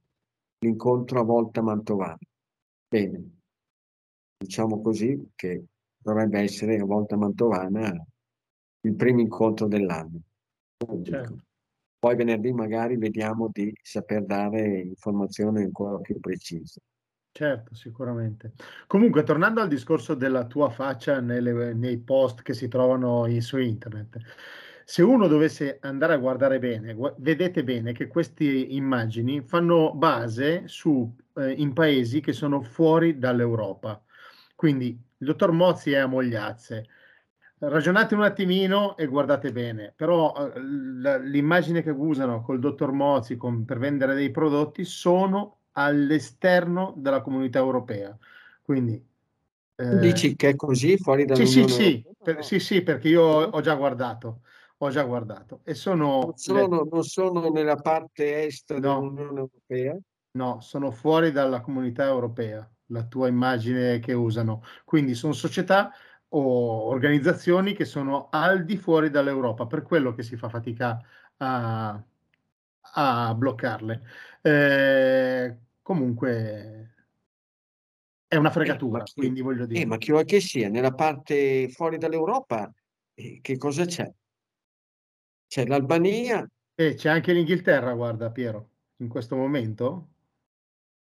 l'incontro 0.57 1.19
a 1.19 1.23
Volta 1.23 1.61
Mantovana. 1.61 2.17
Bene, 2.89 3.41
diciamo 4.39 4.81
così 4.81 5.33
che 5.35 5.65
dovrebbe 5.99 6.39
essere 6.39 6.79
a 6.79 6.85
Volta 6.85 7.15
Mantovana 7.15 7.93
il 8.87 8.95
primo 8.95 9.21
incontro 9.21 9.67
dell'anno. 9.67 10.19
Certo. 11.03 11.43
Poi 11.99 12.15
venerdì 12.15 12.51
magari 12.53 12.97
vediamo 12.97 13.49
di 13.51 13.71
saper 13.83 14.25
dare 14.25 14.79
informazioni 14.79 15.61
ancora 15.61 15.99
più 15.99 16.19
precise. 16.19 16.81
Certo, 17.37 17.75
sicuramente. 17.75 18.53
Comunque, 18.87 19.21
tornando 19.21 19.61
al 19.61 19.67
discorso 19.67 20.15
della 20.15 20.47
tua 20.47 20.71
faccia 20.71 21.19
nelle- 21.19 21.71
nei 21.75 21.99
post 21.99 22.41
che 22.41 22.55
si 22.55 22.67
trovano 22.67 23.27
in- 23.27 23.43
su 23.43 23.59
internet, 23.59 24.17
se 24.83 25.03
uno 25.03 25.27
dovesse 25.27 25.77
andare 25.81 26.13
a 26.13 26.17
guardare 26.17 26.57
bene, 26.57 26.95
gua- 26.95 27.13
vedete 27.19 27.63
bene 27.63 27.91
che 27.93 28.07
queste 28.07 28.43
immagini 28.43 29.41
fanno 29.43 29.93
base 29.93 30.67
su, 30.67 31.15
eh, 31.35 31.51
in 31.51 31.73
paesi 31.73 32.21
che 32.21 32.33
sono 32.33 32.61
fuori 32.63 33.19
dall'Europa. 33.19 34.03
Quindi 34.55 34.87
il 34.87 35.25
dottor 35.27 35.51
Mozzi 35.51 35.91
è 35.91 35.97
a 35.97 36.07
Mogliazze. 36.07 36.87
Ragionate 37.59 38.15
un 38.15 38.23
attimino 38.23 38.95
e 38.97 39.05
guardate 39.07 39.51
bene, 39.51 39.93
però 39.95 40.33
eh, 40.53 40.59
l- 40.59 41.21
l'immagine 41.29 41.81
che 41.83 41.89
usano 41.91 42.41
col 42.41 42.59
dottor 42.59 42.91
Mozzi 42.93 43.35
con- 43.37 43.63
per 43.65 43.77
vendere 43.79 44.15
dei 44.15 44.31
prodotti 44.31 44.83
sono 44.85 45.56
all'esterno 45.79 46.93
della 46.97 47.21
comunità 47.21 47.59
europea. 47.59 48.17
Quindi 48.61 48.93
eh, 49.75 49.97
dici 49.97 50.35
che 50.35 50.49
è 50.49 50.55
così 50.55 50.97
fuori 50.97 51.25
sì, 51.25 51.45
sì, 51.45 51.67
dall'Unione 51.67 51.73
sì, 51.73 52.03
Europea? 52.03 52.33
per- 52.33 52.43
sì, 52.43 52.59
sì, 52.59 52.81
perché 52.81 53.07
io 53.09 53.21
ho, 53.21 53.43
ho 53.43 53.61
già 53.61 53.75
guardato, 53.75 54.41
ho 54.77 54.89
già 54.89 55.03
guardato 55.03 55.61
e 55.63 55.73
sono, 55.75 56.19
Non 56.25 56.37
sono, 56.37 56.87
non 56.91 57.03
sono 57.03 57.49
nella 57.49 57.75
parte 57.75 58.43
est 58.45 58.75
No. 58.75 58.99
dell'Unione 58.99 59.39
Europea. 59.39 59.97
no, 60.31 60.59
sono 60.61 60.91
fuori 60.91 61.31
dalla 61.31 61.61
comunità 61.61 62.05
europea, 62.05 62.69
la 62.87 63.03
tua 63.05 63.27
immagine 63.27 63.99
che 63.99 64.13
usano. 64.13 64.63
Quindi 64.85 65.13
sono 65.15 65.33
società 65.33 65.91
o 66.29 66.87
organizzazioni 66.87 67.73
che 67.73 67.85
sono 67.85 68.27
al 68.29 68.65
di 68.65 68.77
fuori 68.77 69.09
dall'Europa, 69.09 69.65
per 69.67 69.81
quello 69.83 70.13
che 70.13 70.23
si 70.23 70.35
fa 70.37 70.49
fatica 70.49 71.01
a, 71.37 72.03
a 72.93 73.33
bloccarle. 73.35 74.01
Eh, 74.41 75.57
comunque 75.87 76.95
è 78.27 78.35
una 78.35 78.49
Eh, 78.49 78.51
fregatura, 78.51 79.03
chi- 79.03 79.13
quindi 79.13 79.39
voglio 79.39 79.63
eh, 79.63 79.67
dire. 79.67 79.85
ma 79.85 79.97
chi 79.97 80.11
vuoi 80.11 80.25
che 80.25 80.41
sia, 80.41 80.67
nella 80.67 80.91
parte 80.91 81.69
fuori 81.69 81.97
dall'Europa, 81.97 82.69
eh, 83.13 83.39
che 83.41 83.57
cosa 83.57 83.85
c'è? 83.85 84.11
C'è 85.47 85.65
l'Albania, 85.65 86.45
E 86.75 86.93
c'è 86.95 87.09
anche 87.09 87.31
l'Inghilterra, 87.31 87.93
guarda 87.93 88.31
Piero, 88.31 88.71
in 88.97 89.07
questo 89.07 89.37
momento 89.37 90.09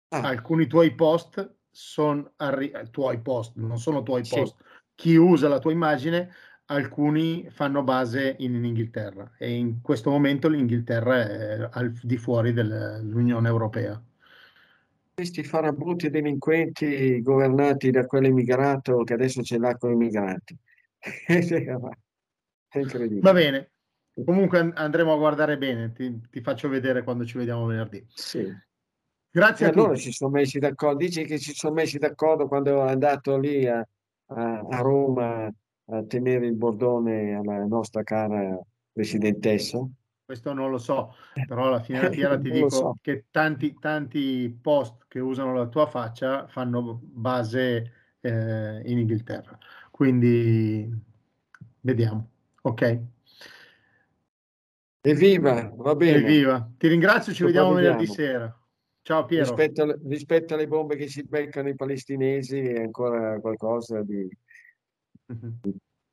ah, 0.09 0.19
alcuni 0.19 0.67
tuoi 0.67 0.93
post 0.93 1.55
sono 1.71 2.31
arri- 2.35 2.71
tuoi 2.91 3.19
post, 3.21 3.55
non 3.55 3.79
sono 3.79 4.03
tuoi 4.03 4.23
Sì. 4.23 4.35
post. 4.35 4.55
Chi 4.93 5.15
usa 5.15 5.47
la 5.47 5.57
tua 5.57 5.71
immagine, 5.71 6.29
alcuni 6.65 7.49
fanno 7.49 7.81
base 7.83 8.35
in, 8.37 8.53
in 8.53 8.65
Inghilterra 8.65 9.33
e 9.39 9.51
in 9.51 9.81
questo 9.81 10.11
momento 10.11 10.47
l'Inghilterra 10.47 11.27
è 11.27 11.69
al 11.71 11.91
di 11.91 12.17
fuori 12.17 12.53
dell'Unione 12.53 13.47
Europea. 13.47 13.99
Questi 15.15 15.45
farabutti 15.45 16.09
delinquenti 16.09 17.21
governati 17.21 17.89
da 17.89 18.05
quell'immigrato 18.05 19.03
che 19.03 19.13
adesso 19.13 19.41
ce 19.41 19.57
l'ha 19.57 19.77
con 19.77 19.93
i 19.93 19.95
migranti. 19.95 20.57
È 22.67 22.79
incredibile. 22.79 23.21
Va 23.21 23.31
bene, 23.31 23.71
comunque 24.25 24.59
an- 24.59 24.73
andremo 24.75 25.13
a 25.13 25.17
guardare 25.17 25.57
bene, 25.57 25.93
ti, 25.93 26.19
ti 26.29 26.41
faccio 26.41 26.67
vedere 26.67 27.03
quando 27.03 27.23
ci 27.25 27.37
vediamo 27.37 27.65
venerdì. 27.65 28.05
Sì. 28.09 28.39
E 28.39 28.63
Grazie 29.31 29.67
a 29.67 29.69
allora 29.69 29.93
tutti. 29.93 30.01
si 30.01 30.11
sono 30.11 30.31
messi 30.31 30.59
d'accordo, 30.59 30.97
dici 30.97 31.23
che 31.23 31.37
si 31.37 31.53
sono 31.53 31.75
messi 31.75 31.97
d'accordo 31.97 32.49
quando 32.49 32.85
è 32.85 32.89
andato 32.89 33.37
lì 33.37 33.65
a, 33.65 33.77
a- 34.25 34.59
a 34.69 34.79
Roma 34.81 35.45
a 35.87 36.03
tenere 36.03 36.45
il 36.47 36.55
bordone 36.55 37.35
alla 37.35 37.63
nostra 37.65 38.03
cara 38.03 38.59
presidentessa? 38.91 39.79
Questo 40.25 40.53
non 40.53 40.71
lo 40.71 40.79
so, 40.79 41.13
però 41.47 41.67
alla 41.67 41.79
fine 41.81 41.99
della 41.99 42.09
fiera 42.13 42.37
ti 42.39 42.49
dico 42.49 42.69
so. 42.69 42.97
che 42.99 43.25
tanti, 43.29 43.77
tanti 43.79 44.57
post 44.59 45.05
che 45.07 45.19
usano 45.19 45.53
la 45.53 45.67
tua 45.67 45.85
faccia 45.85 46.47
fanno 46.47 46.99
base 47.03 47.91
eh, 48.21 48.81
in 48.85 48.97
Inghilterra. 48.97 49.55
Quindi 49.91 50.91
vediamo. 51.81 52.29
Ok, 52.63 53.01
Evviva, 55.01 55.71
va 55.75 55.93
bene. 55.95 56.17
evviva. 56.17 56.67
Ti 56.75 56.87
ringrazio, 56.87 57.31
ci 57.31 57.43
vediamo 57.43 57.73
venerdì 57.73 58.07
sera. 58.07 58.59
Ciao 59.03 59.25
Piero. 59.25 59.43
Rispetto, 59.45 59.83
alle- 59.83 59.99
rispetto 60.05 60.55
alle 60.55 60.67
bombe 60.67 60.95
che 60.95 61.07
si 61.07 61.23
beccano 61.23 61.69
i 61.69 61.75
palestinesi 61.75 62.57
è 62.59 62.79
ancora 62.79 63.39
qualcosa 63.39 64.01
di 64.01 64.27
Mhm. 65.27 65.59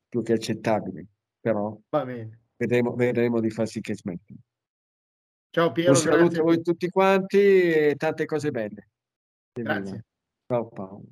più 0.09 0.21
che 0.21 0.33
accettabile, 0.33 1.07
però 1.39 1.75
Va 1.89 2.05
bene. 2.05 2.41
Vedremo, 2.65 2.95
vedremo 2.95 3.39
di 3.39 3.49
far 3.49 3.67
sì 3.67 3.81
che 3.81 3.95
smettano. 3.95 4.39
Ciao 5.49 5.71
Piero, 5.71 5.91
Un 5.91 5.97
saluto 5.97 6.21
grazie. 6.23 6.39
a 6.39 6.43
voi 6.43 6.61
tutti 6.61 6.89
quanti 6.89 7.37
e 7.37 7.95
tante 7.97 8.25
cose 8.25 8.51
belle. 8.51 8.89
Grazie. 9.51 10.05
Ciao 10.47 10.67
Paolo. 10.69 11.03